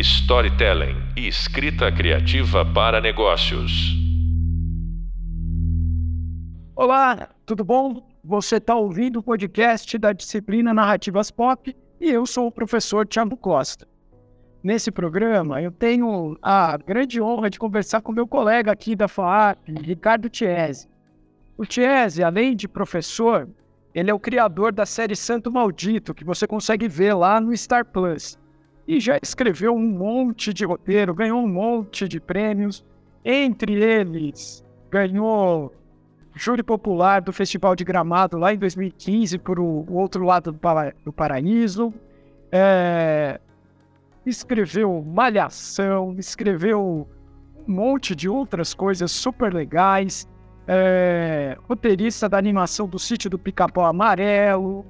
storytelling 0.00 0.96
e 1.14 1.28
escrita 1.28 1.92
criativa 1.92 2.64
para 2.64 3.02
negócios. 3.02 3.94
Olá, 6.74 7.28
tudo 7.44 7.62
bom? 7.62 8.08
Você 8.24 8.56
está 8.56 8.74
ouvindo 8.74 9.18
o 9.18 9.22
podcast 9.22 9.98
da 9.98 10.12
disciplina 10.14 10.72
Narrativas 10.72 11.30
Pop 11.30 11.76
e 12.00 12.10
eu 12.10 12.24
sou 12.24 12.46
o 12.46 12.52
professor 12.52 13.06
Thiago 13.06 13.36
Costa. 13.36 13.86
Nesse 14.62 14.90
programa, 14.90 15.60
eu 15.60 15.70
tenho 15.70 16.36
a 16.40 16.78
grande 16.78 17.20
honra 17.20 17.50
de 17.50 17.58
conversar 17.58 18.00
com 18.00 18.12
meu 18.12 18.26
colega 18.26 18.72
aqui 18.72 18.96
da 18.96 19.06
FAAP, 19.06 19.58
Ricardo 19.82 20.30
Chiesi. 20.32 20.88
O 21.58 21.64
Chiesi, 21.64 22.22
além 22.22 22.56
de 22.56 22.66
professor, 22.66 23.48
ele 23.94 24.10
é 24.10 24.14
o 24.14 24.20
criador 24.20 24.72
da 24.72 24.86
série 24.86 25.14
Santo 25.14 25.52
Maldito, 25.52 26.14
que 26.14 26.24
você 26.24 26.46
consegue 26.46 26.88
ver 26.88 27.12
lá 27.12 27.38
no 27.38 27.54
Star 27.54 27.84
Plus 27.84 28.39
e 28.90 28.98
já 28.98 29.20
escreveu 29.22 29.72
um 29.72 29.86
monte 29.86 30.52
de 30.52 30.64
roteiro, 30.64 31.14
ganhou 31.14 31.40
um 31.40 31.46
monte 31.46 32.08
de 32.08 32.18
prêmios. 32.18 32.84
Entre 33.24 33.72
eles, 33.72 34.64
ganhou 34.90 35.72
júri 36.34 36.60
popular 36.64 37.20
do 37.20 37.32
Festival 37.32 37.76
de 37.76 37.84
Gramado 37.84 38.36
lá 38.36 38.52
em 38.52 38.58
2015 38.58 39.38
por 39.38 39.60
o, 39.60 39.86
outro 39.88 40.24
lado 40.24 40.50
do 41.04 41.12
paraíso. 41.12 41.94
É, 42.50 43.40
escreveu 44.26 45.00
Malhação, 45.06 46.16
escreveu 46.18 47.06
um 47.68 47.72
monte 47.72 48.16
de 48.16 48.28
outras 48.28 48.74
coisas 48.74 49.12
super 49.12 49.54
legais. 49.54 50.28
É, 50.66 51.56
roteirista 51.68 52.28
da 52.28 52.38
animação 52.38 52.88
do 52.88 52.98
Sítio 52.98 53.30
do 53.30 53.38
Pica-Pau 53.38 53.84
Amarelo, 53.84 54.84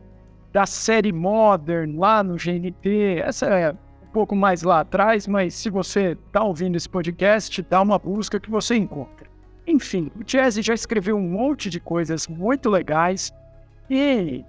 da 0.50 0.64
série 0.64 1.12
Modern 1.12 1.98
lá 1.98 2.22
no 2.22 2.36
GNT. 2.36 3.20
Essa 3.22 3.46
é 3.46 3.89
pouco 4.10 4.34
mais 4.34 4.62
lá 4.62 4.80
atrás, 4.80 5.26
mas 5.26 5.54
se 5.54 5.70
você 5.70 6.16
está 6.26 6.42
ouvindo 6.42 6.76
esse 6.76 6.88
podcast, 6.88 7.62
dá 7.62 7.80
uma 7.80 7.98
busca 7.98 8.40
que 8.40 8.50
você 8.50 8.76
encontra. 8.76 9.28
Enfim, 9.66 10.10
o 10.18 10.24
Jazzy 10.24 10.62
já 10.62 10.74
escreveu 10.74 11.16
um 11.16 11.28
monte 11.28 11.70
de 11.70 11.78
coisas 11.78 12.26
muito 12.26 12.68
legais 12.68 13.32
e 13.88 14.44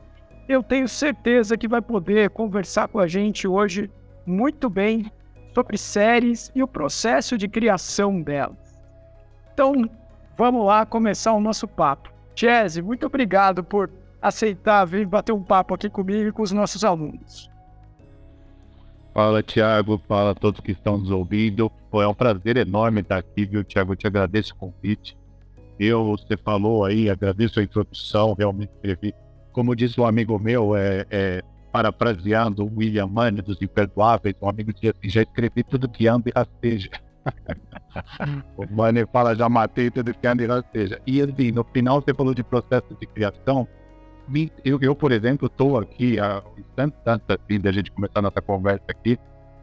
eu 0.49 0.63
tenho 0.63 0.87
certeza 0.87 1.57
que 1.57 1.67
vai 1.67 1.81
poder 1.81 2.29
conversar 2.31 2.87
com 2.87 2.99
a 2.99 3.07
gente 3.07 3.47
hoje 3.47 3.89
muito 4.25 4.69
bem 4.69 5.11
sobre 5.53 5.77
séries 5.77 6.51
e 6.55 6.63
o 6.63 6.67
processo 6.67 7.37
de 7.37 7.47
criação 7.47 8.21
delas. 8.21 8.81
Então, 9.53 9.89
vamos 10.37 10.65
lá 10.65 10.85
começar 10.85 11.33
o 11.33 11.41
nosso 11.41 11.67
papo. 11.67 12.11
Jazzy, 12.33 12.81
muito 12.81 13.05
obrigado 13.05 13.63
por 13.63 13.91
aceitar 14.21 14.85
vir 14.85 15.05
bater 15.05 15.33
um 15.33 15.43
papo 15.43 15.73
aqui 15.73 15.89
comigo 15.89 16.29
e 16.29 16.31
com 16.31 16.41
os 16.41 16.51
nossos 16.51 16.83
alunos. 16.83 17.50
Fala, 19.13 19.43
Thiago. 19.43 20.01
Fala 20.07 20.31
a 20.31 20.35
todos 20.35 20.59
que 20.61 20.71
estão 20.71 20.97
nos 20.97 21.11
ouvindo. 21.11 21.71
Foi 21.89 22.05
é 22.05 22.07
um 22.07 22.13
prazer 22.13 22.57
enorme 22.57 23.01
estar 23.01 23.17
aqui, 23.17 23.45
viu, 23.45 23.63
Thiago? 23.63 23.93
Eu 23.93 23.97
te 23.97 24.07
agradeço 24.07 24.53
o 24.53 24.57
convite. 24.57 25.17
Eu, 25.79 26.05
você 26.05 26.37
falou 26.37 26.85
aí, 26.85 27.09
agradeço 27.09 27.59
a 27.59 27.63
introdução, 27.63 28.33
realmente 28.33 28.71
escrevi. 28.75 29.13
Como 29.51 29.75
disse 29.75 29.99
um 29.99 30.05
amigo 30.05 30.37
meu, 30.37 30.75
é, 30.75 31.05
é 31.09 31.43
parafraseando 31.71 32.63
o 32.63 32.77
William 32.77 33.07
Mann 33.07 33.33
dos 33.35 33.61
Imperdoáveis, 33.61 34.35
um 34.41 34.49
amigo 34.49 34.73
disse 34.73 34.89
assim, 34.89 35.09
já 35.09 35.21
escrevi 35.21 35.63
tudo 35.63 35.89
que 35.89 36.07
anda 36.07 36.29
e 36.29 36.31
rasteja. 36.35 36.89
o 38.57 38.65
Mann 38.75 38.93
fala, 39.11 39.35
já 39.35 39.49
matei 39.49 39.89
tudo 39.89 40.13
que 40.13 40.27
anda 40.27 40.43
e 40.43 40.47
rasteja. 40.47 41.01
E 41.07 41.21
assim, 41.21 41.51
no 41.51 41.63
final 41.63 42.01
você 42.01 42.13
falou 42.13 42.33
de 42.33 42.43
processo 42.43 42.95
de 42.99 43.07
criação, 43.07 43.67
eu, 44.63 44.79
eu 44.81 44.95
por 44.95 45.11
exemplo, 45.11 45.47
estou 45.47 45.77
aqui 45.77 46.19
há 46.19 46.41
tanto, 46.75 46.97
tanto 47.03 47.23
assim, 47.31 47.59
da 47.59 47.71
gente 47.71 47.91
começar 47.91 48.21
nossa 48.21 48.41
conversa 48.41 48.85
aqui, 48.87 49.17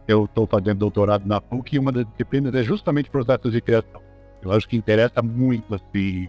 eu 0.07 0.25
estou 0.25 0.47
fazendo 0.47 0.79
doutorado 0.79 1.27
na 1.27 1.41
PUC 1.41 1.77
e 1.77 1.79
uma 1.79 1.93
das 1.93 2.07
disciplinas 2.07 2.55
é 2.55 2.63
justamente 2.63 3.11
processos 3.11 3.53
de 3.53 3.61
criação. 3.61 4.01
Eu 4.43 4.53
acho 4.53 4.69
que 4.69 4.77
interessa 4.77 5.21
muito, 5.23 5.75
assim, 5.75 6.29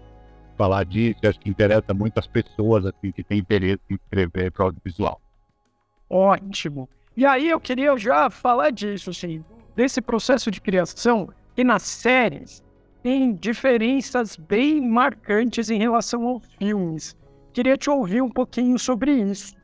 falar 0.57 0.83
disso, 0.83 1.19
acho 1.23 1.39
que 1.39 1.49
interessa 1.49 1.93
muito 1.93 2.17
as 2.17 2.27
pessoas, 2.27 2.85
assim, 2.85 3.11
que 3.11 3.23
têm 3.23 3.39
interesse 3.39 3.81
em 3.89 3.95
escrever 3.95 4.51
para 4.51 4.65
audiovisual. 4.65 5.21
Ótimo. 6.09 6.89
E 7.15 7.25
aí 7.25 7.49
eu 7.49 7.59
queria 7.59 7.95
já 7.97 8.29
falar 8.29 8.71
disso, 8.71 9.11
assim, 9.11 9.43
desse 9.75 10.01
processo 10.01 10.51
de 10.51 10.59
criação, 10.59 11.29
que 11.55 11.63
nas 11.63 11.83
séries 11.83 12.63
tem 13.01 13.33
diferenças 13.33 14.35
bem 14.35 14.81
marcantes 14.81 15.69
em 15.69 15.77
relação 15.77 16.27
aos 16.27 16.43
filmes. 16.57 17.15
Queria 17.53 17.77
te 17.77 17.89
ouvir 17.89 18.21
um 18.21 18.29
pouquinho 18.29 18.77
sobre 18.77 19.11
isso. 19.11 19.55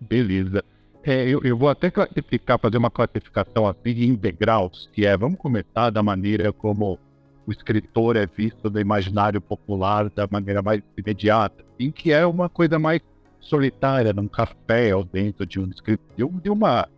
Beleza. 0.00 0.64
É, 1.02 1.28
eu, 1.28 1.40
eu, 1.44 1.56
vou 1.56 1.68
até 1.68 1.90
classificar, 1.90 2.58
fazer 2.58 2.78
uma 2.78 2.90
classificação 2.90 3.68
assim 3.68 3.90
em 4.02 4.14
degraus, 4.14 4.90
que 4.92 5.06
é, 5.06 5.16
vamos 5.16 5.38
começar 5.38 5.90
da 5.90 6.02
maneira 6.02 6.52
como 6.52 6.98
o 7.46 7.52
escritor 7.52 8.16
é 8.16 8.26
visto 8.26 8.68
no 8.68 8.80
imaginário 8.80 9.40
popular, 9.40 10.10
da 10.10 10.26
maneira 10.28 10.60
mais 10.60 10.82
imediata, 10.98 11.64
em 11.78 11.92
que 11.92 12.10
é 12.10 12.26
uma 12.26 12.48
coisa 12.48 12.76
mais 12.76 13.00
solitária, 13.40 14.12
num 14.12 14.26
café 14.26 14.94
ou 14.96 15.04
dentro 15.04 15.46
de 15.46 15.60
um 15.60 15.70
escritório, 15.70 16.40
de 16.42 16.50
uma, 16.50 16.88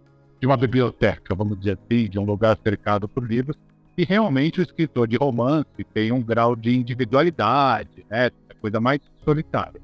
de 0.41 0.47
uma 0.47 0.57
biblioteca, 0.57 1.35
vamos 1.35 1.59
dizer 1.59 1.79
assim, 1.79 2.09
de 2.09 2.19
um 2.19 2.25
lugar 2.25 2.59
cercado 2.65 3.07
por 3.07 3.23
livros, 3.23 3.59
e 3.97 4.05
realmente 4.05 4.61
o 4.61 4.63
escritor 4.63 5.07
de 5.07 5.17
romance 5.17 5.85
tem 5.93 6.13
um 6.13 6.23
grau 6.23 6.57
de 6.57 6.75
individualidade, 6.75 8.07
né? 8.09 8.31
Coisa 8.59 8.81
mais 8.81 9.01
solitária. 9.25 9.81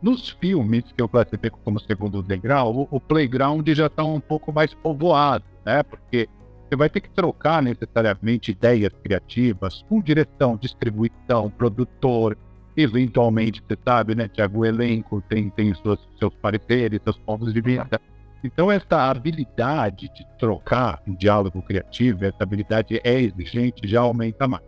Nos 0.00 0.28
filmes, 0.28 0.84
que 0.96 1.02
eu 1.02 1.08
classifico 1.08 1.58
como 1.64 1.80
segundo 1.80 2.22
degrau, 2.22 2.74
o, 2.74 2.88
o 2.90 3.00
playground 3.00 3.68
já 3.70 3.86
está 3.86 4.04
um 4.04 4.20
pouco 4.20 4.52
mais 4.52 4.72
povoado, 4.74 5.44
né? 5.64 5.82
Porque 5.82 6.28
você 6.68 6.76
vai 6.76 6.90
ter 6.90 7.00
que 7.00 7.10
trocar 7.10 7.62
necessariamente 7.62 8.50
ideias 8.50 8.92
criativas 9.02 9.84
com 9.88 10.00
direção, 10.00 10.56
distribuição, 10.56 11.50
produtor, 11.50 12.36
eventualmente, 12.76 13.62
você 13.66 13.76
sabe, 13.84 14.14
né, 14.14 14.28
Tiago, 14.28 14.60
o 14.60 14.64
elenco 14.64 15.22
tem, 15.28 15.50
tem 15.50 15.74
seus, 15.74 15.98
seus 16.18 16.34
pareceres, 16.34 17.00
seus 17.02 17.18
pontos 17.18 17.52
de 17.52 17.60
vista. 17.60 18.00
Então, 18.44 18.70
essa 18.70 19.10
habilidade 19.10 20.08
de 20.14 20.24
trocar 20.38 21.02
um 21.06 21.14
diálogo 21.14 21.60
criativo, 21.62 22.24
essa 22.24 22.42
habilidade 22.42 23.00
é 23.02 23.20
exigente, 23.20 23.88
já 23.88 24.00
aumenta 24.00 24.46
mais. 24.46 24.62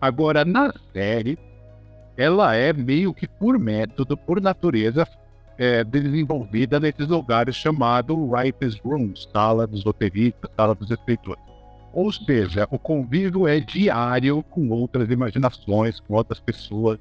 Agora, 0.00 0.44
na 0.44 0.72
série, 0.92 1.38
ela 2.16 2.54
é 2.54 2.72
meio 2.72 3.12
que 3.12 3.26
por 3.26 3.58
método, 3.58 4.16
por 4.16 4.40
natureza, 4.40 5.06
é, 5.56 5.84
desenvolvida 5.84 6.80
nesses 6.80 7.06
lugares 7.06 7.54
chamados 7.54 8.16
writers' 8.16 8.78
rooms, 8.80 9.28
sala 9.32 9.66
dos 9.66 9.84
roteiristas, 9.84 10.50
sala 10.56 10.74
dos 10.74 10.90
escritores. 10.90 11.42
Ou 11.92 12.12
seja, 12.12 12.66
o 12.70 12.78
convívio 12.78 13.46
é 13.46 13.60
diário 13.60 14.42
com 14.50 14.68
outras 14.70 15.08
imaginações, 15.10 16.00
com 16.00 16.14
outras 16.14 16.40
pessoas 16.40 16.98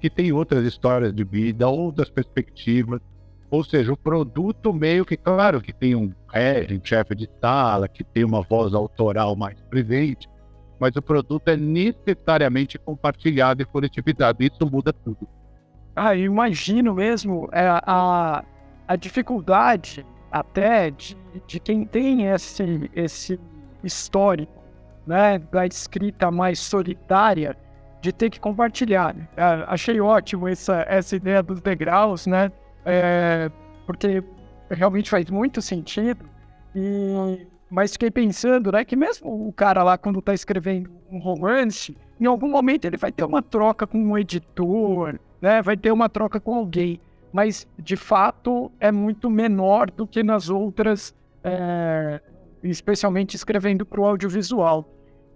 que 0.00 0.10
têm 0.10 0.32
outras 0.32 0.64
histórias 0.64 1.14
de 1.14 1.22
vida, 1.22 1.68
outras 1.68 2.10
perspectivas. 2.10 3.00
Ou 3.48 3.62
seja, 3.62 3.92
o 3.92 3.96
produto 3.96 4.72
meio 4.72 5.04
que, 5.04 5.16
claro, 5.16 5.60
que 5.60 5.72
tem 5.72 5.94
um 5.94 6.06
um 6.06 6.80
chefe 6.84 7.14
de 7.14 7.28
sala, 7.40 7.86
que 7.86 8.02
tem 8.02 8.24
uma 8.24 8.42
voz 8.42 8.74
autoral 8.74 9.36
mais 9.36 9.60
presente, 9.70 10.28
mas 10.82 10.96
o 10.96 11.00
produto 11.00 11.46
é 11.46 11.56
necessariamente 11.56 12.76
compartilhado 12.76 13.62
e 13.62 13.64
coletividade. 13.64 14.44
Isso 14.44 14.68
muda 14.68 14.92
tudo. 14.92 15.28
Ah, 15.94 16.16
eu 16.16 16.24
imagino 16.24 16.92
mesmo 16.92 17.48
é, 17.52 17.68
a, 17.68 18.44
a 18.88 18.96
dificuldade 18.96 20.04
até 20.28 20.90
de, 20.90 21.16
de 21.46 21.60
quem 21.60 21.84
tem 21.84 22.26
esse, 22.26 22.90
esse 22.96 23.38
histórico 23.84 24.60
né, 25.06 25.38
da 25.38 25.64
escrita 25.64 26.32
mais 26.32 26.58
solitária 26.58 27.56
de 28.00 28.12
ter 28.12 28.28
que 28.28 28.40
compartilhar. 28.40 29.14
É, 29.36 29.64
achei 29.68 30.00
ótimo 30.00 30.48
essa, 30.48 30.84
essa 30.88 31.14
ideia 31.14 31.44
dos 31.44 31.60
degraus, 31.60 32.26
né? 32.26 32.50
É, 32.84 33.48
porque 33.86 34.20
realmente 34.68 35.08
faz 35.08 35.30
muito 35.30 35.62
sentido. 35.62 36.28
E 36.74 37.46
mas 37.72 37.92
fiquei 37.92 38.10
pensando, 38.10 38.70
né, 38.70 38.84
que 38.84 38.94
mesmo 38.94 39.48
o 39.48 39.50
cara 39.50 39.82
lá, 39.82 39.96
quando 39.96 40.20
tá 40.20 40.34
escrevendo 40.34 40.90
um 41.10 41.18
romance, 41.18 41.96
em 42.20 42.26
algum 42.26 42.50
momento 42.50 42.84
ele 42.84 42.98
vai 42.98 43.10
ter 43.10 43.24
uma 43.24 43.40
troca 43.40 43.86
com 43.86 43.98
um 43.98 44.18
editor, 44.18 45.18
né, 45.40 45.62
vai 45.62 45.74
ter 45.74 45.90
uma 45.90 46.06
troca 46.06 46.38
com 46.38 46.54
alguém. 46.54 47.00
Mas, 47.32 47.66
de 47.78 47.96
fato, 47.96 48.70
é 48.78 48.92
muito 48.92 49.30
menor 49.30 49.90
do 49.90 50.06
que 50.06 50.22
nas 50.22 50.50
outras, 50.50 51.14
é, 51.42 52.20
especialmente 52.62 53.36
escrevendo 53.36 53.86
para 53.86 54.02
o 54.02 54.04
audiovisual. 54.04 54.86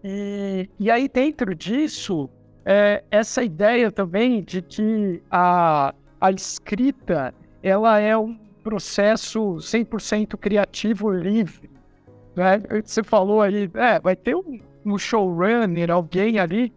E, 0.05 0.69
e 0.79 0.91
aí, 0.91 1.09
dentro 1.09 1.55
disso, 1.55 2.29
é, 2.67 3.03
essa 3.11 3.43
ideia 3.43 3.91
também 3.91 4.43
de 4.43 4.61
que 4.61 5.23
a, 5.31 5.95
a 6.21 6.31
escrita 6.31 7.33
ela 7.63 7.99
é 7.99 8.15
um 8.15 8.37
processo 8.63 9.55
100% 9.55 10.37
criativo 10.37 11.11
livre, 11.11 11.76
né? 12.37 12.63
Você 12.85 13.03
falou 13.03 13.41
aí, 13.41 13.71
é, 13.75 13.99
vai 13.99 14.15
ter 14.15 14.37
um, 14.37 14.61
um 14.85 14.99
showrunner, 14.99 15.91
alguém 15.91 16.39
ali. 16.39 16.73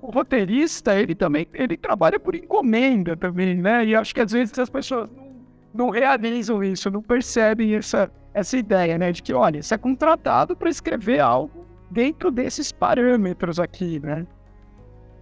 O 0.00 0.10
roteirista, 0.10 0.94
ele 0.94 1.14
também 1.14 1.48
ele 1.52 1.76
trabalha 1.76 2.20
por 2.20 2.36
encomenda 2.36 3.16
também, 3.16 3.56
né? 3.56 3.84
E 3.84 3.96
acho 3.96 4.14
que 4.14 4.20
às 4.20 4.30
vezes 4.30 4.56
as 4.56 4.70
pessoas 4.70 5.10
não, 5.10 5.34
não 5.74 5.90
realizam 5.90 6.62
isso, 6.62 6.88
não 6.90 7.02
percebem 7.02 7.74
essa, 7.74 8.10
essa 8.32 8.56
ideia, 8.56 8.96
né? 8.96 9.10
De 9.10 9.20
que, 9.20 9.34
olha, 9.34 9.60
você 9.60 9.74
é 9.74 9.78
contratado 9.78 10.54
para 10.54 10.70
escrever 10.70 11.18
algo 11.18 11.66
dentro 11.90 12.30
desses 12.30 12.70
parâmetros 12.70 13.58
aqui, 13.58 13.98
né? 13.98 14.24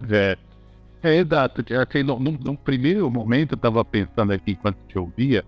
É, 0.09 0.37
é 1.01 1.15
exato. 1.15 1.61
Assim, 1.61 2.03
no, 2.03 2.55
primeiro 2.55 3.09
momento, 3.09 3.53
eu 3.53 3.57
estava 3.57 3.83
pensando 3.83 4.33
aqui, 4.33 4.51
enquanto 4.51 4.77
te 4.87 4.99
ouvia, 4.99 5.43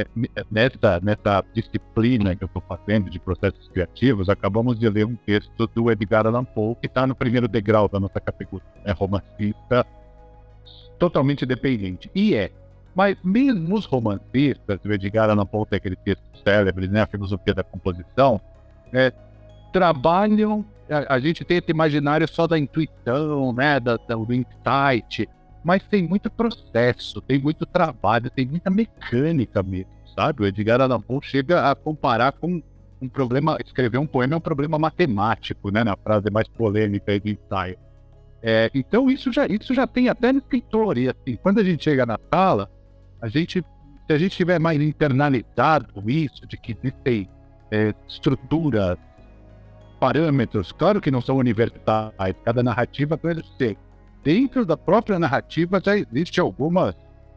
é, 0.00 0.44
nessa, 0.50 1.00
nessa 1.02 1.44
disciplina 1.54 2.34
que 2.34 2.44
eu 2.44 2.46
estou 2.46 2.62
fazendo 2.68 3.10
de 3.10 3.18
processos 3.18 3.68
criativos, 3.68 4.28
acabamos 4.28 4.78
de 4.78 4.88
ler 4.88 5.06
um 5.06 5.16
texto 5.16 5.66
do 5.74 5.90
Edgar 5.90 6.26
Allan 6.26 6.44
Poe, 6.44 6.74
que 6.76 6.86
está 6.86 7.06
no 7.06 7.14
primeiro 7.14 7.48
degrau 7.48 7.88
da 7.88 7.98
nossa 7.98 8.20
categoria, 8.20 8.66
é 8.84 8.92
romancista 8.92 9.86
totalmente 10.98 11.46
dependente. 11.46 12.10
E 12.14 12.34
é. 12.34 12.50
Mas 12.94 13.16
mesmo 13.22 13.76
os 13.76 13.84
romancistas, 13.84 14.80
o 14.84 14.92
Edgar 14.92 15.30
Allan 15.30 15.46
Poe 15.46 15.66
tem 15.66 15.76
aquele 15.76 15.96
texto 15.96 16.22
célebre, 16.42 16.88
né, 16.88 17.02
a 17.02 17.06
filosofia 17.06 17.54
da 17.54 17.62
composição, 17.62 18.40
é, 18.92 19.12
trabalham, 19.72 20.64
a, 20.90 21.14
a, 21.14 21.20
gente 21.20 21.44
tem 21.44 21.58
esse 21.58 21.70
imaginário 21.70 22.26
só 22.26 22.46
da 22.46 22.58
intuição, 22.58 23.52
né, 23.52 23.78
da, 23.78 23.96
da, 23.96 24.16
do 24.16 24.34
insight, 24.34 25.28
mas 25.68 25.82
tem 25.82 26.02
muito 26.02 26.30
processo, 26.30 27.20
tem 27.20 27.38
muito 27.38 27.66
trabalho, 27.66 28.30
tem 28.30 28.46
muita 28.46 28.70
mecânica 28.70 29.62
mesmo, 29.62 29.90
sabe? 30.16 30.42
O 30.42 30.46
Edgar 30.46 30.80
Allan 30.80 30.98
Poe 30.98 31.20
chega 31.22 31.70
a 31.70 31.74
comparar 31.74 32.32
com 32.32 32.62
um 33.02 33.06
problema, 33.06 33.58
escrever 33.62 33.98
um 33.98 34.06
poema 34.06 34.32
é 34.32 34.36
um 34.38 34.40
problema 34.40 34.78
matemático, 34.78 35.70
né, 35.70 35.84
na 35.84 35.94
frase 35.94 36.30
mais 36.30 36.48
polêmica 36.48 37.20
do 37.20 37.28
ensaio. 37.28 37.76
É, 38.42 38.70
então 38.72 39.10
isso 39.10 39.30
já, 39.30 39.46
isso 39.46 39.74
já 39.74 39.86
tem 39.86 40.08
até 40.08 40.32
no 40.32 40.38
escritor, 40.38 40.96
e 40.96 41.10
assim, 41.10 41.36
quando 41.36 41.58
a 41.58 41.64
gente 41.64 41.84
chega 41.84 42.06
na 42.06 42.18
sala, 42.32 42.70
a 43.20 43.28
gente, 43.28 43.62
se 44.06 44.12
a 44.14 44.16
gente 44.16 44.38
tiver 44.38 44.58
mais 44.58 44.80
internalizado 44.80 46.02
isso, 46.08 46.46
de 46.46 46.56
que 46.56 46.74
existem 46.80 47.28
é, 47.70 47.94
estruturas, 48.08 48.96
parâmetros, 50.00 50.72
claro 50.72 50.98
que 50.98 51.10
não 51.10 51.20
são 51.20 51.36
universais, 51.36 52.34
cada 52.42 52.62
narrativa 52.62 53.20
ser 53.58 53.76
dentro 54.28 54.66
da 54.66 54.76
própria 54.76 55.18
narrativa 55.18 55.80
já 55.82 55.96
existe 55.96 56.38
algumas, 56.38 56.94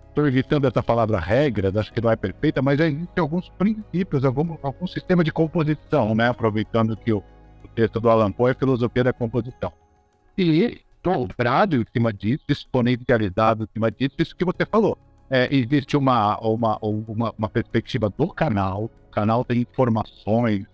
estou 0.09 0.27
evitando 0.27 0.67
essa 0.67 0.83
palavra 0.83 1.17
regras, 1.17 1.73
acho 1.77 1.93
que 1.93 2.01
não 2.01 2.11
é 2.11 2.17
perfeita, 2.17 2.61
mas 2.61 2.77
já 2.77 2.85
existem 2.85 3.21
alguns 3.21 3.47
princípios, 3.47 4.25
algum, 4.25 4.57
algum 4.61 4.85
sistema 4.85 5.23
de 5.23 5.31
composição, 5.31 6.13
né? 6.13 6.27
aproveitando 6.27 6.97
que 6.97 7.13
o, 7.13 7.19
o 7.63 7.67
texto 7.73 7.97
do 8.01 8.09
Alan 8.09 8.29
Poe 8.29 8.51
é 8.51 8.53
filosofia 8.53 9.05
da 9.05 9.13
composição. 9.13 9.71
E 10.37 10.81
dobrado 11.01 11.77
em 11.77 11.85
cima 11.93 12.11
disso, 12.11 12.43
exponencializado 12.49 13.63
em 13.63 13.67
cima 13.71 13.89
disso, 13.89 14.15
isso 14.19 14.35
que 14.35 14.43
você 14.43 14.65
falou. 14.65 14.97
É, 15.29 15.47
existe 15.49 15.95
uma, 15.95 16.37
uma, 16.39 16.77
uma, 16.81 17.33
uma 17.37 17.47
perspectiva 17.47 18.09
do 18.09 18.27
canal, 18.27 18.91
o 19.07 19.11
canal 19.11 19.45
tem 19.45 19.61
informações, 19.61 20.65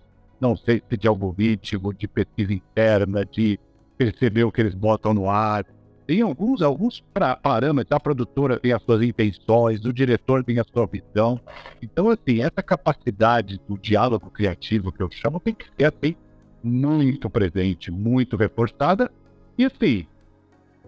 não 0.42 0.58
sei 0.58 0.82
se 0.90 0.98
de 0.98 1.08
algoritmo, 1.08 1.94
de 1.94 2.08
pesquisa 2.08 2.54
interna, 2.54 3.24
de 3.24 3.60
perceber 3.96 4.46
o 4.46 4.52
que 4.52 4.62
eles 4.62 4.74
botam 4.74 5.14
no 5.14 5.30
ar, 5.30 5.64
tem 6.08 6.22
alguns, 6.22 6.62
alguns 6.62 7.04
parâmetros, 7.44 7.92
a 7.92 8.00
produtora 8.00 8.58
tem 8.58 8.72
as 8.72 8.82
suas 8.82 9.04
intenções, 9.04 9.84
o 9.84 9.92
diretor 9.92 10.42
tem 10.42 10.58
a 10.58 10.64
sua 10.64 10.88
visão. 10.88 11.38
Então, 11.82 12.10
assim, 12.10 12.42
essa 12.42 12.64
capacidade 12.64 13.60
do 13.68 13.78
diálogo 13.78 14.32
criativo 14.32 14.90
que 14.90 15.04
eu 15.04 15.12
chamo 15.12 15.38
tem 15.38 15.54
que 15.54 15.66
ser 15.78 15.94
assim, 15.94 16.16
muito 16.64 17.30
presente, 17.30 17.92
muito 17.92 18.38
reforçada. 18.38 19.12
E 19.58 19.66
assim, 19.66 20.08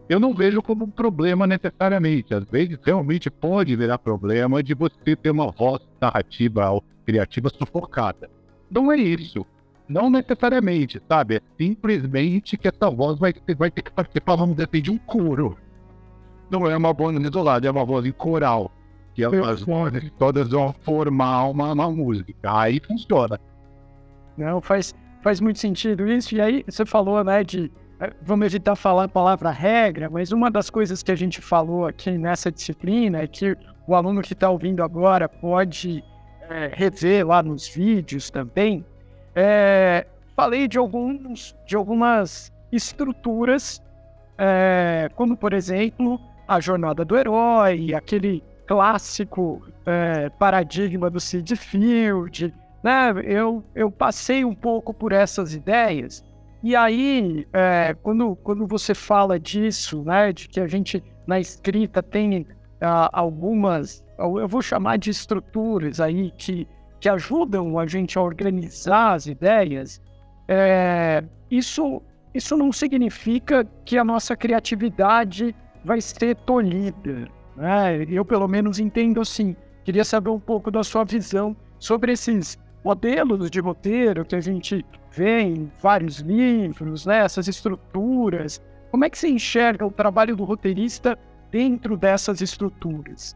eu 0.07 0.21
não 0.21 0.33
vejo 0.33 0.61
como 0.61 0.85
um 0.85 0.89
problema 0.89 1.45
necessariamente. 1.45 2.33
Às 2.33 2.45
vezes, 2.45 2.79
realmente 2.81 3.29
pode 3.29 3.75
virar 3.75 3.97
problema 3.97 4.63
de 4.63 4.73
você 4.73 5.17
ter 5.17 5.31
uma 5.31 5.51
voz 5.51 5.81
narrativa 5.99 6.69
ou 6.69 6.81
criativa 7.05 7.49
sufocada. 7.49 8.29
Não 8.71 8.89
é 8.89 8.95
isso. 8.95 9.45
Não 9.89 10.07
necessariamente, 10.07 11.01
sabe? 11.09 11.37
É 11.37 11.41
simplesmente 11.57 12.55
que 12.55 12.67
essa 12.67 12.91
voz 12.91 13.17
vai, 13.17 13.33
vai 13.57 13.71
ter 13.71 13.81
que 13.81 13.91
participar, 13.91 14.35
vamos 14.35 14.55
dizer, 14.55 14.81
de 14.81 14.91
um 14.91 14.99
coro. 14.99 15.57
Não 16.51 16.69
é 16.69 16.77
uma 16.77 16.93
voz 16.93 17.17
isolada, 17.19 17.67
é 17.67 17.71
uma 17.71 17.83
voz 17.83 18.05
em 18.05 18.11
coral. 18.11 18.71
Que 19.15 19.25
as 19.25 19.63
vozes 19.63 20.11
todas 20.19 20.49
vão 20.49 20.73
formar 20.83 21.45
uma, 21.45 21.73
uma 21.73 21.89
música. 21.89 22.35
Aí 22.43 22.79
funciona. 22.79 23.39
Não, 24.37 24.61
faz, 24.61 24.93
faz 25.23 25.41
muito 25.41 25.57
sentido 25.57 26.07
isso. 26.07 26.35
E 26.35 26.39
aí 26.39 26.63
você 26.69 26.85
falou, 26.85 27.23
né, 27.23 27.43
de. 27.43 27.71
Eh, 27.99 28.13
vamos 28.21 28.45
evitar 28.45 28.75
falar 28.75 29.05
a 29.05 29.09
palavra 29.09 29.49
regra, 29.49 30.07
mas 30.07 30.31
uma 30.31 30.51
das 30.51 30.69
coisas 30.69 31.01
que 31.01 31.11
a 31.11 31.15
gente 31.15 31.41
falou 31.41 31.87
aqui 31.87 32.11
nessa 32.11 32.51
disciplina 32.51 33.23
é 33.23 33.27
que 33.27 33.57
o 33.87 33.95
aluno 33.95 34.21
que 34.21 34.33
está 34.33 34.51
ouvindo 34.51 34.83
agora 34.83 35.27
pode 35.27 36.03
é, 36.47 36.71
rever 36.71 37.27
lá 37.27 37.41
nos 37.41 37.67
vídeos 37.67 38.29
também 38.29 38.85
é, 39.41 40.05
falei 40.35 40.67
de, 40.67 40.77
alguns, 40.77 41.55
de 41.65 41.77
algumas 41.77 42.51
estruturas, 42.73 43.81
é, 44.37 45.09
como 45.15 45.37
por 45.37 45.53
exemplo 45.53 46.19
a 46.45 46.59
jornada 46.59 47.05
do 47.05 47.17
herói, 47.17 47.93
aquele 47.93 48.43
clássico 48.67 49.65
é, 49.85 50.29
paradigma 50.31 51.09
do 51.09 51.21
Sid 51.21 51.55
Field. 51.55 52.53
Né? 52.83 53.13
Eu, 53.23 53.63
eu 53.73 53.89
passei 53.89 54.43
um 54.43 54.53
pouco 54.53 54.93
por 54.93 55.13
essas 55.13 55.53
ideias. 55.53 56.21
E 56.61 56.75
aí, 56.75 57.47
é, 57.53 57.95
quando, 58.03 58.35
quando 58.43 58.67
você 58.67 58.93
fala 58.93 59.39
disso, 59.39 60.03
né, 60.03 60.33
de 60.33 60.49
que 60.49 60.59
a 60.59 60.67
gente 60.67 61.01
na 61.25 61.39
escrita 61.39 62.03
tem 62.03 62.45
ah, 62.81 63.09
algumas, 63.13 64.03
eu 64.17 64.47
vou 64.49 64.61
chamar 64.61 64.97
de 64.97 65.09
estruturas 65.11 66.01
aí 66.01 66.31
que 66.37 66.67
que 66.99 67.09
ajudam 67.09 67.79
a 67.79 67.87
gente 67.87 68.17
a 68.17 68.21
organizar 68.21 69.13
as 69.13 69.25
ideias, 69.25 70.01
é, 70.47 71.23
isso, 71.49 72.01
isso 72.33 72.57
não 72.57 72.71
significa 72.71 73.65
que 73.85 73.97
a 73.97 74.03
nossa 74.03 74.35
criatividade 74.35 75.55
vai 75.83 76.01
ser 76.01 76.35
tolhida. 76.37 77.27
Né? 77.55 78.05
Eu, 78.09 78.25
pelo 78.25 78.47
menos, 78.47 78.79
entendo 78.79 79.21
assim. 79.21 79.55
Queria 79.83 80.03
saber 80.03 80.29
um 80.29 80.39
pouco 80.39 80.69
da 80.69 80.83
sua 80.83 81.03
visão 81.03 81.55
sobre 81.79 82.11
esses 82.11 82.57
modelos 82.83 83.49
de 83.49 83.59
roteiro 83.59 84.25
que 84.25 84.35
a 84.35 84.41
gente 84.41 84.85
vê 85.11 85.41
em 85.41 85.71
vários 85.81 86.19
livros, 86.19 87.05
né? 87.05 87.19
essas 87.19 87.47
estruturas. 87.47 88.61
Como 88.91 89.05
é 89.05 89.09
que 89.09 89.17
você 89.17 89.29
enxerga 89.29 89.85
o 89.85 89.91
trabalho 89.91 90.35
do 90.35 90.43
roteirista 90.43 91.17
dentro 91.51 91.97
dessas 91.97 92.41
estruturas? 92.41 93.35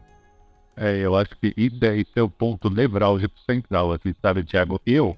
É, 0.76 0.98
eu 0.98 1.14
acho 1.14 1.30
que 1.36 1.54
é, 1.56 1.96
isso 1.96 2.12
é 2.16 2.22
o 2.22 2.28
ponto 2.28 2.68
nevrálgico 2.68 3.38
central, 3.48 3.92
assim, 3.92 4.12
sabe, 4.20 4.42
Tiago? 4.42 4.80
Eu, 4.84 5.16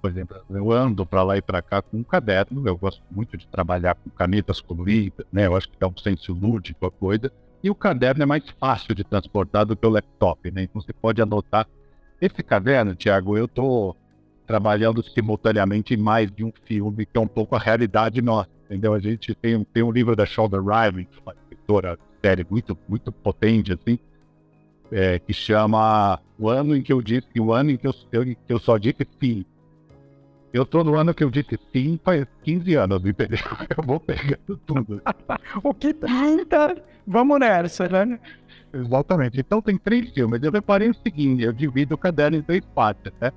por 0.00 0.10
exemplo, 0.10 0.36
eu 0.50 0.70
ando 0.70 1.04
para 1.04 1.22
lá 1.22 1.36
e 1.36 1.42
para 1.42 1.60
cá 1.60 1.82
com 1.82 1.98
um 1.98 2.04
caderno, 2.04 2.66
eu 2.66 2.76
gosto 2.76 3.02
muito 3.10 3.36
de 3.36 3.46
trabalhar 3.48 3.96
com 3.96 4.10
canetas 4.10 4.60
coloridas, 4.60 5.26
né? 5.32 5.46
Eu 5.46 5.56
acho 5.56 5.68
que 5.68 5.78
dá 5.78 5.88
um 5.88 5.96
senso 5.96 6.32
lúdico 6.32 6.86
a 6.86 6.90
coisa. 6.90 7.32
E 7.62 7.70
o 7.70 7.74
caderno 7.74 8.22
é 8.22 8.26
mais 8.26 8.44
fácil 8.60 8.94
de 8.94 9.02
transportar 9.02 9.64
do 9.64 9.74
que 9.74 9.86
o 9.86 9.90
laptop, 9.90 10.50
né? 10.50 10.64
Então 10.64 10.80
você 10.80 10.92
pode 10.92 11.20
anotar. 11.20 11.66
Esse 12.20 12.42
caderno, 12.42 12.94
Tiago, 12.94 13.36
eu 13.36 13.46
estou 13.46 13.96
trabalhando 14.46 15.02
simultaneamente 15.02 15.94
em 15.94 15.96
mais 15.96 16.30
de 16.30 16.44
um 16.44 16.52
filme, 16.64 17.06
que 17.06 17.16
é 17.16 17.20
um 17.20 17.26
pouco 17.26 17.56
a 17.56 17.58
realidade 17.58 18.20
nossa, 18.22 18.50
entendeu? 18.66 18.92
A 18.92 19.00
gente 19.00 19.34
tem, 19.34 19.64
tem 19.64 19.82
um 19.82 19.90
livro 19.90 20.14
da 20.14 20.26
Shonda 20.26 20.58
Rhimes, 20.58 21.08
uma 21.24 21.34
escritora 21.34 21.98
série 22.22 22.46
muito, 22.48 22.76
muito 22.88 23.10
potente, 23.10 23.72
assim, 23.72 23.98
é, 24.94 25.18
que 25.18 25.32
chama 25.32 26.20
O 26.38 26.48
Ano 26.48 26.76
em 26.76 26.80
que 26.80 26.92
eu 26.92 27.02
disse, 27.02 27.40
o 27.40 27.52
ano 27.52 27.72
em 27.72 27.76
que 27.76 27.86
eu, 27.86 27.94
eu, 28.12 28.24
que 28.24 28.38
eu 28.48 28.60
só 28.60 28.78
disse 28.78 29.04
sim. 29.20 29.44
Eu 30.52 30.64
tô 30.64 30.84
no 30.84 30.94
ano 30.94 31.12
que 31.12 31.24
eu 31.24 31.30
disse 31.30 31.58
sim 31.72 31.98
faz 32.04 32.24
15 32.44 32.74
anos, 32.76 33.04
entendeu? 33.04 33.40
Eu 33.76 33.82
vou 33.82 33.98
pegando 33.98 34.56
tudo. 34.64 35.02
o 35.64 35.74
que 35.74 35.92
pinta? 35.92 36.80
Vamos 37.04 37.40
nessa, 37.40 37.88
né? 37.88 38.20
Exatamente. 38.72 39.40
Então 39.40 39.60
tem 39.60 39.76
três 39.76 40.10
filmes. 40.10 40.40
Eu 40.40 40.52
reparei 40.52 40.88
o 40.88 40.94
seguinte, 40.94 41.42
eu 41.42 41.52
divido 41.52 41.96
o 41.96 41.98
caderno 41.98 42.36
em 42.36 42.42
três 42.42 42.64
partes, 42.66 43.12
né? 43.20 43.32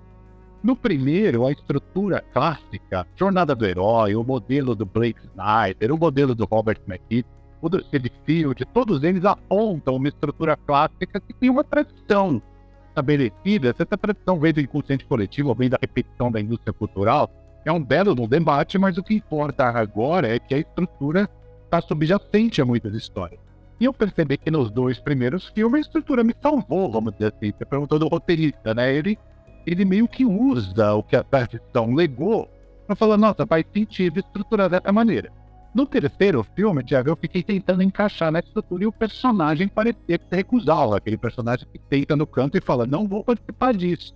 No 0.61 0.75
primeiro, 0.75 1.47
a 1.47 1.51
estrutura 1.51 2.23
clássica, 2.33 3.07
Jornada 3.15 3.55
do 3.55 3.65
Herói, 3.65 4.15
o 4.15 4.23
modelo 4.23 4.75
do 4.75 4.85
Blake 4.85 5.19
Snyder, 5.31 5.91
o 5.91 5.97
modelo 5.97 6.35
do 6.35 6.45
Robert 6.45 6.81
McKee, 6.87 7.25
o 7.61 7.69
do 7.69 7.83
Field, 8.25 8.65
todos 8.73 9.03
eles 9.03 9.25
apontam 9.25 9.95
uma 9.95 10.07
estrutura 10.07 10.55
clássica 10.55 11.19
que 11.19 11.33
tem 11.33 11.49
uma 11.49 11.63
tradição 11.63 12.41
estabelecida. 12.89 13.73
Se 13.75 13.83
essa 13.83 13.97
tradição 13.97 14.39
vem 14.39 14.53
do 14.53 14.61
inconsciente 14.61 15.05
coletivo 15.05 15.53
vem 15.53 15.69
da 15.69 15.77
repetição 15.79 16.31
da 16.31 16.39
indústria 16.39 16.73
cultural, 16.73 17.31
é 17.65 17.71
um 17.71 17.83
belo 17.83 18.15
no 18.15 18.27
debate, 18.27 18.77
mas 18.77 18.97
o 18.97 19.03
que 19.03 19.15
importa 19.15 19.65
agora 19.65 20.27
é 20.27 20.39
que 20.39 20.53
a 20.53 20.59
estrutura 20.59 21.29
está 21.65 21.81
subjacente 21.81 22.61
a 22.61 22.65
muitas 22.65 22.93
histórias. 22.93 23.39
E 23.79 23.85
eu 23.85 23.93
percebi 23.93 24.37
que 24.37 24.49
nos 24.49 24.71
dois 24.71 24.99
primeiros 24.99 25.49
filmes 25.49 25.79
a 25.79 25.81
estrutura 25.81 26.23
me 26.23 26.33
salvou, 26.41 26.91
vamos 26.91 27.13
dizer 27.13 27.33
assim. 27.35 27.53
Você 27.55 27.65
perguntou 27.65 27.99
do 27.99 28.07
roteirista, 28.07 28.73
né? 28.73 28.93
Ele, 28.93 29.19
ele 29.65 29.85
meio 29.85 30.07
que 30.07 30.25
usa 30.25 30.93
o 30.93 31.03
que 31.03 31.15
a 31.15 31.23
tradição 31.23 31.93
legou 31.93 32.49
para 32.87 32.95
falar, 32.95 33.17
nossa, 33.17 33.45
faz 33.45 33.65
sentido 33.71 34.19
estruturar 34.19 34.69
dessa 34.69 34.91
maneira. 34.91 35.31
No 35.77 35.85
terceiro 35.85 36.43
filme, 36.55 36.83
Tiago, 36.83 37.11
eu 37.11 37.15
fiquei 37.15 37.43
tentando 37.43 37.83
encaixar 37.83 38.31
na 38.31 38.39
estrutura 38.39 38.83
e 38.83 38.87
o 38.87 38.91
personagem 38.91 39.67
parecia 39.67 40.17
que 40.17 40.35
recusava. 40.35 40.97
Aquele 40.97 41.17
personagem 41.19 41.67
que 41.71 41.77
tenta 41.77 42.15
no 42.15 42.25
canto 42.25 42.57
e 42.57 42.61
fala, 42.61 42.87
não 42.87 43.07
vou 43.07 43.23
participar 43.23 43.75
disso. 43.75 44.11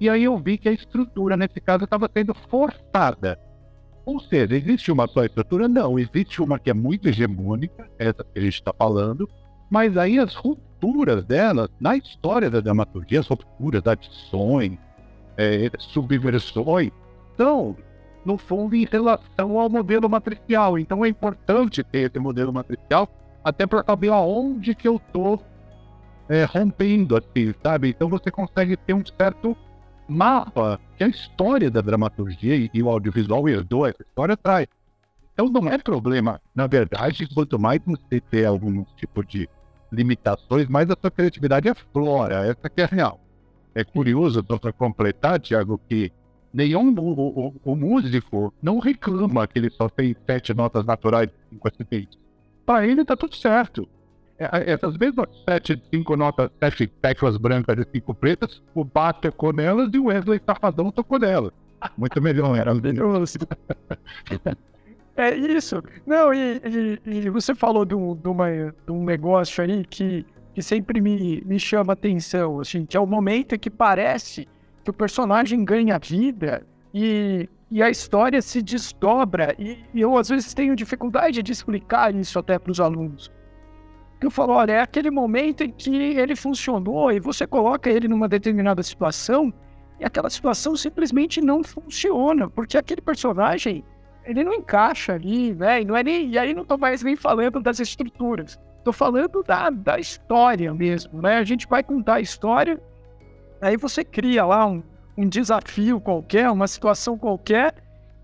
E 0.00 0.08
aí 0.08 0.24
eu 0.24 0.38
vi 0.38 0.56
que 0.56 0.70
a 0.70 0.72
estrutura, 0.72 1.36
nesse 1.36 1.60
caso, 1.60 1.84
estava 1.84 2.08
sendo 2.10 2.32
forçada. 2.48 3.38
Ou 4.06 4.18
seja, 4.18 4.56
existe 4.56 4.90
uma 4.90 5.06
só 5.06 5.22
estrutura? 5.22 5.68
Não, 5.68 5.98
existe 5.98 6.40
uma 6.40 6.58
que 6.58 6.70
é 6.70 6.74
muito 6.74 7.10
hegemônica, 7.10 7.90
essa 7.98 8.24
que 8.24 8.38
a 8.38 8.40
gente 8.40 8.54
está 8.54 8.72
falando, 8.72 9.28
mas 9.68 9.98
aí 9.98 10.18
as 10.18 10.34
rupturas 10.34 11.22
delas, 11.26 11.68
na 11.78 11.94
história 11.94 12.48
da 12.48 12.60
dramaturgia, 12.60 13.20
as 13.20 13.28
rupturas, 13.28 13.86
adições, 13.86 14.78
é, 15.36 15.70
subversões, 15.78 16.90
são, 17.36 17.76
no 18.26 18.36
fundo, 18.36 18.74
em 18.74 18.84
relação 18.84 19.58
ao 19.58 19.70
modelo 19.70 20.10
matricial. 20.10 20.78
Então 20.78 21.04
é 21.04 21.08
importante 21.08 21.82
ter 21.84 22.10
esse 22.10 22.18
modelo 22.18 22.52
matricial, 22.52 23.08
até 23.42 23.66
para 23.66 23.84
saber 23.84 24.10
aonde 24.10 24.74
que 24.74 24.88
eu 24.88 24.96
estou 24.96 25.40
é, 26.28 26.44
rompendo, 26.44 27.16
assim, 27.16 27.54
sabe? 27.62 27.90
Então 27.90 28.08
você 28.08 28.30
consegue 28.30 28.76
ter 28.76 28.92
um 28.92 29.04
certo 29.06 29.56
mapa 30.08 30.80
que 30.96 31.04
a 31.04 31.08
história 31.08 31.70
da 31.70 31.80
dramaturgia 31.80 32.68
e 32.72 32.82
o 32.82 32.88
audiovisual 32.88 33.48
herdou 33.48 33.86
essa 33.86 34.02
história 34.02 34.36
traz. 34.36 34.66
Então 35.32 35.48
não 35.48 35.68
é 35.68 35.78
problema. 35.78 36.40
Na 36.54 36.66
verdade, 36.66 37.28
quanto 37.32 37.58
mais 37.58 37.80
você 37.84 38.20
ter 38.20 38.46
algum 38.46 38.84
tipo 38.96 39.24
de 39.24 39.48
limitações, 39.92 40.68
mais 40.68 40.90
a 40.90 40.96
sua 41.00 41.10
criatividade 41.10 41.68
aflora. 41.68 42.46
Essa 42.46 42.68
que 42.68 42.80
é 42.80 42.86
real. 42.86 43.20
É 43.74 43.84
curioso, 43.84 44.44
só 44.48 44.58
para 44.58 44.72
completar, 44.72 45.38
Tiago, 45.38 45.78
que 45.88 46.10
nenhum 46.52 46.94
o, 46.98 47.10
o, 47.10 47.54
o, 47.64 47.76
músico 47.76 48.52
não 48.62 48.78
reclama 48.78 49.46
que 49.46 49.58
ele 49.58 49.70
só 49.70 49.88
tem 49.88 50.16
sete 50.26 50.54
notas 50.54 50.84
naturais 50.84 51.28
de 51.28 51.34
cinco 51.50 51.68
acidentes. 51.68 52.18
Para 52.64 52.86
ele 52.86 53.04
tá 53.04 53.16
tudo 53.16 53.34
certo. 53.36 53.88
É, 54.38 54.44
é, 54.44 54.72
essas 54.72 54.96
mesmas 54.96 55.28
sete, 55.48 55.82
cinco 55.92 56.16
notas, 56.16 56.50
sete 56.58 56.86
teclas 56.86 57.36
brancas 57.36 57.78
e 57.78 57.86
cinco 57.90 58.14
pretas, 58.14 58.62
o 58.74 58.84
Bach 58.84 59.18
tocou 59.20 59.52
nelas 59.52 59.90
e 59.92 59.98
o 59.98 60.04
Wesley 60.06 60.40
Safadão 60.44 60.90
tocou 60.90 61.18
nelas. 61.18 61.52
Muito 61.96 62.20
melhor, 62.20 62.56
era 62.56 62.72
É 65.16 65.34
isso. 65.34 65.82
Não, 66.06 66.32
e, 66.34 66.60
e, 66.64 67.00
e 67.06 67.30
você 67.30 67.54
falou 67.54 67.86
de 67.86 67.94
um, 67.94 68.14
de, 68.14 68.28
uma, 68.28 68.50
de 68.50 68.92
um 68.92 69.02
negócio 69.02 69.64
aí 69.64 69.82
que, 69.84 70.26
que 70.54 70.62
sempre 70.62 71.00
me, 71.00 71.42
me 71.46 71.58
chama 71.58 71.94
atenção, 71.94 72.60
assim, 72.60 72.84
que 72.84 72.96
é 72.96 73.00
o 73.00 73.06
momento 73.06 73.54
em 73.54 73.58
que 73.58 73.70
parece 73.70 74.46
que 74.86 74.90
o 74.90 74.94
personagem 74.94 75.64
ganha 75.64 75.98
vida 75.98 76.64
e, 76.94 77.48
e 77.68 77.82
a 77.82 77.90
história 77.90 78.40
se 78.40 78.62
desdobra. 78.62 79.52
E, 79.58 79.78
e 79.92 80.00
eu, 80.00 80.16
às 80.16 80.28
vezes, 80.28 80.54
tenho 80.54 80.76
dificuldade 80.76 81.42
de 81.42 81.50
explicar 81.50 82.14
isso 82.14 82.38
até 82.38 82.56
para 82.56 82.70
os 82.70 82.78
alunos. 82.78 83.32
Eu 84.20 84.30
falo, 84.30 84.52
olha, 84.52 84.72
é 84.72 84.80
aquele 84.80 85.10
momento 85.10 85.64
em 85.64 85.72
que 85.72 85.90
ele 85.90 86.36
funcionou 86.36 87.10
e 87.10 87.18
você 87.18 87.48
coloca 87.48 87.90
ele 87.90 88.06
numa 88.06 88.28
determinada 88.28 88.80
situação 88.80 89.52
e 89.98 90.04
aquela 90.04 90.30
situação 90.30 90.76
simplesmente 90.76 91.40
não 91.40 91.64
funciona, 91.64 92.48
porque 92.48 92.78
aquele 92.78 93.00
personagem 93.00 93.84
ele 94.24 94.44
não 94.44 94.54
encaixa 94.54 95.14
ali, 95.14 95.52
né? 95.52 95.82
E, 95.82 95.84
não 95.84 95.96
é 95.96 96.04
nem, 96.04 96.30
e 96.30 96.38
aí 96.38 96.54
não 96.54 96.64
tô 96.64 96.78
mais 96.78 97.02
nem 97.02 97.16
falando 97.16 97.60
das 97.60 97.80
estruturas. 97.80 98.58
Tô 98.84 98.92
falando 98.92 99.42
da, 99.42 99.68
da 99.68 99.98
história 99.98 100.72
mesmo, 100.72 101.20
né? 101.20 101.38
A 101.38 101.44
gente 101.44 101.66
vai 101.66 101.82
contar 101.82 102.14
a 102.14 102.20
história, 102.20 102.80
aí 103.60 103.76
você 103.76 104.04
cria 104.04 104.44
lá 104.44 104.66
um, 104.66 104.82
um 105.16 105.28
desafio 105.28 106.00
qualquer, 106.00 106.50
uma 106.50 106.66
situação 106.66 107.16
qualquer, 107.16 107.74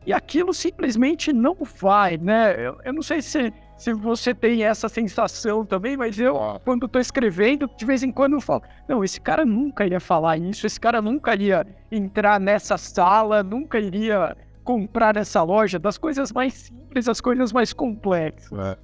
e 0.06 0.12
aquilo 0.12 0.52
simplesmente 0.52 1.32
não 1.32 1.56
vai, 1.80 2.16
né? 2.16 2.54
Eu, 2.58 2.78
eu 2.84 2.92
não 2.92 3.02
sei 3.02 3.22
se, 3.22 3.52
se 3.76 3.92
você 3.92 4.34
tem 4.34 4.64
essa 4.64 4.88
sensação 4.88 5.64
também, 5.64 5.96
mas 5.96 6.18
eu, 6.18 6.60
quando 6.64 6.88
tô 6.88 6.98
escrevendo, 6.98 7.70
de 7.76 7.84
vez 7.84 8.02
em 8.02 8.10
quando 8.10 8.34
eu 8.34 8.40
falo, 8.40 8.62
não, 8.88 9.04
esse 9.04 9.20
cara 9.20 9.44
nunca 9.44 9.86
iria 9.86 10.00
falar 10.00 10.36
isso, 10.38 10.66
esse 10.66 10.80
cara 10.80 11.00
nunca 11.00 11.34
iria 11.34 11.66
entrar 11.90 12.40
nessa 12.40 12.76
sala, 12.76 13.42
nunca 13.42 13.78
iria 13.78 14.36
comprar 14.64 15.16
essa 15.16 15.42
loja, 15.42 15.78
das 15.78 15.98
coisas 15.98 16.32
mais 16.32 16.54
simples 16.54 17.08
às 17.08 17.20
coisas 17.20 17.52
mais 17.52 17.72
complexas. 17.72 18.58
É. 18.58 18.76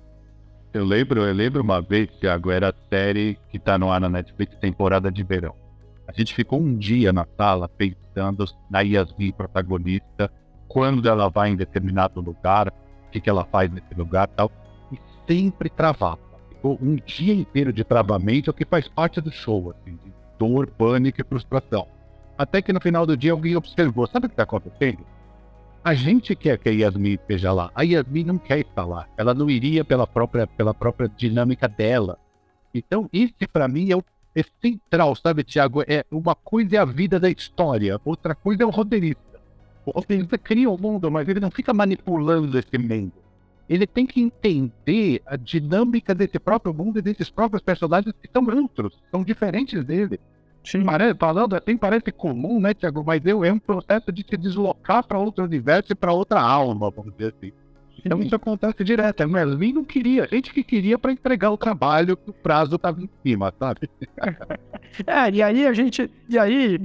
Eu 0.72 0.84
lembro, 0.84 1.22
eu 1.24 1.32
lembro 1.32 1.62
uma 1.62 1.80
vez, 1.80 2.08
Thiago, 2.20 2.50
era 2.50 2.68
a 2.68 2.74
série 2.90 3.38
que 3.50 3.58
tá 3.58 3.78
no 3.78 3.90
ar 3.90 4.00
na 4.00 4.08
Netflix, 4.08 4.54
temporada 4.56 5.10
de 5.10 5.22
verão. 5.22 5.54
A 6.08 6.12
gente 6.12 6.34
ficou 6.34 6.58
um 6.58 6.74
dia 6.74 7.12
na 7.12 7.26
sala 7.36 7.68
pensando 7.68 8.46
na 8.70 8.80
Yasmin, 8.80 9.30
protagonista, 9.30 10.32
quando 10.66 11.06
ela 11.06 11.28
vai 11.28 11.50
em 11.50 11.56
determinado 11.56 12.20
lugar, 12.22 12.68
o 12.68 13.10
que, 13.10 13.20
que 13.20 13.28
ela 13.28 13.44
faz 13.44 13.70
nesse 13.70 13.94
lugar 13.94 14.26
tal, 14.28 14.50
e 14.90 14.98
sempre 15.26 15.68
travava. 15.68 16.18
Ficou 16.48 16.78
um 16.80 16.96
dia 16.96 17.34
inteiro 17.34 17.72
de 17.74 17.84
travamento, 17.84 18.50
o 18.50 18.54
que 18.54 18.64
faz 18.64 18.88
parte 18.88 19.20
do 19.20 19.30
show, 19.30 19.70
assim, 19.70 19.98
de 20.02 20.12
dor, 20.38 20.66
pânico 20.66 21.20
e 21.20 21.24
frustração. 21.24 21.86
Até 22.38 22.62
que 22.62 22.72
no 22.72 22.80
final 22.80 23.04
do 23.04 23.16
dia 23.16 23.32
alguém 23.32 23.54
observou, 23.54 24.06
sabe 24.06 24.26
o 24.26 24.28
que 24.30 24.32
está 24.32 24.44
acontecendo? 24.44 25.04
A 25.84 25.92
gente 25.94 26.34
quer 26.34 26.58
que 26.58 26.68
a 26.68 26.72
Yasmin 26.72 27.14
esteja 27.14 27.52
lá. 27.52 27.70
A 27.74 27.82
Yasmin 27.82 28.24
não 28.24 28.38
quer 28.38 28.60
estar 28.60 28.84
lá. 28.84 29.06
Ela 29.16 29.34
não 29.34 29.48
iria 29.48 29.84
pela 29.84 30.06
própria, 30.06 30.46
pela 30.46 30.72
própria 30.72 31.08
dinâmica 31.08 31.68
dela. 31.68 32.18
Então, 32.74 33.08
isso 33.12 33.34
para 33.52 33.68
mim 33.68 33.90
é, 33.90 33.96
o, 33.96 34.04
é 34.40 34.44
central, 34.60 35.14
sabe, 35.16 35.44
Tiago? 35.44 35.82
É 35.82 36.04
uma 36.10 36.34
coisa 36.34 36.76
é 36.76 36.78
a 36.78 36.84
vida 36.84 37.18
da 37.18 37.30
história, 37.30 38.00
outra 38.04 38.34
coisa 38.34 38.62
é 38.62 38.66
o 38.66 38.70
roteirista. 38.70 39.40
O 39.84 39.90
roteirista 39.90 40.36
cria 40.36 40.68
o 40.68 40.80
mundo, 40.80 41.10
mas 41.10 41.28
ele 41.28 41.40
não 41.40 41.50
fica 41.50 41.72
manipulando 41.72 42.58
esse 42.58 42.78
mundo. 42.78 43.12
Ele 43.68 43.86
tem 43.86 44.06
que 44.06 44.20
entender 44.20 45.20
a 45.26 45.36
dinâmica 45.36 46.14
desse 46.14 46.38
próprio 46.38 46.72
mundo 46.72 46.98
e 46.98 47.02
desses 47.02 47.28
próprios 47.28 47.62
personagens 47.62 48.14
que 48.20 48.28
são 48.32 48.44
outros, 48.46 48.98
são 49.10 49.22
diferentes 49.22 49.84
dele. 49.84 50.18
Sim, 50.64 50.84
parece, 50.84 51.14
falando 51.18 51.54
assim, 51.54 51.76
parece 51.76 52.12
comum, 52.12 52.60
né, 52.60 52.74
Tiago? 52.74 53.02
Mas 53.04 53.24
eu, 53.24 53.44
é 53.44 53.52
um 53.52 53.58
processo 53.58 54.12
de 54.12 54.24
se 54.28 54.36
deslocar 54.36 55.06
para 55.06 55.18
outro 55.18 55.44
universo 55.44 55.92
e 55.92 55.94
para 55.94 56.12
outra 56.12 56.40
alma, 56.40 56.90
vamos 56.90 57.12
dizer 57.12 57.34
assim. 57.36 57.52
Então 58.04 58.20
isso 58.20 58.34
acontece 58.34 58.84
direto. 58.84 59.22
A 59.22 59.26
Merlin 59.26 59.72
não 59.72 59.84
queria, 59.84 60.24
a 60.24 60.26
gente 60.26 60.52
que 60.52 60.62
queria 60.62 60.98
para 60.98 61.12
entregar 61.12 61.50
o 61.50 61.56
trabalho 61.56 62.16
que 62.16 62.30
o 62.30 62.32
prazo 62.32 62.76
estava 62.76 63.00
em 63.00 63.08
cima, 63.22 63.52
sabe? 63.58 63.88
é, 65.06 65.30
e 65.30 65.42
aí 65.42 65.66
a 65.66 65.72
gente. 65.72 66.10
E 66.28 66.38
aí, 66.38 66.78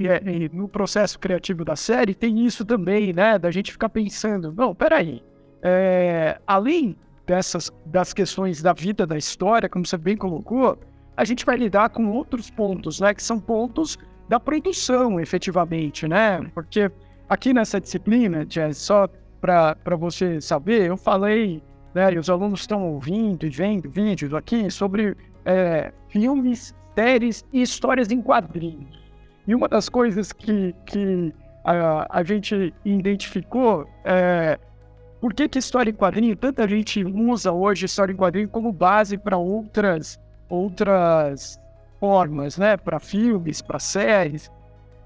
no 0.52 0.68
processo 0.68 1.18
criativo 1.18 1.64
da 1.64 1.76
série, 1.76 2.14
tem 2.14 2.44
isso 2.44 2.64
também, 2.64 3.12
né? 3.12 3.38
Da 3.38 3.50
gente 3.50 3.72
ficar 3.72 3.88
pensando, 3.88 4.52
não, 4.52 4.74
peraí. 4.74 5.22
É, 5.62 6.38
além 6.46 6.96
dessas 7.26 7.72
das 7.86 8.12
questões 8.12 8.60
da 8.60 8.72
vida, 8.72 9.06
da 9.06 9.16
história, 9.16 9.68
como 9.68 9.86
você 9.86 9.96
bem 9.96 10.16
colocou, 10.16 10.78
a 11.16 11.24
gente 11.24 11.44
vai 11.44 11.56
lidar 11.56 11.88
com 11.90 12.10
outros 12.10 12.50
pontos, 12.50 13.00
né? 13.00 13.14
Que 13.14 13.22
são 13.22 13.40
pontos 13.40 13.98
da 14.28 14.40
produção, 14.40 15.20
efetivamente, 15.20 16.08
né? 16.08 16.40
Porque 16.54 16.90
aqui 17.28 17.52
nessa 17.52 17.80
disciplina, 17.80 18.46
Jess, 18.48 18.78
só 18.78 19.08
para 19.44 19.96
você 19.96 20.40
saber, 20.40 20.86
eu 20.86 20.96
falei, 20.96 21.62
né? 21.94 22.14
E 22.14 22.18
os 22.18 22.30
alunos 22.30 22.60
estão 22.60 22.82
ouvindo 22.82 23.44
e 23.44 23.50
vendo 23.50 23.90
vídeos 23.90 24.32
aqui 24.32 24.70
sobre 24.70 25.14
é, 25.44 25.92
filmes, 26.08 26.74
séries 26.94 27.44
e 27.52 27.60
histórias 27.60 28.10
em 28.10 28.22
quadrinhos. 28.22 28.98
E 29.46 29.54
uma 29.54 29.68
das 29.68 29.90
coisas 29.90 30.32
que, 30.32 30.74
que 30.86 31.34
a, 31.62 32.06
a 32.20 32.22
gente 32.24 32.72
identificou 32.86 33.86
é 34.02 34.58
por 35.20 35.34
que, 35.34 35.46
que 35.46 35.58
história 35.58 35.90
em 35.90 35.94
quadrinho, 35.94 36.36
tanta 36.36 36.66
gente 36.66 37.04
usa 37.04 37.52
hoje 37.52 37.84
história 37.84 38.12
em 38.12 38.16
quadrinho 38.16 38.48
como 38.48 38.72
base 38.72 39.18
para 39.18 39.36
outras 39.36 40.18
outras 40.48 41.60
formas, 42.00 42.56
né, 42.56 42.76
para 42.76 42.98
filmes, 42.98 43.60
para 43.60 43.78
séries, 43.78 44.50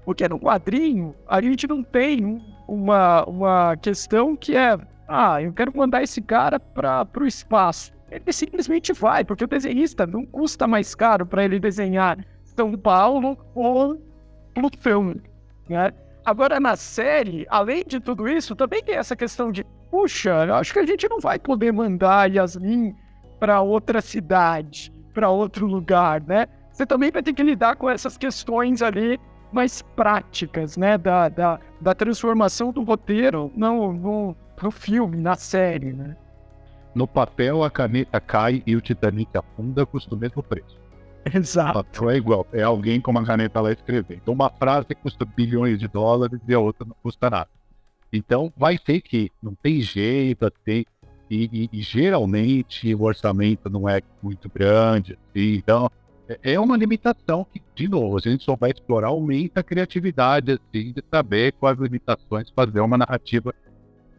porque 0.05 0.27
no 0.27 0.39
quadrinho 0.39 1.15
a 1.27 1.41
gente 1.41 1.67
não 1.67 1.81
tem 1.83 2.41
uma, 2.69 3.23
uma 3.25 3.77
questão 3.77 4.35
que 4.35 4.55
é, 4.55 4.77
ah, 5.07 5.41
eu 5.41 5.51
quero 5.53 5.75
mandar 5.75 6.03
esse 6.03 6.21
cara 6.21 6.59
para 6.59 7.07
o 7.19 7.25
espaço. 7.25 7.91
Ele 8.11 8.31
simplesmente 8.31 8.93
vai, 8.93 9.23
porque 9.23 9.43
o 9.43 9.47
desenhista 9.47 10.05
não 10.05 10.25
custa 10.25 10.67
mais 10.67 10.95
caro 10.95 11.25
para 11.25 11.43
ele 11.43 11.59
desenhar 11.59 12.17
São 12.43 12.77
Paulo 12.77 13.37
ou 13.53 14.01
Plutão, 14.53 15.15
né? 15.67 15.91
Agora, 16.25 16.59
na 16.59 16.75
série, 16.75 17.45
além 17.49 17.83
de 17.85 17.99
tudo 17.99 18.27
isso, 18.27 18.55
também 18.55 18.83
tem 18.83 18.95
essa 18.95 19.15
questão 19.15 19.51
de, 19.51 19.63
puxa, 19.89 20.45
eu 20.45 20.55
acho 20.55 20.73
que 20.73 20.79
a 20.79 20.85
gente 20.85 21.07
não 21.07 21.19
vai 21.19 21.39
poder 21.39 21.71
mandar 21.71 22.31
Yasmin 22.31 22.93
para 23.39 23.61
outra 23.61 24.01
cidade 24.01 24.91
para 25.13 25.29
outro 25.29 25.65
lugar, 25.65 26.21
né? 26.21 26.47
Você 26.71 26.85
também 26.85 27.11
vai 27.11 27.23
ter 27.23 27.33
que 27.33 27.43
lidar 27.43 27.75
com 27.75 27.89
essas 27.89 28.17
questões 28.17 28.81
ali 28.81 29.19
mais 29.51 29.81
práticas, 29.81 30.77
né? 30.77 30.97
Da, 30.97 31.29
da, 31.29 31.59
da 31.79 31.93
transformação 31.93 32.71
do 32.71 32.83
roteiro 32.83 33.51
no, 33.55 33.93
no, 33.93 34.35
no 34.61 34.71
filme, 34.71 35.21
na 35.21 35.35
série, 35.35 35.93
né? 35.93 36.15
No 36.93 37.07
papel, 37.07 37.63
a 37.63 37.69
caneta 37.69 38.19
cai 38.19 38.63
e 38.65 38.75
o 38.75 38.81
Titanic 38.81 39.37
afunda, 39.37 39.85
custa 39.85 40.15
o 40.15 40.17
mesmo 40.17 40.41
preço. 40.41 40.77
Exato. 41.33 41.79
O 41.79 41.83
papel 41.83 42.09
é 42.09 42.17
igual, 42.17 42.47
é 42.51 42.63
alguém 42.63 42.99
com 42.99 43.11
uma 43.11 43.25
caneta 43.25 43.61
lá 43.61 43.71
escrevendo. 43.71 44.19
Então, 44.21 44.33
uma 44.33 44.49
frase 44.49 44.95
custa 44.95 45.25
bilhões 45.25 45.79
de 45.79 45.87
dólares 45.87 46.39
e 46.47 46.53
a 46.53 46.59
outra 46.59 46.85
não 46.85 46.95
custa 47.03 47.29
nada. 47.29 47.49
Então, 48.11 48.51
vai 48.57 48.77
ter 48.77 49.01
que, 49.01 49.31
não 49.41 49.53
tem 49.53 49.81
jeito, 49.81 50.49
tem 50.65 50.85
E, 51.29 51.69
e, 51.71 51.79
e, 51.79 51.81
geralmente 51.81 52.93
o 52.95 53.03
orçamento 53.03 53.69
não 53.69 53.87
é 53.87 54.01
muito 54.21 54.49
grande, 54.49 55.13
assim, 55.13 55.57
então 55.57 55.91
é, 56.29 56.53
é 56.53 56.59
uma 56.59 56.77
limitação 56.77 57.45
que, 57.51 57.61
de 57.75 57.87
novo, 57.87 58.19
se 58.19 58.29
a 58.29 58.31
gente 58.31 58.43
só 58.43 58.55
vai 58.55 58.69
explorar, 58.69 59.07
aumenta 59.07 59.61
a 59.61 59.63
criatividade, 59.63 60.51
assim, 60.51 60.93
de 60.93 61.03
saber 61.11 61.53
quais 61.53 61.79
limitações 61.79 62.49
fazer 62.51 62.79
uma 62.79 62.97
narrativa 62.97 63.53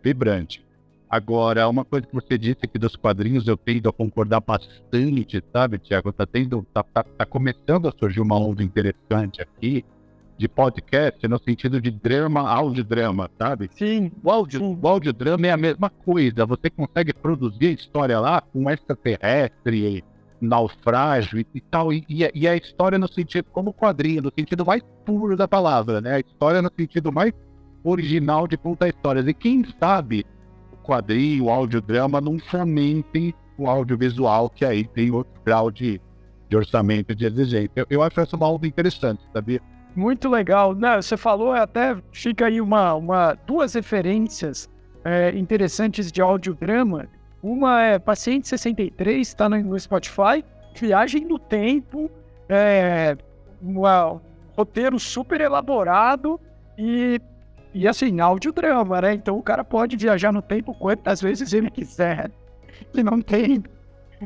vibrante. 0.02 0.64
Agora, 1.08 1.68
uma 1.68 1.84
coisa 1.84 2.06
que 2.06 2.14
você 2.14 2.38
disse 2.38 2.60
aqui 2.62 2.78
dos 2.78 2.94
quadrinhos, 2.94 3.46
eu 3.46 3.56
tendo 3.56 3.88
a 3.88 3.92
concordar 3.92 4.40
bastante, 4.40 5.42
sabe, 5.52 5.78
Tiago? 5.78 6.12
Tá, 6.12 6.24
tendo, 6.26 6.66
tá, 6.72 6.82
tá, 6.82 7.02
tá 7.02 7.26
começando 7.26 7.88
a 7.88 7.92
surgir 7.92 8.20
uma 8.20 8.38
onda 8.38 8.62
interessante 8.62 9.42
aqui 9.42 9.84
de 10.38 10.48
podcast 10.48 11.26
no 11.28 11.38
sentido 11.38 11.80
de 11.80 11.90
drama, 11.90 12.48
audiodrama, 12.48 13.28
sabe? 13.36 13.68
Sim. 13.72 14.10
O, 14.22 14.30
audio, 14.30 14.60
sim. 14.60 14.78
o 14.80 14.88
audiodrama 14.88 15.46
é 15.46 15.50
a 15.50 15.56
mesma 15.56 15.90
coisa. 15.90 16.46
Você 16.46 16.70
consegue 16.70 17.12
produzir 17.12 17.66
a 17.66 17.72
história 17.72 18.18
lá 18.18 18.40
com 18.40 18.70
extraterrestre, 18.70 20.02
naufrágio 20.40 21.44
e, 21.54 21.60
tal. 21.60 21.92
E, 21.92 22.04
e, 22.08 22.48
a 22.48 22.56
história 22.56 22.98
no 22.98 23.10
sentido, 23.10 23.46
como 23.52 23.72
quadrinho, 23.72 24.22
no 24.22 24.32
sentido 24.36 24.64
mais 24.64 24.82
puro 25.04 25.36
da 25.36 25.46
palavra, 25.46 26.00
né? 26.00 26.14
A 26.14 26.20
história 26.20 26.62
no 26.62 26.70
sentido 26.78 27.12
mais 27.12 27.32
original 27.84 28.46
de 28.46 28.56
contar 28.56 28.88
histórias. 28.88 29.26
E 29.26 29.34
quem 29.34 29.64
sabe 29.78 30.24
quadrinho, 30.82 31.44
o 31.44 31.50
audiodrama 31.50 32.20
não 32.20 32.38
fomentem 32.38 33.34
o 33.56 33.68
audiovisual, 33.68 34.50
que 34.50 34.64
aí 34.64 34.84
tem 34.84 35.10
outro 35.10 35.32
grau 35.44 35.70
de, 35.70 36.00
de 36.48 36.56
orçamento 36.56 37.14
de 37.14 37.26
exigência. 37.26 37.70
Eu, 37.76 37.86
eu 37.90 38.02
acho 38.02 38.20
essa 38.20 38.36
uma 38.36 38.50
onda 38.50 38.66
interessante, 38.66 39.22
sabia? 39.32 39.60
Muito 39.94 40.28
legal. 40.28 40.74
Não, 40.74 41.00
você 41.00 41.16
falou, 41.16 41.52
até 41.52 41.96
fica 42.12 42.46
aí 42.46 42.60
uma, 42.60 42.94
uma 42.94 43.34
duas 43.46 43.74
referências 43.74 44.68
é, 45.04 45.36
interessantes 45.36 46.10
de 46.10 46.20
audiodrama. 46.20 47.08
Uma 47.42 47.82
é 47.82 47.98
Paciente 47.98 48.48
63, 48.48 49.26
está 49.26 49.48
no 49.48 49.78
Spotify, 49.78 50.44
Viagem 50.74 51.24
no 51.24 51.38
Tempo, 51.38 52.10
é, 52.48 53.16
um 53.62 53.80
roteiro 54.56 54.98
super 54.98 55.40
elaborado 55.40 56.38
e 56.76 57.20
e 57.72 57.86
assim, 57.86 58.20
audiodrama, 58.20 59.00
né? 59.00 59.14
Então 59.14 59.38
o 59.38 59.42
cara 59.42 59.62
pode 59.62 59.96
viajar 59.96 60.32
no 60.32 60.42
tempo 60.42 60.74
quantas 60.74 61.20
vezes 61.20 61.52
ele 61.52 61.70
quiser. 61.70 62.30
E 62.92 63.02
não 63.02 63.22
tem, 63.22 63.62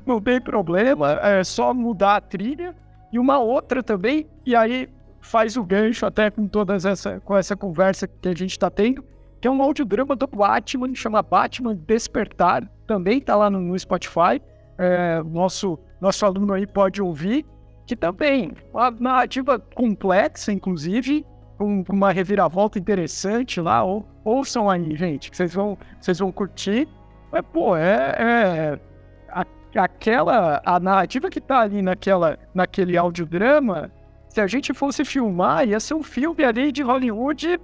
não 0.07 0.21
tem 0.21 0.41
problema, 0.41 1.13
é 1.23 1.45
só 1.45 1.75
mudar 1.75 2.17
a 2.17 2.21
trilha. 2.21 2.75
E 3.13 3.19
uma 3.19 3.39
outra 3.39 3.83
também, 3.83 4.27
e 4.47 4.57
aí 4.57 4.89
faz 5.21 5.57
o 5.57 5.63
gancho 5.63 6.07
até 6.07 6.31
com 6.31 6.47
todas 6.49 6.85
essa, 6.85 7.21
com 7.21 7.37
essa 7.37 7.57
conversa 7.57 8.09
que 8.09 8.29
a 8.29 8.35
gente 8.35 8.51
está 8.51 8.71
tendo, 8.71 9.05
que 9.41 9.47
é 9.47 9.51
um 9.51 9.63
audiodrama 9.63 10.17
do 10.17 10.27
Batman, 10.27 10.95
chama 10.95 11.23
Batman 11.23 11.75
Despertar, 11.75 12.69
também 12.87 13.19
está 13.19 13.37
lá 13.37 13.51
no, 13.51 13.61
no 13.61 13.79
Spotify. 13.79 14.41
É, 14.77 15.23
nosso, 15.23 15.79
nosso 16.01 16.27
aluno 16.27 16.53
aí 16.53 16.67
pode 16.67 17.01
ouvir, 17.01 17.47
que 17.87 17.95
também, 17.95 18.53
uma 18.73 18.91
narrativa 18.91 19.59
complexa, 19.59 20.53
inclusive, 20.53 21.25
com 21.57 21.85
uma 21.89 22.11
reviravolta 22.11 22.79
interessante 22.79 23.61
lá, 23.61 23.85
ou, 23.85 24.05
ouçam 24.25 24.69
aí, 24.69 24.97
gente, 24.97 25.31
que 25.31 25.37
vocês 25.37 25.55
vão, 25.55 25.79
vocês 26.01 26.19
vão 26.19 26.33
curtir. 26.33 26.89
Mas, 27.31 27.43
pô, 27.53 27.77
é, 27.77 28.15
é 28.19 28.81
a, 29.29 29.45
aquela, 29.77 30.61
a 30.65 30.81
narrativa 30.81 31.31
que 31.31 31.41
tá 31.41 31.61
ali 31.61 31.83
naquela, 31.83 32.39
naquele 32.53 32.97
audiodrama, 32.97 33.93
se 34.29 34.41
a 34.41 34.47
gente 34.47 34.75
fosse 34.75 35.05
filmar, 35.05 35.69
ia 35.69 35.79
ser 35.79 35.95
um 35.95 36.03
filme 36.03 36.43
ali 36.45 36.73
de 36.73 36.83
Hollywood 36.83 37.61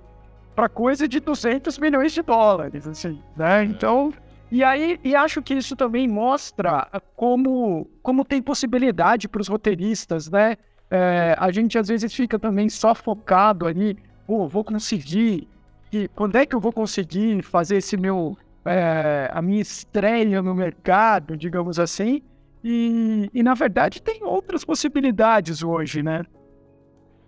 para 0.54 0.68
coisa 0.68 1.08
de 1.08 1.18
200 1.18 1.78
milhões 1.78 2.12
de 2.12 2.22
dólares, 2.22 2.86
assim, 2.86 3.20
né? 3.36 3.64
Então, 3.64 4.12
e 4.50 4.64
aí, 4.64 4.98
e 5.04 5.14
acho 5.14 5.42
que 5.42 5.54
isso 5.54 5.76
também 5.76 6.08
mostra 6.08 6.88
como, 7.16 7.88
como 8.02 8.24
tem 8.24 8.42
possibilidade 8.42 9.28
para 9.28 9.40
os 9.40 9.48
roteiristas, 9.48 10.28
né? 10.28 10.56
é, 10.90 11.36
a 11.38 11.50
gente 11.52 11.78
às 11.78 11.88
vezes 11.88 12.12
fica 12.12 12.38
também 12.38 12.68
só 12.68 12.94
focado 12.94 13.66
ali, 13.66 13.96
pô, 14.26 14.48
vou 14.48 14.64
conseguir, 14.64 15.46
e 15.92 16.08
quando 16.08 16.36
é 16.36 16.44
que 16.44 16.54
eu 16.54 16.60
vou 16.60 16.72
conseguir 16.72 17.42
fazer 17.42 17.76
esse 17.76 17.96
meu, 17.96 18.36
é, 18.64 19.30
a 19.32 19.40
minha 19.40 19.62
estreia 19.62 20.42
no 20.42 20.54
mercado, 20.54 21.36
digamos 21.36 21.78
assim, 21.78 22.22
e, 22.62 23.30
e 23.32 23.42
na 23.42 23.54
verdade 23.54 24.02
tem 24.02 24.24
outras 24.24 24.64
possibilidades 24.64 25.62
hoje, 25.62 26.02
né? 26.02 26.24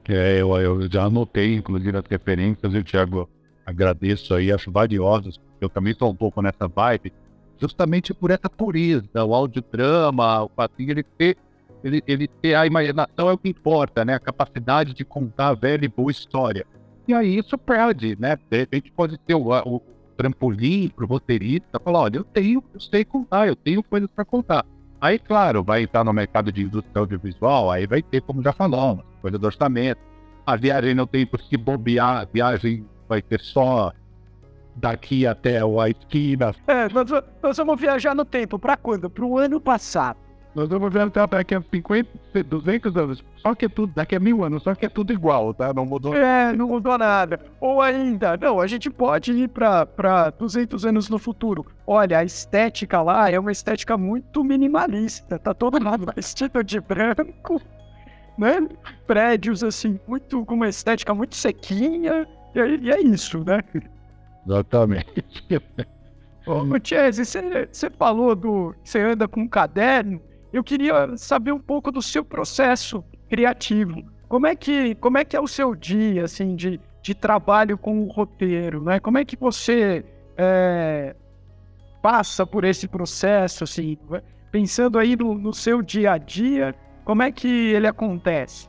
É, 0.08 0.40
eu, 0.40 0.54
eu 0.56 0.90
já 0.90 1.04
anotei, 1.04 1.54
inclusive, 1.54 1.96
as 1.96 2.04
referências, 2.10 2.74
eu, 2.74 2.82
Thiago, 2.82 3.30
agradeço 3.64 4.34
aí, 4.34 4.50
acho 4.50 4.72
valiosas, 4.72 5.38
eu 5.64 5.68
também 5.68 5.92
estou 5.92 6.10
um 6.10 6.14
pouco 6.14 6.40
nessa 6.42 6.68
vibe, 6.68 7.12
justamente 7.58 8.12
por 8.12 8.30
essa 8.30 8.48
pureza, 8.48 9.24
o 9.24 9.34
audiodrama, 9.34 10.44
o 10.44 10.48
fatinho, 10.48 10.90
ele 10.90 11.02
ter 11.02 11.36
ele, 11.84 12.02
ele 12.06 12.28
ter 12.28 12.54
a 12.54 12.66
imaginação 12.66 13.28
é 13.28 13.32
o 13.32 13.38
que 13.38 13.48
importa, 13.48 14.04
né? 14.04 14.14
A 14.14 14.20
capacidade 14.20 14.94
de 14.94 15.04
contar 15.04 15.48
a 15.48 15.54
velha 15.54 15.84
e 15.84 15.88
boa 15.88 16.10
história. 16.10 16.64
E 17.08 17.12
aí 17.12 17.38
isso 17.38 17.58
perde, 17.58 18.16
né? 18.18 18.38
De 18.48 18.58
repente 18.58 18.92
pode 18.92 19.18
ter 19.18 19.34
o, 19.34 19.50
o 19.50 19.82
trampolim 20.16 20.92
o 20.96 21.04
roteirista 21.04 21.80
falar, 21.80 22.00
olha, 22.02 22.18
eu 22.18 22.24
tenho, 22.24 22.62
eu 22.72 22.80
sei 22.80 23.04
contar, 23.04 23.48
eu 23.48 23.56
tenho 23.56 23.82
coisas 23.82 24.08
para 24.14 24.24
contar. 24.24 24.64
Aí, 25.00 25.18
claro, 25.18 25.64
vai 25.64 25.82
entrar 25.82 26.04
no 26.04 26.12
mercado 26.12 26.52
de 26.52 26.62
indústria 26.62 27.00
audiovisual, 27.00 27.72
aí 27.72 27.86
vai 27.88 28.00
ter, 28.00 28.20
como 28.20 28.40
já 28.40 28.52
falamos, 28.52 29.04
coisa 29.20 29.36
do 29.36 29.46
orçamento. 29.46 30.00
A 30.46 30.54
viagem 30.54 30.94
não 30.94 31.08
tem 31.08 31.26
por 31.26 31.40
se 31.40 31.56
bobear, 31.56 32.18
a 32.18 32.24
viagem 32.24 32.86
vai 33.08 33.20
ter 33.20 33.40
só 33.40 33.92
daqui 34.76 35.26
até 35.26 35.58
a 35.58 35.88
esquina. 35.88 36.54
É, 36.66 36.88
nós, 36.88 37.10
nós 37.42 37.56
vamos 37.56 37.80
viajar 37.80 38.14
no 38.14 38.24
tempo. 38.24 38.58
Para 38.58 38.76
quando? 38.76 39.10
Para 39.10 39.24
o 39.24 39.38
ano 39.38 39.60
passado. 39.60 40.18
Nós 40.54 40.68
vamos 40.68 40.94
até 40.94 41.26
daqui 41.26 41.54
a 41.54 41.62
50, 41.62 42.44
200 42.44 42.96
anos. 42.96 43.24
Só 43.38 43.54
que 43.54 43.64
é 43.64 43.68
tudo, 43.68 43.92
daqui 43.94 44.14
a 44.14 44.20
mil 44.20 44.44
anos, 44.44 44.62
só 44.62 44.74
que 44.74 44.84
é 44.84 44.88
tudo 44.88 45.12
igual, 45.12 45.54
tá? 45.54 45.72
Não 45.72 45.86
mudou 45.86 46.14
É, 46.14 46.52
não 46.52 46.68
mudou 46.68 46.98
nada. 46.98 47.40
Ou 47.58 47.80
ainda, 47.80 48.36
não, 48.36 48.60
a 48.60 48.66
gente 48.66 48.90
pode 48.90 49.32
ir 49.32 49.48
para 49.48 50.30
200 50.38 50.84
anos 50.84 51.08
no 51.08 51.18
futuro. 51.18 51.64
Olha, 51.86 52.18
a 52.18 52.24
estética 52.24 53.00
lá 53.00 53.30
é 53.30 53.38
uma 53.38 53.50
estética 53.50 53.96
muito 53.96 54.44
minimalista. 54.44 55.38
Tá 55.38 55.54
todo 55.54 55.82
mundo 55.82 56.06
vestido 56.14 56.62
de 56.62 56.80
branco, 56.80 57.60
né? 58.36 58.68
Prédios, 59.06 59.64
assim, 59.64 59.98
muito, 60.06 60.44
com 60.44 60.54
uma 60.54 60.68
estética 60.68 61.14
muito 61.14 61.34
sequinha. 61.34 62.28
E, 62.54 62.58
e 62.58 62.90
é 62.90 63.00
isso, 63.00 63.42
né? 63.42 63.64
Exatamente. 64.46 65.24
Ô, 66.46 66.64
Chese, 66.82 67.24
você, 67.24 67.68
você 67.70 67.90
falou 67.90 68.34
do. 68.34 68.74
Você 68.82 69.00
anda 69.00 69.28
com 69.28 69.42
um 69.42 69.48
caderno. 69.48 70.20
Eu 70.52 70.62
queria 70.62 71.16
saber 71.16 71.52
um 71.52 71.60
pouco 71.60 71.90
do 71.90 72.02
seu 72.02 72.24
processo 72.24 73.02
criativo. 73.28 74.02
Como 74.28 74.46
é 74.46 74.56
que, 74.56 74.94
como 74.96 75.18
é, 75.18 75.24
que 75.24 75.36
é 75.36 75.40
o 75.40 75.46
seu 75.46 75.74
dia, 75.74 76.24
assim, 76.24 76.56
de, 76.56 76.80
de 77.00 77.14
trabalho 77.14 77.78
com 77.78 78.02
o 78.02 78.10
roteiro, 78.10 78.82
né? 78.82 78.98
Como 78.98 79.18
é 79.18 79.24
que 79.24 79.36
você 79.36 80.04
é, 80.36 81.14
passa 82.02 82.44
por 82.44 82.64
esse 82.64 82.88
processo, 82.88 83.64
assim, 83.64 83.96
pensando 84.50 84.98
aí 84.98 85.16
no, 85.16 85.34
no 85.34 85.54
seu 85.54 85.80
dia 85.80 86.12
a 86.12 86.18
dia, 86.18 86.74
como 87.04 87.22
é 87.22 87.32
que 87.32 87.48
ele 87.48 87.86
acontece? 87.86 88.68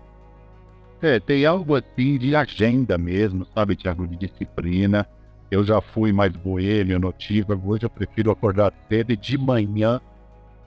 É, 1.01 1.19
tem 1.19 1.45
algo 1.45 1.75
assim 1.75 2.17
de 2.17 2.35
agenda 2.35 2.97
mesmo, 2.97 3.45
sabe, 3.53 3.75
Tiago, 3.75 4.07
de 4.07 4.15
disciplina. 4.15 5.05
Eu 5.53 5.63
já 5.63 5.79
fui 5.79 6.11
mais 6.11 6.35
boêmio, 6.35 6.99
notívago, 6.99 7.73
hoje 7.73 7.85
eu 7.85 7.89
prefiro 7.91 8.31
acordar 8.31 8.73
cedo 8.89 9.11
e 9.11 9.15
de 9.15 9.37
manhã 9.37 10.01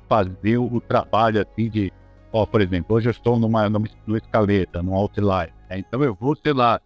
fazer 0.09 0.59
o 0.59 0.81
trabalho 0.81 1.43
assim 1.43 1.69
de, 1.69 1.93
ó, 2.33 2.47
por 2.47 2.61
exemplo, 2.61 2.95
hoje 2.95 3.09
eu 3.09 3.11
estou 3.11 3.37
numa, 3.37 3.69
numa, 3.69 3.89
numa 4.07 4.17
escaleta, 4.17 4.85
num 4.85 4.95
outline, 4.95 5.53
né? 5.69 5.81
então 5.81 6.05
eu 6.05 6.15
vou, 6.15 6.37
sei 6.37 6.53
lá, 6.53 6.81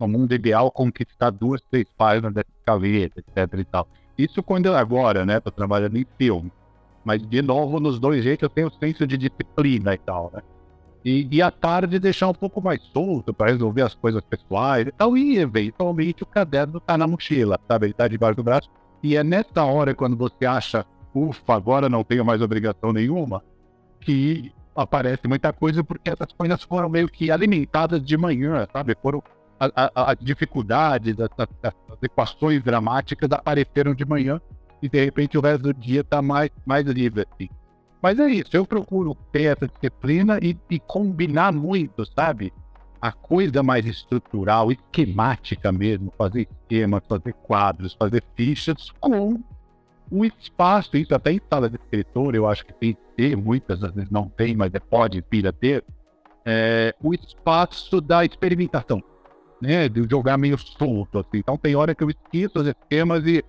no 0.00 0.08
mundo 0.08 0.34
ideal, 0.34 0.70
conquistar 0.70 1.28
duas, 1.28 1.60
três 1.70 1.86
páginas 1.98 2.32
dessa 2.32 2.48
escaleta, 2.60 3.20
etc 3.20 3.58
e 3.58 3.64
tal. 3.66 3.86
Isso 4.16 4.42
quando 4.42 4.64
eu 4.64 4.74
agora, 4.74 5.26
né, 5.26 5.38
tô 5.38 5.50
trabalhando 5.50 5.98
em 5.98 6.06
filme. 6.16 6.50
Mas, 7.04 7.20
de 7.20 7.42
novo, 7.42 7.78
nos 7.78 8.00
dois 8.00 8.24
jeitos 8.24 8.44
eu 8.44 8.48
tenho 8.48 8.72
senso 8.80 9.06
de 9.06 9.18
disciplina 9.18 9.92
e 9.92 9.98
tal, 9.98 10.30
né? 10.34 10.40
E, 11.08 11.28
e 11.30 11.42
à 11.42 11.50
tarde 11.50 11.98
deixar 11.98 12.28
um 12.28 12.34
pouco 12.34 12.60
mais 12.60 12.82
solto 12.92 13.32
para 13.32 13.50
resolver 13.50 13.82
as 13.82 13.94
coisas 13.94 14.22
pessoais 14.22 14.86
e 14.86 14.92
tal. 14.92 15.16
E, 15.16 15.38
eventualmente, 15.38 16.22
o 16.22 16.26
caderno 16.26 16.80
tá 16.80 16.98
na 16.98 17.06
mochila, 17.06 17.58
sabe? 17.66 17.86
Ele 17.86 17.94
tá 17.94 18.06
debaixo 18.06 18.36
do 18.36 18.42
braço. 18.42 18.68
E 19.02 19.16
é 19.16 19.24
nessa 19.24 19.64
hora, 19.64 19.94
quando 19.94 20.16
você 20.16 20.44
acha 20.44 20.84
ufa, 21.14 21.54
agora 21.54 21.88
não 21.88 22.04
tenho 22.04 22.24
mais 22.24 22.40
obrigação 22.40 22.92
nenhuma, 22.92 23.42
que 24.00 24.52
aparece 24.74 25.26
muita 25.26 25.52
coisa 25.52 25.82
porque 25.82 26.10
essas 26.10 26.32
coisas 26.32 26.62
foram 26.62 26.88
meio 26.88 27.08
que 27.08 27.30
alimentadas 27.30 28.04
de 28.04 28.16
manhã, 28.16 28.66
sabe? 28.72 28.96
Foram 29.02 29.22
as 29.58 30.16
dificuldades, 30.20 31.16
as, 31.18 31.74
equações 32.00 32.62
dramáticas 32.62 33.28
apareceram 33.32 33.92
de 33.92 34.04
manhã 34.04 34.40
e 34.80 34.88
de 34.88 35.04
repente 35.04 35.36
o 35.36 35.40
resto 35.40 35.62
do 35.62 35.74
dia 35.74 36.02
está 36.02 36.22
mais, 36.22 36.50
mais 36.64 36.86
livre 36.86 37.26
assim. 37.28 37.48
Mas 38.00 38.18
é 38.18 38.28
isso, 38.28 38.50
eu 38.52 38.64
procuro 38.64 39.16
ter 39.32 39.56
essa 39.56 39.66
disciplina 39.66 40.38
e, 40.40 40.56
e 40.70 40.78
combinar 40.78 41.52
muito, 41.52 42.06
sabe? 42.14 42.52
A 43.00 43.12
coisa 43.12 43.62
mais 43.62 43.84
estrutural, 43.86 44.70
esquemática 44.70 45.72
mesmo, 45.72 46.12
fazer 46.16 46.48
esquemas, 46.50 47.02
fazer 47.08 47.32
quadros, 47.32 47.94
fazer 47.94 48.22
fichas 48.36 48.90
com 49.00 49.40
o 50.10 50.24
espaço, 50.24 50.96
isso 50.96 51.14
até 51.14 51.32
em 51.32 51.40
sala 51.50 51.68
de 51.68 51.76
escritor, 51.76 52.34
eu 52.34 52.48
acho 52.48 52.64
que 52.64 52.72
tem 52.72 52.94
que 52.94 53.00
ter, 53.16 53.36
muitas 53.36 53.82
às 53.82 53.92
vezes 53.92 54.10
não 54.10 54.28
tem, 54.28 54.56
mas 54.56 54.72
é, 54.74 54.78
pode 54.78 55.22
vir 55.30 55.46
a 55.46 55.52
ter, 55.52 55.84
é, 56.44 56.94
o 57.02 57.12
espaço 57.12 58.00
da 58.00 58.24
experimentação, 58.24 59.02
né? 59.60 59.88
De 59.88 60.06
jogar 60.08 60.38
meio 60.38 60.56
solto, 60.56 61.18
assim. 61.18 61.38
Então 61.38 61.58
tem 61.58 61.76
hora 61.76 61.94
que 61.94 62.02
eu 62.02 62.10
esqueço 62.10 62.60
os 62.60 62.66
esquemas 62.66 63.26
e 63.26 63.44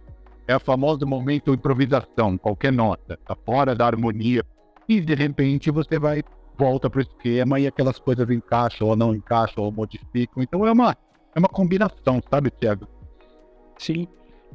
é 0.49 0.55
o 0.55 0.59
famoso 0.59 1.05
momento 1.05 1.53
improvisação, 1.53 2.35
qualquer 2.35 2.73
nota, 2.73 3.19
tá 3.23 3.35
fora 3.45 3.75
da 3.75 3.85
harmonia. 3.85 4.43
E 4.87 4.99
de 4.99 5.13
repente 5.13 5.69
você 5.69 5.99
vai, 5.99 6.23
volta 6.57 6.89
pro 6.89 7.01
esquema 7.01 7.59
e 7.59 7.67
aquelas 7.67 7.99
coisas 7.99 8.27
encaixam 8.31 8.87
ou 8.87 8.95
não 8.95 9.13
encaixam 9.13 9.63
ou 9.63 9.71
modificam. 9.71 10.41
Então 10.41 10.65
é 10.65 10.71
uma, 10.71 10.97
é 11.35 11.37
uma 11.37 11.47
combinação, 11.47 12.19
sabe, 12.27 12.49
Tiago? 12.49 12.87
Sim, 13.77 14.07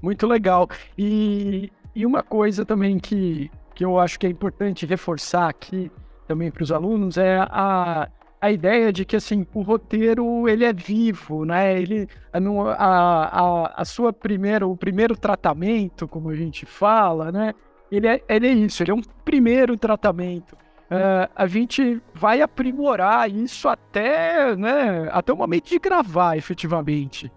muito 0.03 0.27
legal. 0.27 0.69
E, 0.99 1.71
e 1.95 2.05
uma 2.05 2.25
coisa 2.25 2.65
também 2.65 2.99
que, 2.99 3.49
que 3.73 3.85
eu 3.85 3.97
acho 3.97 4.19
que 4.19 4.27
é 4.27 4.31
importante 4.31 4.85
reforçar 4.87 5.49
aqui 5.49 5.93
também 6.27 6.51
para 6.51 6.65
os 6.65 6.73
alunos 6.73 7.17
é 7.17 7.39
a, 7.39 8.09
a 8.45 8.51
ideia 8.51 8.93
de 8.93 9.07
que 9.07 9.17
assim 9.17 9.47
o 9.55 9.63
roteiro 9.63 10.47
ele 10.47 10.67
é 10.67 10.73
vivo, 10.73 11.47
né? 11.47 11.81
Ele 11.81 12.07
a, 12.31 12.39
a, 12.39 13.81
a 13.81 13.85
sua 13.87 14.13
primeira 14.13 14.67
o 14.67 14.77
primeiro 14.77 15.17
tratamento, 15.17 16.07
como 16.07 16.29
a 16.29 16.35
gente 16.35 16.67
fala, 16.67 17.33
né? 17.33 17.55
Ele 17.91 18.07
é, 18.07 18.23
ele 18.29 18.47
é 18.47 18.53
isso, 18.53 18.83
ele 18.83 18.91
é 18.91 18.95
um 18.95 19.01
primeiro 19.25 19.79
tratamento. 19.79 20.53
Uh, 20.91 21.27
a 21.35 21.47
gente 21.47 22.03
vai 22.13 22.43
aprimorar 22.43 23.31
isso 23.31 23.67
até, 23.67 24.55
né, 24.55 25.09
até 25.11 25.33
o 25.33 25.37
momento 25.37 25.71
de 25.71 25.79
gravar, 25.79 26.37
efetivamente. 26.37 27.33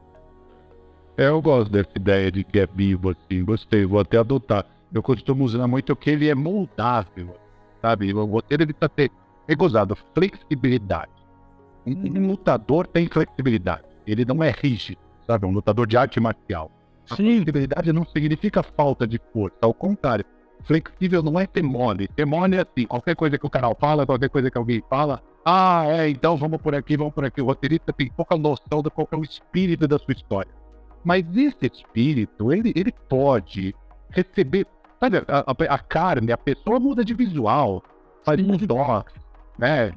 É, 1.17 1.30
eu 1.30 1.41
gosto 1.41 1.72
dessa 1.72 1.91
ideia 1.96 2.30
de 2.30 2.43
que 2.43 2.60
é 2.60 2.67
vivo, 2.67 3.12
assim, 3.12 3.46
gostei, 3.46 3.86
vou 3.86 4.02
até 4.02 4.17
adotar. 4.17 4.65
Eu 4.93 5.02
costumo 5.02 5.46
usar 5.46 5.65
muito 5.67 5.96
que 5.96 6.10
ele 6.10 6.28
é 6.28 6.36
moldável, 6.36 7.34
sabe? 7.82 8.13
O 8.13 8.26
roteiro 8.26 8.63
ele 8.63 8.74
tá 8.74 8.89
ter, 8.89 9.10
é 9.48 9.56
gozado, 9.56 9.98
flexibilidade. 10.14 11.12
Um, 11.86 11.92
um, 11.92 12.04
uhum. 12.04 12.28
lutador 12.28 12.86
tem 12.88 13.08
flexibilidade, 13.08 13.84
ele 14.06 14.26
não 14.26 14.44
é 14.44 14.52
rígido, 14.52 15.00
sabe? 15.26 15.46
Um 15.46 15.52
lutador 15.52 15.88
de 15.88 15.98
arte 15.98 16.20
marcial. 16.20 16.72
A 17.10 17.16
flexibilidade 17.16 17.94
não 17.94 18.06
significa 18.06 18.62
falta 18.62 19.08
de 19.08 19.20
força, 19.32 19.58
ao 19.62 19.74
contrário. 19.74 20.26
Flexível 20.64 21.24
não 21.24 21.40
é 21.40 21.48
ter 21.48 21.64
mole. 21.64 22.10
Ter 22.10 22.26
mole 22.26 22.58
é 22.58 22.62
assim, 22.62 22.86
qualquer 22.86 23.16
coisa 23.16 23.38
que 23.38 23.46
o 23.46 23.50
canal 23.50 23.76
fala, 23.80 24.06
qualquer 24.06 24.30
coisa 24.30 24.52
que 24.52 24.58
alguém 24.58 24.84
fala, 24.90 25.22
ah, 25.46 25.86
é, 25.88 26.10
então 26.10 26.36
vamos 26.36 26.62
por 26.62 26.76
aqui, 26.76 26.98
vamos 26.98 27.14
por 27.14 27.24
aqui. 27.24 27.42
O 27.42 27.46
roteirista 27.46 27.94
tem 27.94 28.12
pouca 28.12 28.36
noção 28.36 28.82
do 28.82 28.92
qual 28.92 29.08
é 29.10 29.16
o 29.16 29.24
espírito 29.24 29.88
da 29.88 29.98
sua 29.98 30.14
história. 30.14 30.52
Mas 31.06 31.24
esse 31.38 31.68
espírito, 31.68 32.52
ele, 32.52 32.74
ele 32.76 32.94
pode 33.08 33.74
receber. 34.10 34.68
Sabe, 35.00 35.20
a, 35.20 35.46
a, 35.48 35.76
a 35.76 35.80
carne, 35.80 36.34
a 36.34 36.38
pessoa 36.38 36.82
muda 36.82 37.06
de 37.06 37.14
visual, 37.14 37.82
faz 38.26 38.46
detox, 38.46 39.14
né? 39.58 39.93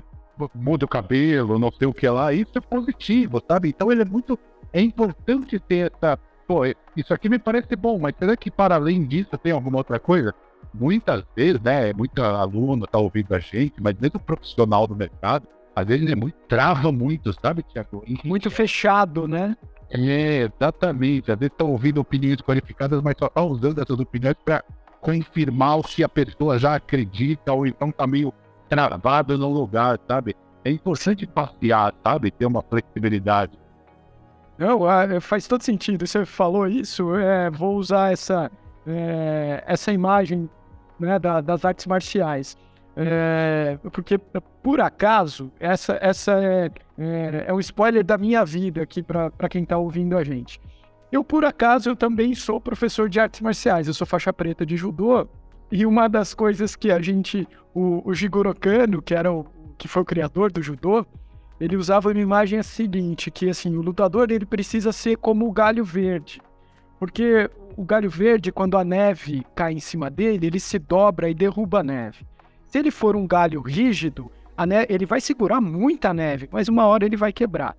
Muda 0.55 0.85
o 0.85 0.88
cabelo, 0.88 1.59
não 1.59 1.70
sei 1.70 1.87
o 1.87 1.94
que 1.94 2.09
lá. 2.09 2.33
Isso 2.33 2.53
é 2.57 2.61
positivo, 2.61 3.42
sabe? 3.46 3.68
Então 3.68 3.92
ele 3.92 4.03
é 4.03 4.05
muito. 4.05 4.38
É 4.73 4.81
importante 4.81 5.59
ter 5.59 5.92
essa. 5.92 6.18
Pô, 6.46 6.62
isso 6.96 7.14
aqui 7.14 7.29
me 7.29 7.38
parece 7.38 7.77
bom, 7.77 7.99
mas 7.99 8.14
será 8.18 8.37
que 8.37 8.51
para 8.51 8.75
além 8.75 9.05
disso 9.05 9.37
tem 9.38 9.53
alguma 9.53 9.79
outra 9.79 10.01
coisa? 10.01 10.35
Muitas 10.73 11.25
vezes, 11.37 11.61
né? 11.61 11.92
Muita 11.92 12.27
aluna 12.27 12.87
tá 12.87 12.99
ouvindo 12.99 13.35
a 13.35 13.38
gente, 13.38 13.75
mas 13.81 13.94
mesmo 13.99 14.18
profissional 14.18 14.87
do 14.87 14.96
mercado, 14.96 15.46
às 15.75 15.87
vezes 15.87 16.11
é 16.11 16.14
muito, 16.14 16.37
trava 16.49 16.90
muito, 16.90 17.33
sabe, 17.40 17.62
Tiago? 17.62 18.05
Muito 18.25 18.51
fechado, 18.51 19.29
né? 19.29 19.57
É, 19.90 20.49
exatamente. 20.53 21.31
Às 21.31 21.38
vezes 21.38 21.53
estão 21.53 21.70
ouvindo 21.70 22.01
opiniões 22.01 22.40
qualificadas, 22.40 23.03
mas 23.03 23.14
só 23.18 23.27
estão 23.27 23.46
tá 23.46 23.53
usando 23.53 23.81
essas 23.81 23.99
opiniões 23.99 24.37
para 24.44 24.64
confirmar 25.01 25.79
o 25.79 25.83
que 25.83 26.05
a 26.05 26.09
pessoa 26.09 26.59
já 26.59 26.75
acredita 26.75 27.53
ou 27.53 27.66
então 27.66 27.88
está 27.88 28.07
meio 28.07 28.33
travado 28.70 29.37
no 29.37 29.50
lugar, 29.50 29.98
sabe? 30.09 30.37
É 30.64 30.70
importante 30.70 31.26
passear, 31.26 31.92
sabe? 32.04 32.30
Ter 32.30 32.46
uma 32.46 32.62
flexibilidade. 32.62 33.59
Não, 34.56 34.90
é, 34.90 35.18
faz 35.20 35.46
todo 35.48 35.62
sentido. 35.62 36.06
Você 36.06 36.24
falou 36.24 36.68
isso, 36.68 37.16
é, 37.16 37.50
vou 37.50 37.76
usar 37.76 38.12
essa, 38.12 38.50
é, 38.87 39.64
essa 39.66 39.92
imagem 39.92 40.48
né, 40.98 41.18
da, 41.18 41.40
das 41.40 41.64
artes 41.64 41.87
marciais. 41.87 42.56
É, 42.96 43.78
porque, 43.92 44.18
por 44.62 44.80
acaso, 44.80 45.50
essa, 45.59 45.98
essa 46.00 46.33
é, 46.33 46.70
é, 46.98 47.44
é 47.46 47.54
um 47.54 47.61
spoiler 47.61 48.04
da 48.04 48.18
minha 48.18 48.44
vida 48.44 48.83
aqui 48.83 49.02
para 49.02 49.48
quem 49.48 49.62
está 49.62 49.78
ouvindo 49.78 50.16
a 50.16 50.22
gente. 50.22 50.61
Eu, 51.11 51.24
por 51.24 51.44
acaso, 51.44 51.88
eu 51.88 51.96
também 51.96 52.35
sou 52.35 52.61
professor 52.61 53.09
de 53.09 53.18
artes 53.18 53.40
marciais. 53.40 53.88
Eu 53.88 53.94
sou 53.94 54.06
faixa 54.06 54.33
preta 54.33 54.64
de 54.64 54.76
judô. 54.76 55.26
E 55.70 55.87
uma 55.87 56.09
das 56.09 56.35
coisas 56.35 56.74
que 56.74 56.90
a 56.90 57.00
gente, 57.00 57.46
o, 57.74 58.02
o 58.09 58.14
Jigoro 58.14 58.54
Kano, 58.54 59.00
que, 59.00 59.14
era 59.14 59.33
o, 59.33 59.44
que 59.78 59.87
foi 59.87 60.02
o 60.02 60.04
criador 60.04 60.50
do 60.50 60.62
judô, 60.62 61.06
ele 61.61 61.76
usava 61.76 62.09
uma 62.09 62.20
imagem 62.20 62.59
a 62.59 62.62
seguinte, 62.62 63.30
que 63.30 63.48
assim, 63.48 63.76
o 63.76 63.83
lutador 63.83 64.30
ele 64.30 64.46
precisa 64.46 64.92
ser 64.92 65.16
como 65.16 65.46
o 65.46 65.52
galho 65.52 65.85
verde. 65.85 66.40
Porque 66.98 67.50
o 67.76 67.85
galho 67.85 68.11
verde, 68.11 68.50
quando 68.50 68.76
a 68.76 68.85
neve 68.85 69.44
cai 69.54 69.72
em 69.72 69.80
cima 69.80 70.11
dele, 70.11 70.46
ele 70.46 70.59
se 70.59 70.78
dobra 70.78 71.30
e 71.30 71.35
derruba 71.35 71.80
a 71.80 71.83
neve. 71.83 72.26
Se 72.66 72.78
ele 72.78 72.90
for 72.90 73.14
um 73.14 73.26
galho 73.26 73.61
rígido, 73.61 74.30
ele 74.88 75.06
vai 75.06 75.20
segurar 75.20 75.61
muita 75.61 76.12
neve, 76.12 76.48
mas 76.50 76.68
uma 76.68 76.87
hora 76.87 77.04
ele 77.04 77.16
vai 77.16 77.33
quebrar. 77.33 77.76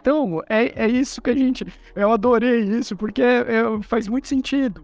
Então, 0.00 0.42
é, 0.48 0.84
é 0.84 0.88
isso 0.88 1.20
que 1.20 1.30
a 1.30 1.36
gente. 1.36 1.66
Eu 1.94 2.10
adorei 2.10 2.60
isso, 2.60 2.96
porque 2.96 3.22
é, 3.22 3.38
é, 3.40 3.82
faz 3.82 4.08
muito 4.08 4.28
sentido. 4.28 4.82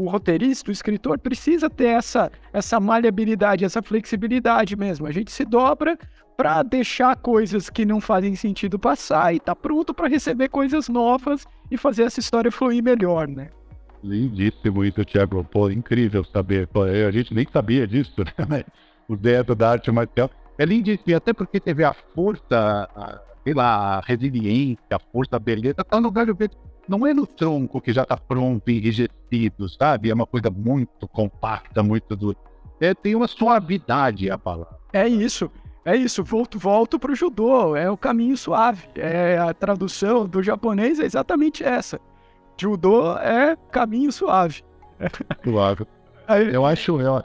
O, 0.00 0.08
roteirista, 0.08 0.70
o 0.70 0.72
escritor, 0.72 1.18
precisa 1.18 1.68
ter 1.68 1.88
essa, 1.88 2.32
essa 2.54 2.80
maleabilidade, 2.80 3.66
essa 3.66 3.82
flexibilidade 3.82 4.74
mesmo. 4.74 5.06
A 5.06 5.12
gente 5.12 5.30
se 5.30 5.44
dobra 5.44 5.98
para 6.38 6.62
deixar 6.62 7.14
coisas 7.16 7.68
que 7.68 7.84
não 7.84 8.00
fazem 8.00 8.34
sentido 8.34 8.78
passar 8.78 9.34
e 9.34 9.38
tá 9.38 9.54
pronto 9.54 9.92
para 9.92 10.08
receber 10.08 10.48
coisas 10.48 10.88
novas 10.88 11.46
e 11.70 11.76
fazer 11.76 12.04
essa 12.04 12.18
história 12.18 12.50
fluir 12.50 12.82
melhor, 12.82 13.28
né? 13.28 13.50
Lindíssimo 14.02 14.82
isso, 14.86 15.04
Thiago. 15.04 15.44
Pô, 15.44 15.70
incrível 15.70 16.24
saber. 16.24 16.66
Pô, 16.68 16.84
a 16.84 17.10
gente 17.10 17.34
nem 17.34 17.46
sabia 17.52 17.86
disso, 17.86 18.24
né? 18.48 18.64
O 19.06 19.14
dentro 19.14 19.54
da 19.54 19.72
arte 19.72 19.90
marcial. 19.90 20.30
É 20.56 20.64
lindíssimo, 20.64 21.14
até 21.14 21.34
porque 21.34 21.60
teve 21.60 21.84
a 21.84 21.92
força, 21.92 22.88
a, 22.96 23.20
sei 23.44 23.52
lá, 23.52 23.98
a 23.98 24.00
resiliência, 24.00 24.96
a 24.96 24.98
força, 24.98 25.36
a 25.36 25.38
beleza, 25.38 25.84
tá 25.84 26.00
no 26.00 26.10
galho 26.10 26.34
verde. 26.34 26.56
Não 26.90 27.06
é 27.06 27.14
no 27.14 27.24
tronco 27.24 27.80
que 27.80 27.92
já 27.92 28.04
tá 28.04 28.16
pronto, 28.16 28.68
enrijecido, 28.68 29.68
sabe? 29.68 30.10
É 30.10 30.14
uma 30.14 30.26
coisa 30.26 30.50
muito 30.50 31.06
compacta, 31.06 31.84
muito 31.84 32.16
dura. 32.16 32.36
É, 32.80 32.92
tem 32.92 33.14
uma 33.14 33.28
suavidade 33.28 34.28
a 34.28 34.36
palavra. 34.36 34.76
É 34.92 35.06
isso. 35.06 35.48
É 35.84 35.94
isso, 35.94 36.24
volto, 36.24 36.58
volto 36.58 36.98
pro 36.98 37.14
judô, 37.14 37.76
é 37.76 37.88
o 37.88 37.96
caminho 37.96 38.36
suave. 38.36 38.88
É 38.96 39.38
a 39.38 39.54
tradução 39.54 40.26
do 40.26 40.42
japonês 40.42 40.98
é 40.98 41.04
exatamente 41.04 41.62
essa. 41.62 42.00
Judô 42.60 43.16
é 43.18 43.56
caminho 43.70 44.10
suave. 44.10 44.64
Suave. 45.44 45.86
Eu 46.52 46.66
acho. 46.66 47.00
Eu... 47.00 47.22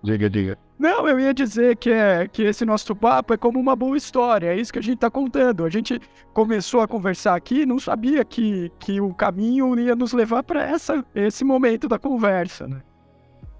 Diga, 0.00 0.30
diga. 0.30 0.56
Não, 0.78 1.08
eu 1.08 1.18
ia 1.18 1.34
dizer 1.34 1.76
que, 1.76 1.90
é, 1.90 2.28
que 2.28 2.42
esse 2.42 2.64
nosso 2.64 2.94
papo 2.94 3.34
é 3.34 3.36
como 3.36 3.58
uma 3.58 3.74
boa 3.74 3.96
história, 3.96 4.46
é 4.48 4.56
isso 4.56 4.72
que 4.72 4.78
a 4.78 4.82
gente 4.82 4.94
está 4.94 5.10
contando. 5.10 5.64
A 5.64 5.70
gente 5.70 6.00
começou 6.32 6.80
a 6.80 6.88
conversar 6.88 7.34
aqui 7.34 7.66
não 7.66 7.78
sabia 7.78 8.24
que, 8.24 8.70
que 8.78 9.00
o 9.00 9.12
caminho 9.12 9.78
ia 9.78 9.96
nos 9.96 10.12
levar 10.12 10.42
para 10.42 10.70
esse 11.14 11.44
momento 11.44 11.88
da 11.88 11.98
conversa, 11.98 12.68
né? 12.68 12.80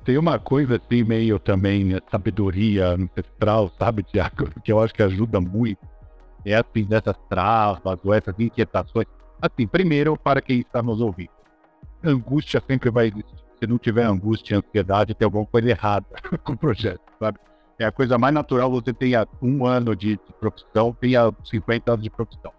Tem 0.05 0.17
uma 0.17 0.39
coisa 0.39 0.77
assim, 0.77 1.03
meio 1.03 1.39
também, 1.39 1.85
né, 1.85 1.99
sabedoria 2.11 2.91
ancestral, 2.91 3.71
sabe, 3.79 4.03
Tiago, 4.05 4.49
que 4.65 4.73
eu 4.73 4.81
acho 4.81 4.95
que 4.95 5.03
ajuda 5.03 5.41
muito. 5.41 5.81
É 6.45 6.55
assim, 6.55 6.85
dessas 6.85 7.17
travas 7.29 7.99
ou 8.05 8.15
essas 8.15 8.35
inquietações 8.39 9.07
Assim, 9.41 9.67
primeiro, 9.67 10.17
para 10.17 10.43
quem 10.43 10.61
está 10.61 10.83
nos 10.83 11.01
ouvindo, 11.01 11.31
angústia 12.03 12.61
sempre 12.67 12.91
vai 12.91 13.07
existir. 13.07 13.37
Se 13.59 13.67
não 13.67 13.79
tiver 13.79 14.05
angústia 14.05 14.55
e 14.55 14.59
ansiedade, 14.59 15.15
tem 15.15 15.25
alguma 15.25 15.47
coisa 15.47 15.71
errada 15.71 16.07
com 16.43 16.53
o 16.53 16.57
projeto, 16.57 17.01
sabe? 17.19 17.39
É 17.79 17.85
a 17.85 17.93
coisa 17.93 18.19
mais 18.19 18.35
natural 18.35 18.71
você 18.71 18.93
tenha 18.93 19.27
um 19.41 19.65
ano 19.65 19.95
de, 19.95 20.19
profissão, 20.41 20.97
tenha 21.01 21.33
50 21.45 21.93
anos 21.93 22.03
de 22.03 22.11
profissão. 22.11 22.53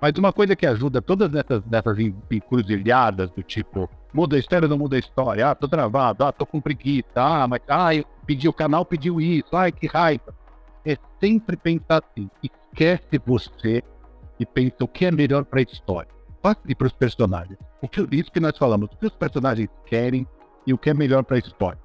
Mas 0.00 0.12
uma 0.16 0.32
coisa 0.32 0.54
que 0.54 0.66
ajuda 0.66 1.00
todas 1.00 1.34
essas, 1.34 1.62
essas 1.72 1.98
encruzilhadas 2.30 3.30
do 3.30 3.42
tipo, 3.42 3.88
muda 4.12 4.36
a 4.36 4.38
história, 4.38 4.68
não 4.68 4.78
muda 4.78 4.96
a 4.96 4.98
história, 4.98 5.50
ah, 5.50 5.54
tô 5.54 5.66
travado, 5.66 6.24
ah, 6.24 6.32
tô 6.32 6.46
com 6.46 6.60
preguiça, 6.60 7.08
ah, 7.16 7.48
mas, 7.48 7.60
ah, 7.66 7.94
eu 7.94 8.04
pedi, 8.26 8.46
o 8.48 8.52
canal 8.52 8.84
pediu 8.84 9.20
isso, 9.20 9.56
ai, 9.56 9.72
que 9.72 9.86
raiva. 9.86 10.34
É 10.84 10.96
sempre 11.18 11.56
pensar 11.56 12.02
assim, 12.04 12.30
esquece 12.42 13.20
você 13.26 13.82
e 14.38 14.46
pensa 14.46 14.76
o 14.82 14.88
que 14.88 15.06
é 15.06 15.10
melhor 15.10 15.44
para 15.44 15.60
a 15.60 15.62
história 15.62 16.18
e 16.66 16.74
para 16.74 16.86
os 16.86 16.92
personagens. 16.92 17.58
O 17.82 17.88
que, 17.88 18.06
isso 18.12 18.30
que 18.30 18.40
nós 18.40 18.56
falamos, 18.56 18.88
o 18.92 18.96
que 18.96 19.06
os 19.06 19.14
personagens 19.14 19.68
querem 19.86 20.26
e 20.66 20.72
o 20.72 20.78
que 20.78 20.90
é 20.90 20.94
melhor 20.94 21.24
para 21.24 21.36
a 21.36 21.40
história. 21.40 21.78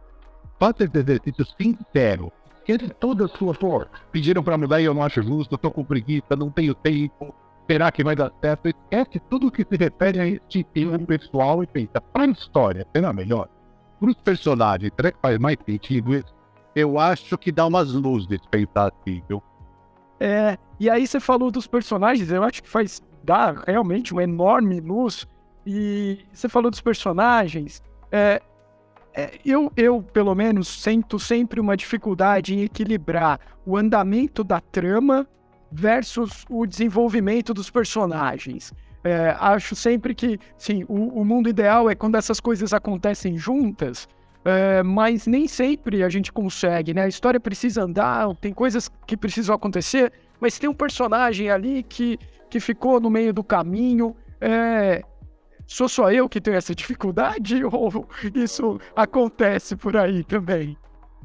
Faça 0.60 0.84
esse 0.84 0.98
exercício 0.98 1.46
sincero. 1.60 2.32
Esquece 2.60 2.90
toda 3.00 3.26
a 3.26 3.28
sua 3.28 3.54
força. 3.54 3.90
Pediram 4.12 4.44
para 4.44 4.58
mudar 4.58 4.80
e 4.80 4.86
eu 4.86 4.94
não 4.94 5.04
acho 5.04 5.22
justo, 5.22 5.56
estou 5.56 5.72
com 5.72 5.84
preguiça, 5.84 6.36
não 6.38 6.50
tenho 6.50 6.74
tempo, 6.74 7.34
esperar 7.62 7.92
que 7.92 8.04
vai 8.04 8.16
dar 8.16 8.32
certo. 8.42 8.68
Esquece 8.68 9.20
tudo 9.30 9.52
que 9.52 9.66
se 9.70 9.76
refere 9.76 10.20
a 10.20 10.28
este 10.28 10.64
tema 10.64 10.98
pessoal 11.00 11.64
e 11.64 11.68
pensa, 11.68 12.00
para 12.00 12.24
a 12.24 12.28
história, 12.28 12.88
será 12.94 13.12
melhor? 13.12 13.50
para 14.04 14.10
os 14.10 14.18
personagens, 14.18 14.92
será 14.96 15.12
que 15.12 15.18
faz 15.22 15.40
mais 15.40 15.58
sentido 15.66 16.14
isso? 16.14 16.34
Eu 16.76 17.00
acho 17.00 17.38
que 17.38 17.52
dá 17.52 17.66
umas 17.66 17.94
luzes 17.94 18.40
pensar 18.52 18.92
assim, 18.92 19.24
viu? 19.30 19.42
É, 20.20 20.58
e 20.80 20.90
aí 20.90 21.08
você 21.08 21.20
falou 21.20 21.50
dos 21.50 21.68
personagens, 21.68 22.30
eu 22.30 22.44
acho 22.44 22.62
que 22.62 22.70
faz 22.70 23.02
dar 23.24 23.56
realmente 23.66 24.12
uma 24.12 24.24
enorme 24.24 24.80
luz. 24.82 25.26
E 25.66 26.26
você 26.34 26.50
falou 26.50 26.70
dos 26.70 26.82
personagens. 26.82 27.82
É, 28.12 28.42
é, 29.16 29.32
eu, 29.46 29.72
eu, 29.78 30.02
pelo 30.02 30.34
menos, 30.34 30.68
sinto 30.68 31.20
sempre 31.20 31.60
uma 31.60 31.78
dificuldade 31.78 32.56
em 32.56 32.62
equilibrar 32.62 33.40
o 33.66 33.78
andamento 33.78 34.44
da 34.44 34.60
trama 34.60 35.28
versus 35.72 36.46
o 36.50 36.66
desenvolvimento 36.66 37.54
dos 37.54 37.70
personagens. 37.70 38.74
É, 39.04 39.36
acho 39.40 39.76
sempre 39.76 40.16
que, 40.16 40.40
sim, 40.58 40.84
o, 40.88 41.20
o, 41.20 41.26
mundo 41.26 41.50
ideal 41.50 41.90
é 41.90 41.96
quando 41.96 42.16
essas 42.16 42.40
coisas 42.40 42.74
acontecem 42.74 43.38
juntas, 43.38 44.08
é, 44.46 44.82
mas 44.82 45.28
nem 45.28 45.48
sempre 45.48 46.04
a 46.04 46.10
gente 46.10 46.32
consegue, 46.32 46.94
né? 46.94 47.04
A 47.04 47.08
história 47.08 47.40
precisa 47.40 47.84
andar, 47.84 48.34
tem 48.38 48.54
coisas 48.54 48.90
que 49.06 49.18
precisam 49.18 49.54
acontecer, 49.54 50.12
mas 50.40 50.58
tem 50.58 50.70
um 50.70 50.74
personagem 50.74 51.50
ali 51.50 51.84
que, 51.84 52.18
que 52.50 52.60
ficou 52.60 53.00
no 53.00 53.10
meio 53.10 53.34
do 53.34 53.44
caminho. 53.44 54.16
É, 54.40 55.04
Sou 55.66 55.88
só 55.88 56.12
eu 56.12 56.28
que 56.30 56.42
tenho 56.42 56.58
essa 56.58 56.76
dificuldade 56.76 57.64
ou 57.66 58.08
isso 58.36 58.80
acontece 58.96 59.76
por 59.76 59.96
aí 59.98 60.24
também? 60.24 60.78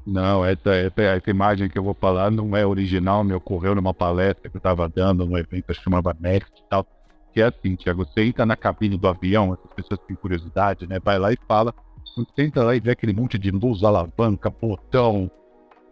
Não, 0.07 0.45
essa, 0.45 0.71
essa, 0.75 1.03
essa 1.03 1.31
imagem 1.31 1.69
que 1.69 1.79
eu 1.79 1.83
vou 1.83 1.95
falar 1.95 2.31
não 2.31 2.57
é 2.57 2.65
original, 2.65 3.23
me 3.23 3.35
ocorreu 3.35 3.75
numa 3.75 3.93
palestra 3.93 4.49
que 4.49 4.57
eu 4.57 4.59
estava 4.59 4.89
dando 4.89 5.27
num 5.27 5.37
evento 5.37 5.67
que 5.67 5.75
chamava 5.75 6.17
e 6.23 6.41
tal. 6.71 6.87
Que 7.33 7.43
é 7.43 7.45
assim, 7.45 7.75
Tiago, 7.75 8.07
você 8.07 8.23
entra 8.23 8.47
na 8.47 8.57
cabine 8.57 8.97
do 8.97 9.07
avião, 9.07 9.53
essas 9.53 9.71
pessoas 9.75 10.01
têm 10.07 10.17
curiosidade, 10.17 10.87
né? 10.87 10.99
Vai 10.99 11.19
lá 11.19 11.31
e 11.31 11.39
fala. 11.47 11.75
Você 12.17 12.43
entra 12.43 12.65
lá 12.65 12.75
e 12.75 12.81
vê 12.81 12.93
aquele 12.93 13.13
monte 13.13 13.39
de 13.39 13.51
luz, 13.51 13.85
alavanca, 13.85 14.49
botão, 14.49 15.31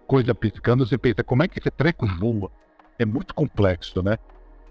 coisa 0.06 0.34
piscando, 0.34 0.86
você 0.86 0.96
pensa, 0.96 1.22
como 1.22 1.42
é 1.42 1.48
que 1.48 1.58
esse 1.58 1.70
treco 1.70 2.06
voa? 2.06 2.50
É 2.98 3.04
muito 3.04 3.34
complexo, 3.34 4.02
né? 4.02 4.16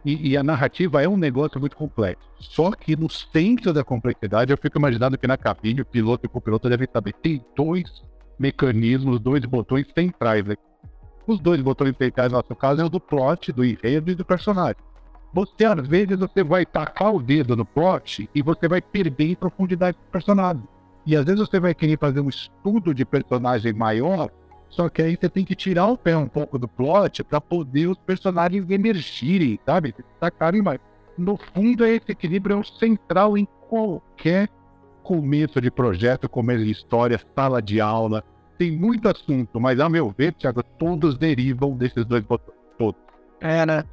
E, 0.06 0.30
e, 0.30 0.38
a 0.38 0.44
narrativa 0.44 1.02
é 1.02 1.10
um 1.10 1.18
negócio 1.18 1.60
muito 1.60 1.76
complexo. 1.76 2.30
Só 2.40 2.72
que 2.72 2.96
no 2.96 3.10
centro 3.10 3.74
da 3.74 3.84
complexidade, 3.84 4.52
eu 4.52 4.58
fico 4.58 4.78
imaginando 4.78 5.18
que 5.18 5.26
na 5.26 5.36
cabine, 5.36 5.82
o 5.82 5.86
piloto 5.86 6.26
e 6.26 6.28
o 6.28 6.30
copiloto 6.30 6.70
devem 6.70 6.88
saber. 6.94 7.14
Tem 7.14 7.44
dois 7.56 8.04
mecanismos, 8.38 9.20
dois 9.20 9.44
botões 9.46 9.88
centrais. 9.98 10.46
Né? 10.46 10.56
Os 11.26 11.40
dois 11.40 11.60
botões 11.60 11.96
centrais, 11.98 12.32
no 12.32 12.38
nosso 12.38 12.56
caso, 12.56 12.82
é 12.82 12.86
o 12.86 12.90
do 12.90 13.00
plot, 13.00 13.52
do 13.52 13.66
enredo 13.66 14.12
e 14.12 14.16
do 14.16 14.24
personagem. 14.24 14.78
Você, 15.34 15.66
às 15.66 15.88
vezes, 15.88 16.20
você 16.20 16.44
vai 16.44 16.68
tacar 16.68 17.14
o 17.14 17.22
dedo 17.22 17.56
no 17.56 17.66
plot 17.66 18.30
e 18.34 18.42
você 18.44 18.68
vai 18.68 18.82
perder 18.82 19.32
em 19.32 19.36
profundidade 19.36 19.98
do 19.98 20.12
personagem. 20.12 20.64
E 21.06 21.16
às 21.16 21.26
vezes 21.26 21.40
você 21.40 21.60
vai 21.60 21.74
querer 21.74 22.00
fazer 22.00 22.20
um 22.20 22.30
estudo 22.30 22.94
de 22.94 23.06
personagem 23.06 23.74
maior 23.74 24.30
só 24.76 24.90
que 24.90 25.02
aí 25.02 25.16
você 25.16 25.30
tem 25.30 25.46
que 25.46 25.56
tirar 25.56 25.88
o 25.88 25.98
pé 25.98 26.18
um 26.18 26.28
pouco 26.28 26.60
do 26.60 26.68
plot 26.68 27.24
para 27.24 27.40
poder 27.40 27.88
os 27.88 27.98
personagens 27.98 28.70
emergirem, 28.70 29.58
sabe? 29.66 29.96
Destacarem 29.98 30.62
mais. 30.62 30.80
No 31.18 31.38
fundo, 31.38 31.86
esse 31.86 32.12
equilíbrio 32.12 32.58
é 32.58 32.60
o 32.60 32.64
central 32.64 33.38
em 33.38 33.48
qualquer 33.70 34.50
começo 35.02 35.62
de 35.62 35.72
projeto, 35.72 36.28
começo 36.28 36.66
de 36.66 36.72
história, 36.72 37.22
sala 37.34 37.62
de 37.62 37.80
aula. 37.80 38.22
Tem 38.58 38.70
muito 38.70 39.08
assunto, 39.08 39.62
mas 39.62 39.80
a 39.80 39.88
meu 39.88 40.14
ver, 40.18 40.34
Thiago, 40.34 40.62
todos 40.78 41.18
derivam 41.18 41.72
desses 41.78 42.04
dois 42.04 42.24
botões. 42.24 42.58
Todos. 42.78 43.00
É, 43.40 43.66
né? 43.66 43.86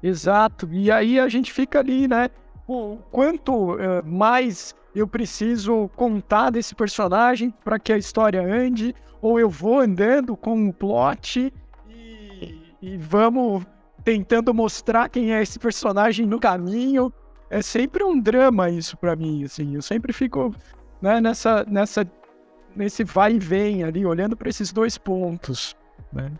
Exato. 0.00 0.68
E 0.72 0.88
aí 0.90 1.18
a 1.18 1.28
gente 1.28 1.52
fica 1.52 1.80
ali, 1.80 2.06
né? 2.06 2.30
O 2.72 2.98
quanto 3.10 3.72
uh, 3.72 3.78
mais 4.06 4.76
eu 4.94 5.08
preciso 5.08 5.90
contar 5.96 6.50
desse 6.50 6.72
personagem 6.72 7.52
para 7.64 7.80
que 7.80 7.92
a 7.92 7.98
história 7.98 8.40
ande, 8.40 8.94
ou 9.20 9.40
eu 9.40 9.50
vou 9.50 9.80
andando 9.80 10.36
com 10.36 10.68
o 10.68 10.72
plot 10.72 11.52
e, 11.88 12.62
e 12.80 12.96
vamos 12.96 13.66
tentando 14.04 14.54
mostrar 14.54 15.08
quem 15.08 15.34
é 15.34 15.42
esse 15.42 15.58
personagem 15.58 16.24
no 16.26 16.38
caminho. 16.38 17.12
É 17.50 17.60
sempre 17.60 18.04
um 18.04 18.16
drama 18.20 18.70
isso 18.70 18.96
para 18.96 19.16
mim, 19.16 19.42
assim. 19.42 19.74
Eu 19.74 19.82
sempre 19.82 20.12
fico 20.12 20.54
né, 21.02 21.20
nessa, 21.20 21.64
nessa, 21.64 22.08
nesse 22.76 23.02
vai 23.02 23.32
e 23.32 23.38
vem 23.40 23.82
ali, 23.82 24.06
olhando 24.06 24.36
para 24.36 24.48
esses 24.48 24.72
dois 24.72 24.96
pontos. 24.96 25.74
Né? 26.12 26.30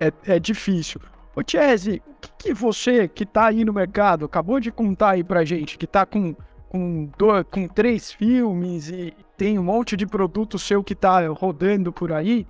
É, 0.00 0.08
é, 0.08 0.12
é 0.34 0.40
difícil. 0.40 1.00
Ô 1.34 1.42
Chese, 1.46 2.02
o 2.06 2.14
que, 2.20 2.30
que, 2.38 2.54
você 2.54 3.06
que 3.06 3.24
tá 3.24 3.46
aí 3.46 3.64
no 3.64 3.72
mercado, 3.72 4.24
acabou 4.24 4.58
de 4.58 4.72
contar 4.72 5.10
aí 5.10 5.24
pra 5.24 5.44
gente, 5.44 5.78
que 5.78 5.86
tá 5.86 6.04
com, 6.04 6.34
com, 6.68 7.08
dois, 7.16 7.44
com 7.50 7.68
três 7.68 8.12
filmes 8.12 8.88
e 8.88 9.14
tem 9.36 9.58
um 9.58 9.62
monte 9.62 9.96
de 9.96 10.06
produto 10.06 10.58
seu 10.58 10.82
que 10.82 10.94
tá 10.94 11.26
rodando 11.28 11.92
por 11.92 12.12
aí, 12.12 12.46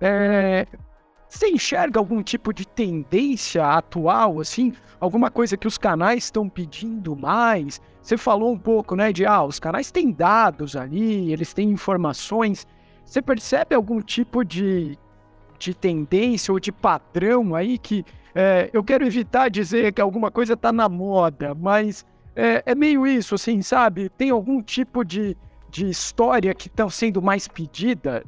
é, 0.00 0.66
você 1.30 1.48
enxerga 1.48 2.00
algum 2.00 2.22
tipo 2.22 2.52
de 2.52 2.66
tendência 2.66 3.64
atual, 3.64 4.40
assim? 4.40 4.72
Alguma 4.98 5.30
coisa 5.30 5.56
que 5.56 5.66
os 5.66 5.78
canais 5.78 6.24
estão 6.24 6.48
pedindo 6.48 7.14
mais? 7.14 7.80
Você 8.02 8.16
falou 8.16 8.52
um 8.52 8.58
pouco, 8.58 8.96
né, 8.96 9.12
de, 9.12 9.24
ah, 9.24 9.44
os 9.44 9.60
canais 9.60 9.90
têm 9.90 10.10
dados 10.10 10.74
ali, 10.74 11.32
eles 11.32 11.54
têm 11.54 11.70
informações. 11.70 12.66
Você 13.04 13.22
percebe 13.22 13.74
algum 13.74 14.00
tipo 14.00 14.44
de, 14.44 14.98
de 15.60 15.74
tendência 15.74 16.52
ou 16.52 16.58
de 16.58 16.72
padrão 16.72 17.54
aí 17.54 17.78
que 17.78 18.04
é, 18.34 18.70
eu 18.72 18.82
quero 18.82 19.04
evitar 19.04 19.48
dizer 19.48 19.92
que 19.92 20.00
alguma 20.00 20.30
coisa 20.30 20.54
está 20.54 20.72
na 20.72 20.88
moda, 20.88 21.54
mas 21.54 22.06
é, 22.34 22.62
é, 22.64 22.74
meio 22.74 23.06
isso, 23.06 23.34
assim, 23.34 23.60
sabe? 23.60 24.08
Tem 24.08 24.30
algum 24.30 24.62
tipo 24.62 25.04
de, 25.04 25.36
de 25.68 25.88
história 25.88 26.54
que 26.54 26.68
está 26.68 26.88
sendo 26.88 27.20
mais 27.20 27.46
pedida? 27.46 28.24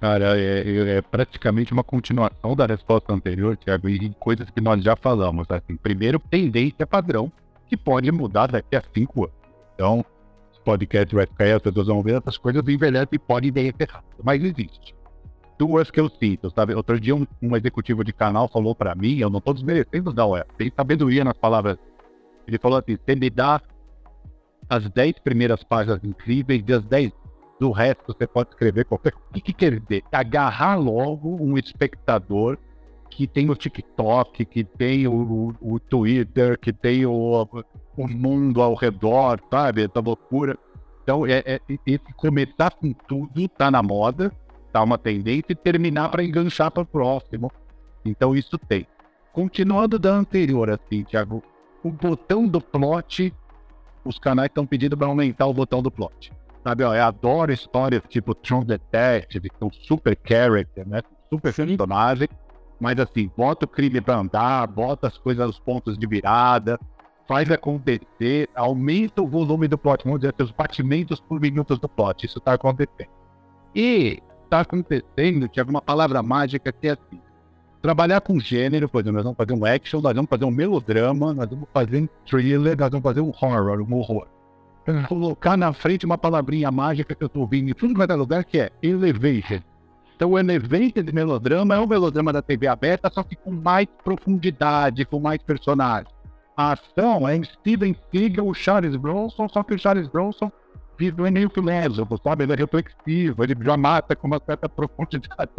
Cara, 0.00 0.36
é, 0.38 0.62
é, 0.62 0.96
é, 0.96 1.02
praticamente 1.02 1.72
uma 1.72 1.84
continuação 1.84 2.56
da 2.56 2.66
resposta 2.66 3.12
anterior, 3.12 3.56
Tiago, 3.56 3.88
e 3.88 4.10
coisas 4.18 4.48
que 4.50 4.60
nós 4.60 4.82
já 4.82 4.96
falamos. 4.96 5.46
Assim, 5.50 5.76
primeiro, 5.76 6.18
tendência 6.18 6.86
padrão, 6.86 7.30
que 7.68 7.76
pode 7.76 8.10
mudar 8.10 8.46
daqui 8.48 8.74
a 8.74 8.82
cinco 8.94 9.24
anos. 9.24 9.36
Então, 9.74 10.04
os 10.50 10.58
podcasts 10.58 11.12
vai 11.12 11.26
ficar, 11.26 11.54
as 11.54 11.62
pessoas 11.62 11.86
vão 11.86 12.02
ver 12.02 12.16
essas 12.16 12.38
coisas 12.38 12.66
envelhecem 12.66 13.08
e 13.12 13.18
podem 13.18 13.52
dar 13.52 13.60
errado, 13.60 14.04
mas 14.24 14.42
existe 14.42 14.99
duas 15.60 15.90
que 15.90 16.00
eu 16.00 16.08
sinto, 16.08 16.50
sabe? 16.50 16.74
Outro 16.74 16.98
dia 16.98 17.14
um, 17.14 17.26
um 17.42 17.54
executivo 17.54 18.02
de 18.02 18.14
canal 18.14 18.48
falou 18.48 18.74
para 18.74 18.94
mim, 18.94 19.18
eu 19.18 19.28
não 19.28 19.42
tô 19.42 19.52
desmerecendo 19.52 20.10
não, 20.10 20.34
é, 20.34 20.42
tem 20.56 20.72
sabedoria 20.74 21.22
nas 21.22 21.36
palavras. 21.36 21.76
Ele 22.48 22.58
falou 22.58 22.78
assim, 22.78 22.96
você 22.96 23.14
me 23.14 23.28
dá 23.28 23.60
as 24.70 24.88
10 24.88 25.18
primeiras 25.18 25.62
páginas 25.62 26.02
incríveis 26.02 26.64
e 26.66 26.72
as 26.72 26.82
10 26.84 27.12
do 27.60 27.70
resto 27.72 28.02
você 28.06 28.26
pode 28.26 28.48
escrever 28.48 28.86
qualquer 28.86 29.12
coisa. 29.12 29.28
O 29.28 29.34
que, 29.34 29.40
que 29.42 29.52
quer 29.52 29.78
dizer? 29.78 30.02
Agarrar 30.10 30.76
logo 30.76 31.36
um 31.38 31.58
espectador 31.58 32.56
que 33.10 33.26
tem 33.26 33.50
o 33.50 33.54
TikTok, 33.54 34.46
que 34.46 34.64
tem 34.64 35.06
o, 35.06 35.12
o, 35.60 35.74
o 35.74 35.78
Twitter, 35.78 36.58
que 36.58 36.72
tem 36.72 37.04
o, 37.04 37.46
o 37.98 38.08
mundo 38.08 38.62
ao 38.62 38.74
redor, 38.74 39.38
sabe? 39.50 39.84
Essa 39.84 40.00
loucura. 40.00 40.56
Então, 41.02 41.26
é, 41.26 41.42
é, 41.44 41.60
esse 41.86 42.14
começar 42.16 42.70
com 42.70 42.94
tudo 42.94 43.46
tá 43.46 43.70
na 43.70 43.82
moda, 43.82 44.32
tá 44.72 44.82
uma 44.82 44.98
tendência 44.98 45.52
e 45.52 45.54
terminar 45.54 46.08
para 46.10 46.24
enganchar 46.24 46.70
para 46.70 46.82
o 46.82 46.86
próximo. 46.86 47.50
Então 48.04 48.34
isso 48.34 48.58
tem. 48.58 48.86
Continuando 49.32 49.98
da 49.98 50.10
anterior, 50.10 50.70
assim, 50.70 51.04
Thiago, 51.04 51.42
o 51.82 51.90
botão 51.90 52.46
do 52.46 52.60
plot, 52.60 53.32
os 54.04 54.18
canais 54.18 54.48
estão 54.48 54.66
pedindo 54.66 54.96
para 54.96 55.06
aumentar 55.06 55.46
o 55.46 55.54
botão 55.54 55.82
do 55.82 55.90
plot. 55.90 56.32
Sabe, 56.62 56.84
ó, 56.84 56.94
eu 56.94 57.04
adoro 57.04 57.52
histórias 57.52 58.02
tipo 58.08 58.34
True 58.34 58.64
Detective, 58.64 59.48
que 59.48 59.58
são 59.58 59.70
super 59.72 60.18
character, 60.26 60.86
né? 60.86 61.00
Super 61.30 61.54
personagem. 61.54 62.28
Mas 62.78 62.98
assim, 62.98 63.30
bota 63.36 63.66
o 63.66 63.68
crime 63.68 64.00
para 64.00 64.18
andar, 64.18 64.66
bota 64.66 65.06
as 65.06 65.16
coisas 65.16 65.46
nos 65.46 65.58
pontos 65.58 65.98
de 65.98 66.06
virada, 66.06 66.78
faz 67.28 67.50
acontecer, 67.50 68.48
aumenta 68.54 69.22
o 69.22 69.28
volume 69.28 69.68
do 69.68 69.78
plot, 69.78 70.04
vamos 70.04 70.20
dizer, 70.20 70.34
os 70.40 70.50
batimentos 70.50 71.20
por 71.20 71.40
minutos 71.40 71.78
do 71.78 71.88
plot. 71.88 72.26
Isso 72.26 72.38
está 72.38 72.54
acontecendo. 72.54 73.08
E 73.74 74.20
está 74.50 74.60
acontecendo, 74.60 75.48
tinha 75.48 75.62
alguma 75.62 75.80
palavra 75.80 76.22
mágica 76.22 76.72
que 76.72 76.88
é 76.88 76.90
assim. 76.92 77.20
Trabalhar 77.80 78.20
com 78.20 78.38
gênero, 78.38 78.88
por 78.88 79.00
exemplo, 79.00 79.16
nós 79.16 79.24
vamos 79.24 79.38
fazer 79.38 79.52
um 79.54 79.64
action, 79.64 80.00
nós 80.00 80.14
vamos 80.14 80.28
fazer 80.28 80.44
um 80.44 80.50
melodrama, 80.50 81.32
nós 81.32 81.48
vamos 81.48 81.68
fazer 81.72 82.02
um 82.02 82.08
thriller, 82.26 82.76
nós 82.76 82.90
vamos 82.90 83.02
fazer 83.02 83.20
um 83.20 83.28
horror, 83.28 83.80
um 83.80 83.94
horror. 83.94 84.26
Colocar 85.08 85.56
na 85.56 85.72
frente 85.72 86.04
uma 86.04 86.18
palavrinha 86.18 86.70
mágica 86.70 87.14
que 87.14 87.22
eu 87.22 87.26
estou 87.26 87.42
ouvindo 87.42 87.70
em 87.70 87.74
tudo 87.74 87.94
quanto 87.94 88.12
é 88.12 88.16
lugar, 88.16 88.44
que 88.44 88.58
é 88.58 88.70
elevation. 88.82 89.60
Então, 90.14 90.32
o 90.32 90.38
elevation 90.38 91.02
de 91.02 91.12
melodrama 91.12 91.76
é 91.76 91.80
um 91.80 91.86
melodrama 91.86 92.32
da 92.32 92.42
TV 92.42 92.66
aberta, 92.66 93.10
só 93.10 93.22
que 93.22 93.36
com 93.36 93.50
mais 93.50 93.86
profundidade, 94.04 95.06
com 95.06 95.18
mais 95.18 95.42
personagens. 95.42 96.12
A 96.54 96.72
ação 96.72 97.26
é 97.26 97.36
em 97.36 97.44
Steven 97.44 97.96
Seagal, 98.10 98.46
o 98.46 98.52
Charles 98.52 98.96
Bronson, 98.96 99.48
só 99.48 99.62
que 99.62 99.72
o 99.72 99.78
Charles 99.78 100.08
Bronson 100.08 100.52
vive 101.00 101.26
é 101.26 101.30
meio 101.30 101.48
que 101.48 101.60
lésbico, 101.60 102.20
sabe? 102.22 102.44
Ele 102.44 102.52
é 102.52 102.56
reflexivo, 102.56 103.42
ele 103.42 103.56
já 103.58 103.76
mata 103.76 104.14
com 104.14 104.26
uma 104.26 104.40
certa 104.44 104.68
profundidade. 104.68 105.50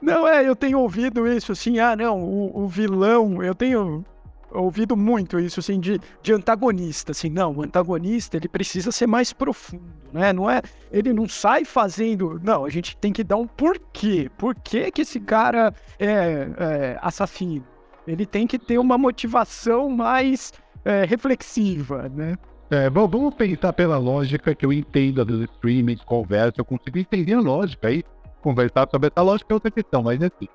Não, 0.00 0.28
é, 0.28 0.48
eu 0.48 0.54
tenho 0.54 0.78
ouvido 0.78 1.26
isso 1.26 1.50
assim, 1.50 1.80
ah, 1.80 1.96
não, 1.96 2.22
o, 2.22 2.62
o 2.64 2.68
vilão, 2.68 3.42
eu 3.42 3.54
tenho 3.54 4.04
ouvido 4.52 4.96
muito 4.96 5.40
isso, 5.40 5.58
assim, 5.58 5.80
de, 5.80 5.98
de 6.22 6.32
antagonista, 6.32 7.10
assim, 7.10 7.28
não, 7.28 7.52
o 7.56 7.62
antagonista, 7.62 8.36
ele 8.36 8.46
precisa 8.46 8.92
ser 8.92 9.06
mais 9.06 9.32
profundo, 9.32 9.82
né, 10.12 10.32
não 10.32 10.48
é, 10.48 10.62
ele 10.92 11.12
não 11.12 11.28
sai 11.28 11.64
fazendo, 11.64 12.40
não, 12.44 12.64
a 12.64 12.70
gente 12.70 12.96
tem 12.98 13.12
que 13.12 13.24
dar 13.24 13.36
um 13.36 13.46
porquê, 13.46 14.30
por 14.36 14.54
que 14.54 14.92
que 14.92 15.02
esse 15.02 15.18
cara 15.18 15.74
é, 15.98 16.06
é 16.06 16.98
assassino, 17.00 17.66
ele 18.06 18.26
tem 18.26 18.46
que 18.46 18.58
ter 18.58 18.78
uma 18.78 18.98
motivação 18.98 19.88
mais 19.88 20.52
é, 20.84 21.04
reflexiva, 21.04 22.08
né. 22.08 22.36
É, 22.74 22.90
bom, 22.90 23.06
vamos 23.06 23.34
pensar 23.34 23.72
pela 23.72 23.96
lógica 23.98 24.52
que 24.52 24.66
eu 24.66 24.72
entendo 24.72 25.24
dos 25.24 25.42
streamings, 25.42 26.02
conversa, 26.02 26.54
eu 26.58 26.64
consigo 26.64 26.98
entender 26.98 27.34
a 27.34 27.40
lógica 27.40 27.86
aí, 27.86 28.02
conversar 28.42 28.88
sobre 28.90 29.06
essa 29.06 29.22
lógica 29.22 29.52
é 29.52 29.54
outra 29.54 29.70
questão, 29.70 30.02
mas 30.02 30.20
assim, 30.20 30.48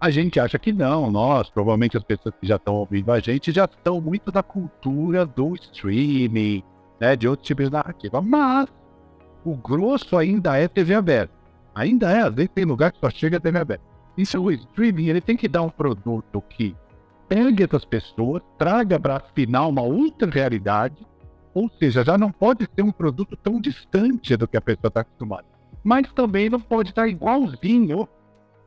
a 0.00 0.10
gente 0.10 0.40
acha 0.40 0.58
que 0.58 0.72
não, 0.72 1.08
nós, 1.12 1.48
provavelmente 1.48 1.96
as 1.96 2.02
pessoas 2.02 2.34
que 2.40 2.46
já 2.48 2.56
estão 2.56 2.74
ouvindo 2.74 3.12
a 3.12 3.20
gente 3.20 3.52
já 3.52 3.66
estão 3.66 4.00
muito 4.00 4.32
da 4.32 4.42
cultura 4.42 5.24
do 5.24 5.54
streaming, 5.54 6.64
né, 6.98 7.14
de 7.14 7.28
outros 7.28 7.46
tipos 7.46 7.66
de 7.66 7.72
narrativa, 7.72 8.20
mas 8.20 8.68
o 9.44 9.54
grosso 9.54 10.16
ainda 10.16 10.56
é 10.58 10.66
TV 10.66 10.94
aberta. 10.94 11.32
Ainda 11.72 12.10
é, 12.10 12.22
às 12.22 12.34
vezes 12.34 12.50
tem 12.52 12.64
lugar 12.64 12.90
que 12.90 12.98
só 12.98 13.08
chega 13.08 13.38
TV 13.38 13.60
aberta. 13.60 13.84
Isso 14.16 14.42
o 14.42 14.50
streaming, 14.50 15.06
ele 15.06 15.20
tem 15.20 15.36
que 15.36 15.46
dar 15.46 15.62
um 15.62 15.70
produto 15.70 16.42
que 16.50 16.74
pegue 17.28 17.62
essas 17.62 17.84
pessoas, 17.84 18.42
traga 18.58 18.98
para 18.98 19.20
final 19.20 19.70
uma 19.70 19.82
outra 19.82 20.28
realidade, 20.28 21.08
ou 21.54 21.70
seja, 21.78 22.04
já 22.04 22.16
não 22.16 22.30
pode 22.30 22.68
ser 22.74 22.82
um 22.82 22.92
produto 22.92 23.36
tão 23.36 23.60
distante 23.60 24.36
do 24.36 24.46
que 24.46 24.56
a 24.56 24.60
pessoa 24.60 24.88
está 24.88 25.00
acostumada. 25.00 25.44
Mas 25.82 26.10
também 26.12 26.48
não 26.48 26.60
pode 26.60 26.90
estar 26.90 27.08
igualzinho 27.08 28.08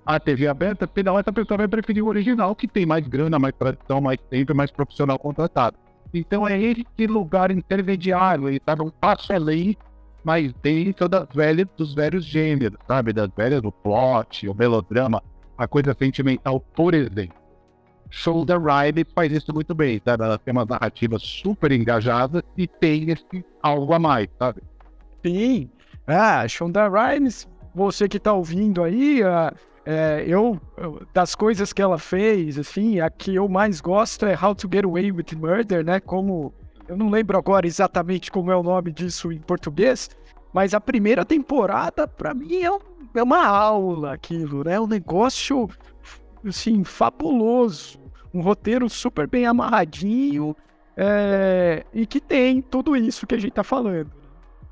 a 0.06 0.20
TV 0.20 0.48
aberta, 0.48 0.86
afinal 0.86 1.18
essa 1.18 1.32
pessoa 1.32 1.60
vai 1.60 1.68
preferir 1.68 2.04
o 2.04 2.08
original, 2.08 2.54
que 2.56 2.68
tem 2.68 2.86
mais 2.86 3.08
grana, 3.08 3.40
mais 3.40 3.56
tradição, 3.58 4.02
mais 4.02 4.20
tempo, 4.30 4.54
mais 4.54 4.70
profissional 4.70 5.18
contratado. 5.18 5.78
Então 6.14 6.48
é 6.48 6.60
esse 6.60 7.08
lugar 7.08 7.52
intermediário, 7.52 8.48
ele 8.48 8.58
está 8.58 8.76
num 8.76 8.90
passo 8.90 9.32
além, 9.32 9.78
mas 10.24 10.54
dentro 10.62 11.08
das 11.08 11.28
velhas, 11.34 11.68
dos 11.78 11.94
velhos 11.94 12.26
gêneros, 12.26 12.78
sabe? 12.88 13.14
Das 13.14 13.30
velhas 13.36 13.62
do 13.62 13.72
plot, 13.72 14.48
o 14.48 14.54
melodrama, 14.54 15.24
a 15.58 15.68
coisa 15.68 15.96
sentimental, 15.98 16.60
por 16.60 16.94
exemplo. 16.94 17.43
Shoulder 18.16 18.62
Ride 18.62 19.04
faz 19.16 19.32
isso 19.32 19.52
muito 19.52 19.74
bem, 19.74 20.00
sabe? 20.06 20.24
Ela 20.24 20.38
tem 20.38 20.52
uma 20.52 20.66
narrativa 20.66 21.18
super 21.18 21.72
engajada 21.72 22.46
e 22.56 22.68
tem 22.68 23.10
esse 23.10 23.44
algo 23.60 23.92
a 23.92 23.98
mais, 23.98 24.28
sabe? 24.38 24.62
Sim. 25.26 25.68
Ah, 26.06 26.48
Shonda 26.48 26.88
Rhimes, 26.88 27.48
você 27.74 28.08
que 28.08 28.20
tá 28.20 28.32
ouvindo 28.32 28.84
aí, 28.84 29.24
uh, 29.24 29.56
é, 29.84 30.24
eu, 30.28 30.62
das 31.12 31.34
coisas 31.34 31.74
que 31.74 31.82
ela 31.82 31.98
fez, 31.98 32.60
assim, 32.60 33.00
a 33.00 33.10
que 33.10 33.34
eu 33.34 33.50
mais 33.50 33.82
gosto 33.82 34.28
é 34.28 34.38
How 34.40 34.54
to 34.54 34.70
Get 34.72 34.86
Away 34.86 35.12
with 35.12 35.36
Murder, 35.36 35.84
né? 35.84 36.00
Como 36.00 36.54
eu 36.88 36.96
não 36.96 37.10
lembro 37.10 37.36
agora 37.36 37.66
exatamente 37.66 38.32
como 38.32 38.52
é 38.52 38.56
o 38.56 38.62
nome 38.62 38.92
disso 38.92 39.32
em 39.32 39.40
português, 39.40 40.12
mas 40.54 40.76
a 40.76 40.80
primeira 40.80 41.26
temporada, 41.26 42.08
para 42.08 42.32
mim, 42.36 42.62
é, 42.62 42.72
um, 42.72 42.80
é, 43.16 43.24
uma 43.24 43.44
aula 43.44 44.14
aquilo, 44.14 44.64
né? 44.64 44.80
Um 44.80 44.86
negócio, 44.86 45.68
assim, 46.48 46.84
fabuloso. 46.84 48.03
Um 48.34 48.42
roteiro 48.42 48.90
super 48.90 49.28
bem 49.28 49.46
amarradinho 49.46 50.56
é, 50.98 51.86
e 51.94 52.06
que 52.06 52.20
tem 52.20 52.62
tudo 52.62 52.96
isso 52.96 53.28
que 53.28 53.36
a 53.36 53.38
gente 53.38 53.54
tá 53.54 53.64
falando. 53.64 54.12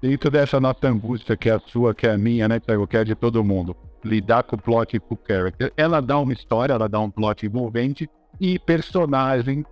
Dentro 0.01 0.31
dessa 0.31 0.59
nossa 0.59 0.87
angústia, 0.87 1.37
que 1.37 1.49
é 1.49 1.53
a 1.53 1.59
sua, 1.59 1.93
que 1.93 2.07
é 2.07 2.11
a 2.11 2.17
minha, 2.17 2.47
né, 2.47 2.59
que 2.59 2.97
é 2.97 3.03
de 3.03 3.13
todo 3.13 3.43
mundo 3.43 3.75
lidar 4.03 4.43
com 4.43 4.55
o 4.55 4.61
plot 4.61 4.95
e 4.95 4.99
com 4.99 5.13
o 5.13 5.19
character. 5.27 5.71
Ela 5.77 6.01
dá 6.01 6.17
uma 6.17 6.33
história, 6.33 6.73
ela 6.73 6.89
dá 6.89 6.99
um 6.99 7.09
plot 7.09 7.45
envolvente 7.45 8.09
e 8.39 8.57
personagens 8.57 9.63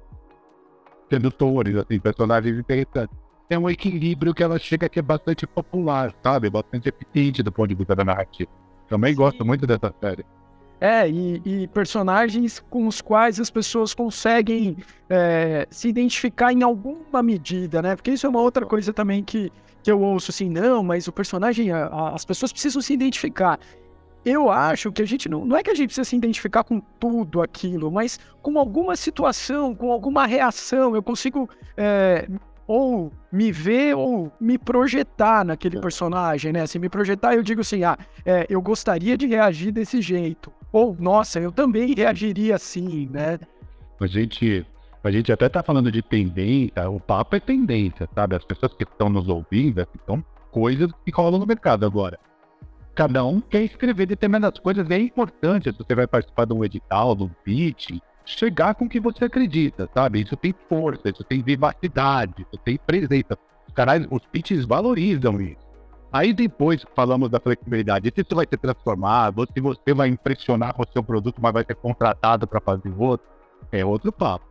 sedutores, 1.10 1.76
assim, 1.76 2.00
personagens 2.00 2.60
interessantes. 2.60 3.18
É 3.50 3.58
um 3.58 3.68
equilíbrio 3.68 4.34
que 4.34 4.44
ela 4.44 4.60
chega 4.60 4.88
que 4.88 5.00
é 5.00 5.02
bastante 5.02 5.48
popular, 5.48 6.14
sabe? 6.24 6.52
Bastante 6.52 6.90
eficiente 6.90 7.42
do 7.42 7.52
ponto 7.52 7.70
de 7.70 7.76
vista 7.76 7.96
da 7.96 8.06
narrativa. 8.06 8.52
Também 8.88 9.16
gosto 9.16 9.44
muito 9.44 9.66
dessa 9.66 9.92
série. 10.00 10.24
É, 10.82 11.10
e, 11.10 11.42
e, 11.46 11.68
personagens 11.68 12.64
com 12.70 12.88
os 12.88 13.02
quais 13.02 13.40
as 13.40 13.50
pessoas 13.50 13.94
conseguem 13.94 14.78
é, 15.10 15.68
se 15.70 15.90
identificar 15.90 16.54
em 16.54 16.64
alguma 16.64 17.22
medida, 17.22 17.82
né? 17.82 17.96
Porque 17.96 18.12
isso 18.12 18.26
é 18.26 18.30
uma 18.30 18.40
outra 18.40 18.66
coisa 18.66 18.94
também 18.94 19.22
que, 19.22 19.52
que 19.84 19.92
eu 19.92 20.00
ouço 20.00 20.32
assim, 20.32 20.50
não, 20.50 20.82
mas 20.82 21.08
o 21.08 21.12
personagem, 21.12 21.70
a, 21.72 21.88
a, 21.88 22.16
as 22.16 22.24
pessoas 22.24 22.54
precisam 22.54 22.82
se 22.82 22.94
identificar 22.94 23.60
eu 24.26 24.50
acho 24.50 24.92
que 24.92 25.02
a 25.02 25.08
gente 25.08 25.30
não, 25.30 25.46
não 25.46 25.56
é 25.56 25.64
que 25.64 25.72
a 25.72 25.74
gente 25.74 25.88
precisa 25.88 26.04
se 26.04 26.16
identificar 26.16 26.64
com 26.64 26.80
tudo 27.00 27.42
aquilo, 27.42 27.92
mas 27.92 28.20
com 28.42 28.60
alguma 28.60 28.96
situação, 28.96 29.74
com 29.74 29.92
alguma 29.92 30.26
reação, 30.26 30.94
eu 30.94 31.02
consigo 31.02 31.50
é, 31.78 32.28
ou 32.68 33.12
me 33.32 33.52
ver 33.52 33.96
ou 33.96 34.32
me 34.40 34.58
projetar 34.58 35.44
naquele 35.44 35.78
é. 35.78 35.82
personagem, 35.82 36.52
né? 36.52 36.68
Se 36.68 36.78
me 36.78 36.90
projetar, 36.90 37.34
eu 37.34 37.42
digo 37.42 37.62
assim, 37.62 37.84
ah, 37.84 37.98
é, 38.26 38.46
eu 38.50 38.62
gostaria 38.62 39.18
de 39.18 39.26
reagir 39.26 39.72
desse 39.72 40.02
jeito. 40.02 40.52
Ou, 40.72 40.96
nossa, 41.00 41.40
eu 41.40 41.52
também 41.52 41.94
reagiria 41.94 42.56
assim, 42.56 43.10
né? 43.12 43.40
A 44.00 44.08
gente, 44.08 44.66
a 45.04 45.12
gente 45.12 45.32
até 45.32 45.50
tá 45.50 45.64
falando 45.64 45.92
de 45.92 46.02
tendência, 46.02 46.90
o 46.90 47.00
papo 47.00 47.36
é 47.36 47.40
tendência, 47.40 48.08
sabe? 48.14 48.36
As 48.36 48.46
pessoas 48.46 48.74
que 48.74 48.84
estão 48.84 49.10
nos 49.10 49.28
ouvindo, 49.28 49.86
são 50.06 50.24
coisas 50.52 50.90
que 51.06 51.12
rolam 51.12 51.40
no 51.40 51.46
mercado 51.46 51.86
agora 51.86 52.20
cada 53.00 53.24
um 53.24 53.40
quer 53.40 53.64
escrever 53.64 54.08
determinadas 54.08 54.60
coisas. 54.60 54.90
É 54.90 55.00
importante, 55.00 55.72
se 55.72 55.78
você 55.78 55.96
vai 55.96 56.06
participar 56.06 56.44
de 56.44 56.52
um 56.52 56.66
edital, 56.66 57.16
de 57.16 57.24
um 57.24 57.30
pitch, 57.46 57.92
chegar 58.26 58.76
com 58.76 58.84
o 58.84 58.90
que 58.90 59.00
você 59.00 59.24
acredita, 59.24 59.90
sabe? 59.94 60.22
Isso 60.22 60.36
tem 60.36 60.54
força, 60.68 61.10
isso 61.10 61.24
tem 61.24 61.42
vivacidade, 61.42 62.34
isso 62.42 62.62
tem 62.62 62.78
presença. 62.78 63.38
Os 63.70 64.08
os 64.12 64.26
pitches 64.28 64.66
valorizam 64.66 65.40
isso. 65.40 65.69
Aí 66.12 66.34
depois 66.34 66.84
falamos 66.96 67.30
da 67.30 67.40
flexibilidade. 67.40 68.12
Se 68.14 68.22
isso 68.22 68.36
vai 68.36 68.46
ser 68.50 68.58
transformado, 68.58 69.40
ou 69.40 69.48
se 69.48 69.62
você 69.62 69.94
vai 69.94 70.08
impressionar 70.08 70.74
com 70.74 70.84
o 70.84 70.88
seu 70.92 71.04
produto, 71.04 71.40
mas 71.40 71.54
vai 71.54 71.64
ser 71.64 71.76
contratado 71.76 72.48
para 72.48 72.60
fazer 72.60 72.92
outro, 72.98 73.28
é 73.72 73.86
outro 73.86 74.12
papo. 74.12 74.46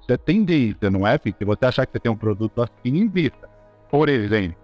Isso 0.00 0.10
é 0.10 0.16
tendência, 0.16 0.90
não 0.90 1.06
é, 1.06 1.18
filho? 1.18 1.36
Se 1.38 1.44
você 1.44 1.66
achar 1.66 1.86
que 1.86 1.92
você 1.92 2.00
tem 2.00 2.10
um 2.10 2.16
produto 2.16 2.62
assim, 2.62 2.96
invista. 2.96 3.48
Por 3.90 4.08
exemplo, 4.08 4.56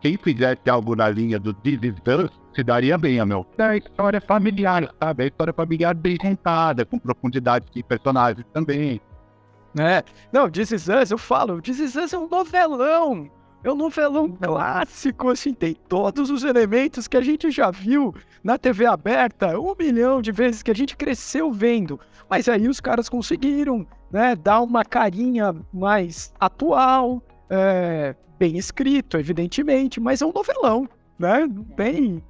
quem 0.00 0.18
fizesse 0.18 0.68
algo 0.68 0.94
na 0.94 1.08
linha 1.08 1.38
do 1.38 1.50
Us, 1.50 2.30
se 2.54 2.62
daria 2.62 2.98
bem, 2.98 3.24
meu. 3.24 3.46
É 3.56 3.78
história 3.78 4.20
familiar, 4.20 4.94
sabe? 5.00 5.24
A 5.24 5.26
história 5.26 5.54
familiar 5.54 5.94
bem 5.94 6.18
contada, 6.18 6.84
com 6.84 6.98
profundidade 6.98 7.64
de 7.72 7.82
personagens 7.82 8.46
também. 8.52 9.00
É. 9.78 10.02
Não, 10.32 10.48
Is 10.48 10.70
Us, 10.70 11.10
eu 11.10 11.18
falo, 11.18 11.60
Is 11.64 11.96
Us 11.96 12.12
é 12.12 12.18
um 12.18 12.28
novelão. 12.28 13.30
É 13.68 13.72
um 13.72 13.76
novelão 13.76 14.30
clássico, 14.30 15.28
assim, 15.28 15.52
tem 15.52 15.74
todos 15.74 16.30
os 16.30 16.42
elementos 16.42 17.06
que 17.06 17.18
a 17.18 17.20
gente 17.20 17.50
já 17.50 17.70
viu 17.70 18.14
na 18.42 18.56
TV 18.56 18.86
aberta, 18.86 19.60
um 19.60 19.74
milhão 19.78 20.22
de 20.22 20.32
vezes 20.32 20.62
que 20.62 20.70
a 20.70 20.74
gente 20.74 20.96
cresceu 20.96 21.52
vendo. 21.52 22.00
Mas 22.30 22.48
aí 22.48 22.66
os 22.66 22.80
caras 22.80 23.10
conseguiram, 23.10 23.86
né, 24.10 24.34
dar 24.34 24.62
uma 24.62 24.86
carinha 24.86 25.54
mais 25.70 26.32
atual, 26.40 27.22
é, 27.50 28.16
bem 28.38 28.56
escrito, 28.56 29.18
evidentemente, 29.18 30.00
mas 30.00 30.22
é 30.22 30.26
um 30.26 30.32
novelão, 30.32 30.88
né? 31.18 31.46
Não 31.46 31.64
tem, 31.64 32.24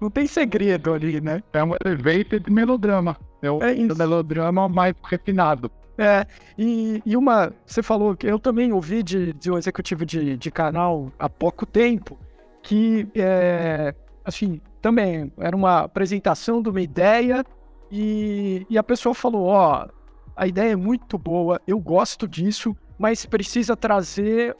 não 0.00 0.08
tem 0.08 0.28
segredo 0.28 0.94
ali, 0.94 1.20
né? 1.20 1.42
É 1.52 1.64
um 1.64 1.72
elevated 1.84 2.48
melodrama. 2.48 3.16
É 3.42 3.50
o 3.50 3.60
é 3.60 3.74
melodrama 3.74 4.68
mais 4.68 4.94
refinado. 5.02 5.68
É, 5.98 6.24
e, 6.56 7.02
e 7.04 7.16
uma. 7.16 7.52
Você 7.66 7.82
falou 7.82 8.16
que 8.16 8.26
eu 8.26 8.38
também 8.38 8.72
ouvi 8.72 9.02
de, 9.02 9.32
de 9.32 9.50
um 9.50 9.58
executivo 9.58 10.06
de, 10.06 10.36
de 10.36 10.50
canal 10.50 11.10
há 11.18 11.28
pouco 11.28 11.66
tempo 11.66 12.16
que, 12.62 13.08
é, 13.16 13.92
assim, 14.24 14.60
também 14.80 15.32
era 15.38 15.56
uma 15.56 15.80
apresentação 15.80 16.62
de 16.62 16.68
uma 16.68 16.80
ideia 16.80 17.44
e, 17.90 18.64
e 18.70 18.78
a 18.78 18.82
pessoa 18.82 19.12
falou: 19.12 19.46
Ó, 19.46 19.88
a 20.36 20.46
ideia 20.46 20.72
é 20.72 20.76
muito 20.76 21.18
boa, 21.18 21.60
eu 21.66 21.80
gosto 21.80 22.28
disso, 22.28 22.76
mas 22.96 23.26
precisa 23.26 23.76
trazer 23.76 24.56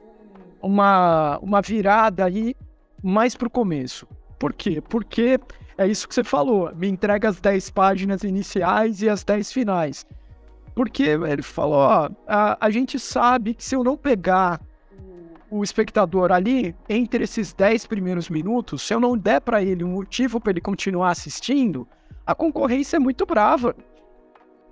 uma, 0.60 1.38
uma 1.38 1.62
virada 1.62 2.24
aí 2.24 2.56
mais 3.00 3.36
para 3.36 3.46
o 3.46 3.50
começo. 3.50 4.08
Por 4.40 4.52
quê? 4.52 4.80
Porque 4.80 5.38
é 5.76 5.86
isso 5.86 6.08
que 6.08 6.14
você 6.14 6.24
falou, 6.24 6.74
me 6.74 6.88
entrega 6.88 7.28
as 7.28 7.40
10 7.40 7.70
páginas 7.70 8.24
iniciais 8.24 9.02
e 9.02 9.08
as 9.08 9.22
10 9.22 9.52
finais. 9.52 10.04
Porque 10.78 11.02
ele 11.02 11.42
falou, 11.42 11.78
ó, 11.78 12.08
a, 12.24 12.66
a 12.66 12.70
gente 12.70 13.00
sabe 13.00 13.54
que 13.54 13.64
se 13.64 13.74
eu 13.74 13.82
não 13.82 13.96
pegar 13.96 14.60
o 15.50 15.64
espectador 15.64 16.30
ali 16.30 16.72
entre 16.88 17.24
esses 17.24 17.52
10 17.52 17.86
primeiros 17.86 18.30
minutos, 18.30 18.82
se 18.82 18.94
eu 18.94 19.00
não 19.00 19.18
der 19.18 19.40
para 19.40 19.60
ele 19.60 19.82
um 19.82 19.88
motivo 19.88 20.40
para 20.40 20.52
ele 20.52 20.60
continuar 20.60 21.10
assistindo, 21.10 21.88
a 22.24 22.32
concorrência 22.32 22.96
é 22.96 23.00
muito 23.00 23.26
brava, 23.26 23.74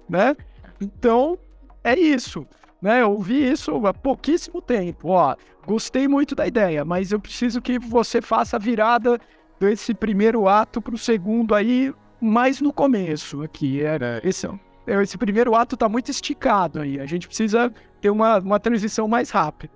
né? 0.08 0.36
Então, 0.80 1.36
é 1.82 1.98
isso 1.98 2.46
né? 2.80 3.02
Eu 3.02 3.12
ouvi 3.12 3.50
isso 3.50 3.84
há 3.86 3.92
pouquíssimo 3.92 4.60
tempo. 4.62 5.08
Ó, 5.08 5.34
gostei 5.66 6.06
muito 6.06 6.36
da 6.36 6.46
ideia, 6.46 6.84
mas 6.84 7.10
eu 7.10 7.18
preciso 7.18 7.60
que 7.60 7.78
você 7.78 8.22
faça 8.22 8.56
a 8.56 8.60
virada 8.60 9.18
desse 9.58 9.92
primeiro 9.92 10.48
ato 10.48 10.80
para 10.80 10.94
o 10.94 10.98
segundo 10.98 11.54
aí, 11.54 11.92
mais 12.20 12.60
no 12.60 12.72
começo 12.72 13.42
aqui. 13.42 13.82
É, 13.82 14.20
esse, 14.22 14.48
esse 14.86 15.18
primeiro 15.18 15.54
ato 15.54 15.74
está 15.74 15.88
muito 15.88 16.10
esticado 16.10 16.80
aí. 16.80 17.00
A 17.00 17.06
gente 17.06 17.26
precisa 17.26 17.72
ter 18.00 18.10
uma, 18.10 18.38
uma 18.38 18.60
transição 18.60 19.08
mais 19.08 19.30
rápida. 19.30 19.72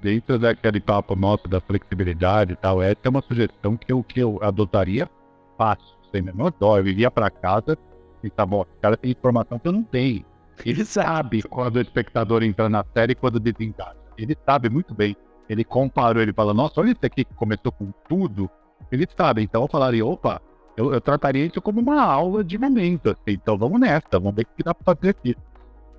Dentro 0.00 0.38
daquele 0.38 0.80
papo 0.80 1.16
nosso 1.16 1.48
da 1.48 1.60
flexibilidade 1.60 2.52
e 2.52 2.56
tal, 2.56 2.80
essa 2.82 3.00
é 3.04 3.08
uma 3.08 3.22
sugestão 3.22 3.76
que 3.76 3.92
eu, 3.92 4.02
que 4.02 4.20
eu 4.20 4.38
adotaria 4.42 5.08
fácil, 5.56 5.96
sem 6.12 6.22
menor 6.22 6.52
dó. 6.58 6.78
Eu 6.78 6.86
iria 6.86 7.10
para 7.10 7.30
casa 7.30 7.76
e 8.22 8.30
tá 8.30 8.46
bom, 8.46 8.62
o 8.62 8.80
cara 8.80 8.96
tem 8.96 9.10
informação 9.10 9.58
que 9.58 9.66
eu 9.66 9.72
não 9.72 9.82
tenho. 9.82 10.24
Ele 10.64 10.80
Exato. 10.80 11.08
sabe 11.08 11.42
quando 11.42 11.76
o 11.76 11.80
espectador 11.80 12.42
entra 12.42 12.68
na 12.68 12.84
série 12.94 13.12
e 13.12 13.16
quando 13.16 13.40
desengaja. 13.40 13.96
Ele 14.16 14.36
sabe 14.44 14.68
muito 14.68 14.94
bem. 14.94 15.16
Ele 15.48 15.64
comparou, 15.64 16.22
ele 16.22 16.32
fala, 16.32 16.52
nossa, 16.52 16.80
olha 16.80 16.90
isso 16.90 17.04
aqui 17.04 17.24
que 17.24 17.34
começou 17.34 17.72
com 17.72 17.92
tudo. 18.08 18.50
Ele 18.90 19.06
sabe, 19.16 19.42
então 19.42 19.62
eu 19.62 19.68
falaria, 19.68 20.04
opa, 20.04 20.40
eu, 20.78 20.92
eu 20.92 21.00
trataria 21.00 21.44
isso 21.44 21.60
como 21.60 21.80
uma 21.80 22.00
aula 22.00 22.44
de 22.44 22.56
momento. 22.56 23.10
Assim, 23.10 23.32
então 23.32 23.58
vamos 23.58 23.80
nessa, 23.80 24.06
vamos 24.12 24.32
ver 24.36 24.42
o 24.42 24.56
que 24.56 24.62
dá 24.62 24.72
pra 24.72 24.94
fazer 24.94 25.10
aqui. 25.10 25.36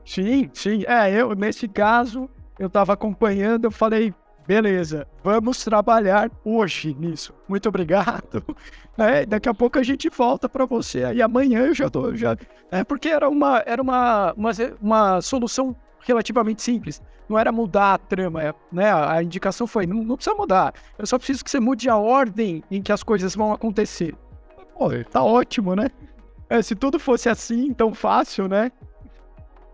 Sim, 0.05 0.49
sim. 0.53 0.86
É, 0.88 1.11
eu, 1.11 1.36
nesse 1.36 1.67
caso, 1.67 2.30
eu 2.57 2.67
estava 2.67 2.93
acompanhando, 2.93 3.65
eu 3.65 3.71
falei, 3.71 4.13
beleza, 4.47 5.05
vamos 5.21 5.61
trabalhar 5.65 6.32
hoje 6.45 6.95
nisso. 6.97 7.34
Muito 7.47 7.67
obrigado. 7.67 8.43
É, 9.01 9.25
daqui 9.25 9.47
a 9.47 9.53
pouco 9.53 9.80
a 9.80 9.84
gente 9.84 10.09
volta 10.09 10.49
para 10.49 10.65
você. 10.65 11.05
Aí 11.05 11.21
amanhã 11.21 11.59
eu 11.67 11.73
já 11.73 11.89
tô, 11.89 12.13
já. 12.13 12.36
É 12.69 12.84
porque 12.84 13.07
era 13.07 13.30
uma, 13.30 13.63
era 13.65 13.82
uma, 13.82 14.34
uma, 14.34 14.51
uma 14.82 15.21
solução 15.21 15.73
relativamente 16.01 16.61
simples. 16.61 17.01
Não 17.30 17.39
era 17.39 17.49
mudar 17.49 17.93
a 17.93 17.97
trama, 17.97 18.53
né? 18.69 18.91
A 18.91 19.23
indicação 19.23 19.65
foi, 19.65 19.86
não, 19.88 20.03
não 20.03 20.17
precisa 20.17 20.36
mudar. 20.36 20.73
Eu 20.97 21.07
só 21.07 21.17
preciso 21.17 21.45
que 21.45 21.49
você 21.49 21.61
mude 21.61 21.88
a 21.88 21.95
ordem 21.95 22.61
em 22.69 22.82
que 22.82 22.91
as 22.91 23.01
coisas 23.01 23.34
vão 23.34 23.53
acontecer. 23.53 24.13
Pô, 24.80 24.89
tá 25.11 25.21
ótimo, 25.21 25.75
né? 25.75 25.89
É, 26.49 26.61
se 26.61 26.73
tudo 26.73 26.97
fosse 26.97 27.27
assim, 27.27 27.73
tão 27.73 27.93
fácil, 27.93 28.47
né? 28.47 28.71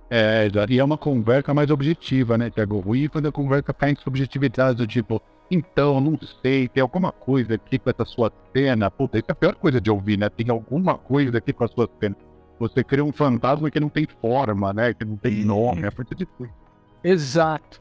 É, 0.09 0.49
e 0.67 0.79
é 0.79 0.83
uma 0.83 0.97
conversa 0.97 1.53
mais 1.53 1.69
objetiva, 1.69 2.39
né, 2.39 2.49
Tiago? 2.49 2.79
Ruim 2.79 3.07
quando 3.07 3.27
a 3.27 3.31
conversa 3.31 3.71
cai 3.71 3.91
em 3.91 3.95
subjetividade, 3.95 4.77
do 4.77 4.87
tipo, 4.87 5.21
então, 5.51 6.01
não 6.01 6.17
sei, 6.41 6.67
tem 6.67 6.81
alguma 6.81 7.11
coisa 7.11 7.53
aqui 7.53 7.77
com 7.77 7.91
essa 7.91 8.03
sua 8.03 8.33
cena. 8.51 8.89
Puta, 8.89 9.19
isso 9.19 9.27
é 9.29 9.31
a 9.31 9.35
pior 9.35 9.53
coisa 9.53 9.79
de 9.79 9.91
ouvir, 9.91 10.17
né? 10.17 10.27
Tem 10.27 10.49
alguma 10.49 10.97
coisa 10.97 11.37
aqui 11.37 11.53
com 11.53 11.65
a 11.65 11.67
sua 11.67 11.87
cena. 11.99 12.15
Você 12.59 12.83
cria 12.83 13.05
um 13.05 13.11
fantasma 13.11 13.69
que 13.69 13.79
não 13.79 13.89
tem 13.89 14.07
forma, 14.19 14.73
né? 14.73 14.91
Que 14.91 15.05
não 15.05 15.17
tem 15.17 15.45
nome, 15.45 15.83
é 15.83 15.91
muito 15.95 16.15
difícil. 16.15 16.49
Exato. 17.03 17.79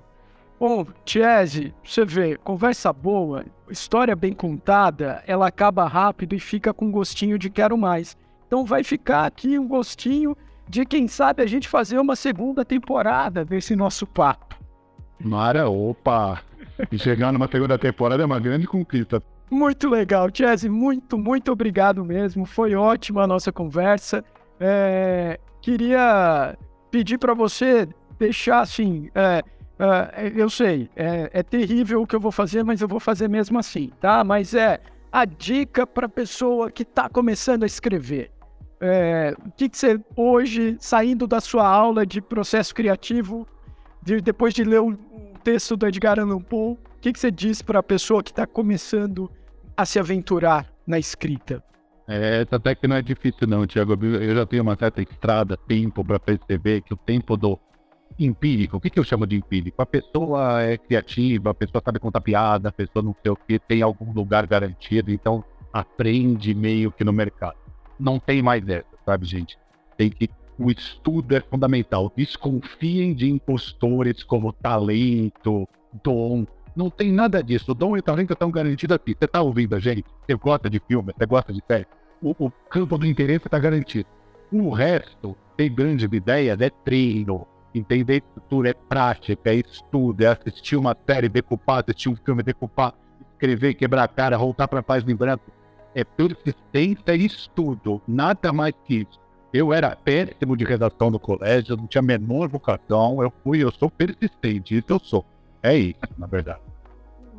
Bom, 0.59 0.87
Chese, 1.05 1.75
você 1.85 2.05
vê, 2.05 2.37
conversa 2.37 2.93
boa, 2.93 3.45
história 3.69 4.15
bem 4.15 4.33
contada, 4.33 5.23
ela 5.27 5.49
acaba 5.49 5.87
rápido 5.87 6.35
e 6.35 6.41
fica 6.41 6.73
com 6.73 6.91
gostinho 6.91 7.39
de 7.39 7.51
quero 7.51 7.77
mais. 7.77 8.17
Então 8.47 8.65
vai 8.65 8.85
ficar 8.85 9.27
aqui 9.27 9.59
um 9.59 9.67
gostinho 9.67 10.37
de 10.69 10.87
quem 10.87 11.09
sabe 11.09 11.43
a 11.43 11.47
gente 11.47 11.69
fazer 11.69 11.99
uma 11.99 12.17
segunda 12.17 12.65
temporada 12.65 13.45
desse 13.45 13.75
nosso 13.75 14.07
papo. 14.07 14.57
Mara, 15.21 15.69
opa! 15.69 16.41
E 16.91 16.99
chegar 16.99 17.33
numa 17.33 17.49
segunda 17.49 17.79
temporada 17.79 18.23
é 18.23 18.27
uma 18.27 18.41
grande 18.41 18.67
conquista. 18.67 19.23
Muito 19.51 19.89
legal, 19.89 20.29
Chese, 20.33 20.69
muito, 20.69 21.19
muito 21.19 21.53
obrigado 21.53 22.05
mesmo. 22.05 22.45
Foi 22.45 22.75
ótima 22.75 23.25
a 23.25 23.27
nossa 23.27 23.53
conversa. 23.53 24.25
É, 24.59 25.39
queria 25.61 26.57
pedir 26.91 27.19
para 27.19 27.35
você 27.35 27.89
deixar 28.19 28.61
assim. 28.61 29.11
É, 29.15 29.43
é, 29.79 30.33
eu 30.37 30.49
sei, 30.49 30.89
é, 30.95 31.31
é 31.33 31.43
terrível 31.43 32.03
o 32.03 32.07
que 32.07 32.14
eu 32.14 32.20
vou 32.20 32.33
fazer, 32.33 32.62
mas 32.62 32.81
eu 32.81 32.89
vou 32.89 33.01
fazer 33.01 33.29
mesmo 33.29 33.59
assim, 33.59 33.91
tá? 34.01 34.22
Mas 34.22 34.55
é 34.55 34.81
a 35.11 35.25
dica 35.25 35.87
para 35.87 36.09
pessoa 36.09 36.70
que 36.70 36.83
está 36.83 37.09
começando 37.09 37.62
a 37.62 37.66
escrever. 37.66 38.31
É, 38.81 39.35
o 39.45 39.51
que, 39.53 39.68
que, 39.68 39.79
você, 39.79 40.01
hoje, 40.16 40.77
saindo 40.79 41.27
da 41.27 41.41
sua 41.41 41.66
aula 41.66 42.05
de 42.05 42.20
processo 42.20 42.75
criativo, 42.75 43.47
de, 44.03 44.20
depois 44.20 44.53
de 44.53 44.62
ler 44.64 44.81
um, 44.81 44.97
texto 45.45 45.77
do 45.77 45.87
Edgar 45.87 46.18
Allan 46.18 46.41
Poe, 46.41 46.72
o 46.72 46.79
que, 47.01 47.12
que 47.12 47.18
você 47.18 47.31
diz 47.31 47.61
para 47.61 47.79
a 47.81 47.83
pessoa 47.83 48.22
que 48.22 48.31
está 48.31 48.47
começando 48.47 49.31
a 49.77 49.85
se 49.85 49.99
aventurar 49.99 50.72
na 50.87 50.99
escrita? 50.99 51.62
É, 52.09 52.47
até 52.51 52.75
que 52.75 52.87
não 52.87 52.97
é 52.97 53.03
difícil 53.03 53.47
não, 53.47 53.66
Tiago. 53.66 53.93
Eu 54.05 54.35
já 54.35 54.47
tenho 54.47 54.62
uma 54.62 54.77
certa 54.77 55.03
estrada, 55.03 55.57
tempo 55.57 56.05
para 56.05 56.18
perceber 56.18 56.81
que 56.83 56.93
o 56.93 56.97
tempo 56.97 57.37
do 57.37 57.59
empírico, 58.19 58.77
o 58.77 58.81
que, 58.81 58.91
que 58.91 58.99
eu 58.99 59.05
chamo 59.05 59.27
de 59.27 59.37
empírico? 59.37 59.81
A 59.83 59.87
pessoa 59.87 60.63
é 60.63 60.79
criativa, 60.79 61.51
a 61.51 61.55
pessoa 61.55 61.83
sabe 61.85 61.99
contar 61.99 62.21
piada, 62.21 62.69
a 62.69 62.73
pessoa 62.73 63.03
não 63.03 63.15
sei 63.23 63.33
o 63.33 63.37
que, 63.37 63.59
tem 63.59 63.83
algum 63.83 64.13
lugar 64.13 64.47
garantido, 64.47 65.11
então 65.11 65.45
aprende 65.73 66.55
meio 66.55 66.93
que 66.93 67.03
no 67.03 67.13
mercado 67.13 67.65
não 67.99 68.19
tem 68.19 68.43
mais 68.43 68.67
essa, 68.69 68.87
sabe, 69.05 69.27
gente? 69.27 69.59
Tem 69.97 70.11
que. 70.11 70.29
O 70.59 70.71
estudo 70.71 71.35
é 71.35 71.41
fundamental. 71.41 72.13
Desconfiem 72.17 73.13
de 73.13 73.29
impostores 73.29 74.23
como 74.23 74.53
talento, 74.53 75.69
dom. 76.03 76.47
Não 76.77 76.91
tem 76.91 77.11
nada 77.13 77.43
disso. 77.43 77.73
O 77.73 77.75
dom 77.75 77.97
e 77.97 78.01
o 78.01 78.03
talento 78.03 78.33
estão 78.33 78.51
garantidos 78.51 78.95
aqui. 78.95 79.17
Você 79.19 79.25
está 79.25 79.43
ouvindo 79.43 79.75
a 79.75 79.81
gente? 79.81 80.05
Você 80.25 80.35
gosta 80.35 80.71
de 80.71 80.81
filme? 80.87 81.13
Você 81.17 81.27
gosta 81.27 81.53
de 81.53 81.63
série? 81.67 81.87
O, 82.23 82.35
o 82.47 82.51
campo 82.71 82.97
do 82.99 83.07
interesse 83.07 83.47
está 83.47 83.59
garantido. 83.59 84.09
O 84.53 84.71
resto, 84.71 85.37
tem 85.57 85.73
grandes 85.73 86.09
ideias, 86.13 86.61
é 86.61 86.71
treino. 86.71 87.47
Entender 87.75 88.22
estrutura 88.22 88.70
é 88.70 88.75
prática, 88.75 89.51
é 89.51 89.55
estudo, 89.57 90.22
é 90.22 90.27
assistir 90.29 90.77
uma 90.77 90.97
série, 91.07 91.29
decupar, 91.29 91.83
assistir 91.83 92.09
um 92.09 92.16
filme, 92.16 92.43
decupar, 92.43 92.95
escrever, 93.33 93.75
quebrar 93.75 94.05
a 94.05 94.09
cara, 94.09 94.39
voltar 94.39 94.68
para 94.68 94.83
paz 94.83 95.03
em 95.07 95.14
branco 95.14 95.51
é 95.95 96.03
persistência 96.03 97.14
e 97.14 97.25
estudo, 97.25 98.03
nada 98.07 98.53
mais 98.53 98.75
que 98.85 98.97
isso. 99.03 99.20
Eu 99.53 99.72
era 99.72 99.95
péssimo 99.95 100.57
de 100.57 100.64
redação 100.64 101.11
no 101.11 101.20
colégio, 101.20 101.77
não 101.77 101.87
tinha 101.87 102.01
a 102.01 102.05
menor 102.05 102.49
vocação, 102.49 103.22
eu 103.22 103.33
fui, 103.45 103.62
eu 103.62 103.70
sou 103.70 103.89
persistente, 103.89 104.77
isso 104.77 104.87
eu 104.89 104.99
sou. 104.99 105.25
É 105.62 105.77
isso, 105.77 106.01
na 106.18 106.27
verdade. 106.27 106.61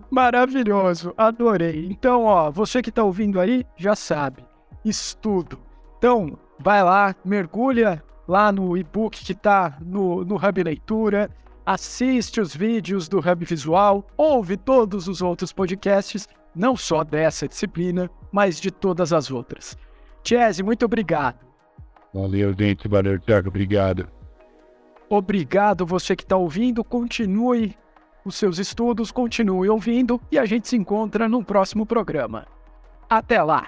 Maravilhoso, 0.09 1.13
adorei. 1.17 1.87
Então, 1.91 2.23
ó, 2.23 2.49
você 2.49 2.81
que 2.81 2.89
está 2.89 3.03
ouvindo 3.03 3.39
aí, 3.39 3.65
já 3.75 3.95
sabe, 3.95 4.45
estudo. 4.85 5.59
Então, 5.97 6.37
vai 6.57 6.81
lá, 6.81 7.13
mergulha 7.25 8.01
lá 8.27 8.51
no 8.51 8.77
e-book 8.77 9.23
que 9.23 9.31
está 9.31 9.77
no, 9.81 10.23
no 10.23 10.35
Hub 10.35 10.63
Leitura, 10.63 11.29
assiste 11.65 12.39
os 12.39 12.55
vídeos 12.55 13.07
do 13.07 13.19
Hub 13.19 13.45
Visual, 13.45 14.05
ouve 14.17 14.57
todos 14.57 15.07
os 15.07 15.21
outros 15.21 15.51
podcasts, 15.51 16.27
não 16.55 16.75
só 16.75 17.03
dessa 17.03 17.47
disciplina, 17.47 18.09
mas 18.31 18.59
de 18.59 18.71
todas 18.71 19.11
as 19.11 19.31
outras. 19.31 19.77
Chese, 20.23 20.63
muito 20.63 20.85
obrigado. 20.85 21.45
Valeu, 22.13 22.53
gente. 22.57 22.87
Valeu, 22.87 23.19
Thiago. 23.19 23.49
Obrigado. 23.49 24.07
Obrigado 25.09 25.85
você 25.85 26.15
que 26.15 26.23
está 26.23 26.37
ouvindo. 26.37 26.83
Continue 26.83 27.75
os 28.25 28.35
seus 28.35 28.57
estudos, 28.57 29.11
continue 29.11 29.69
ouvindo 29.69 30.19
e 30.31 30.39
a 30.39 30.45
gente 30.45 30.67
se 30.67 30.75
encontra 30.75 31.29
no 31.29 31.43
próximo 31.43 31.85
programa. 31.85 32.47
Até 33.07 33.41
lá! 33.43 33.67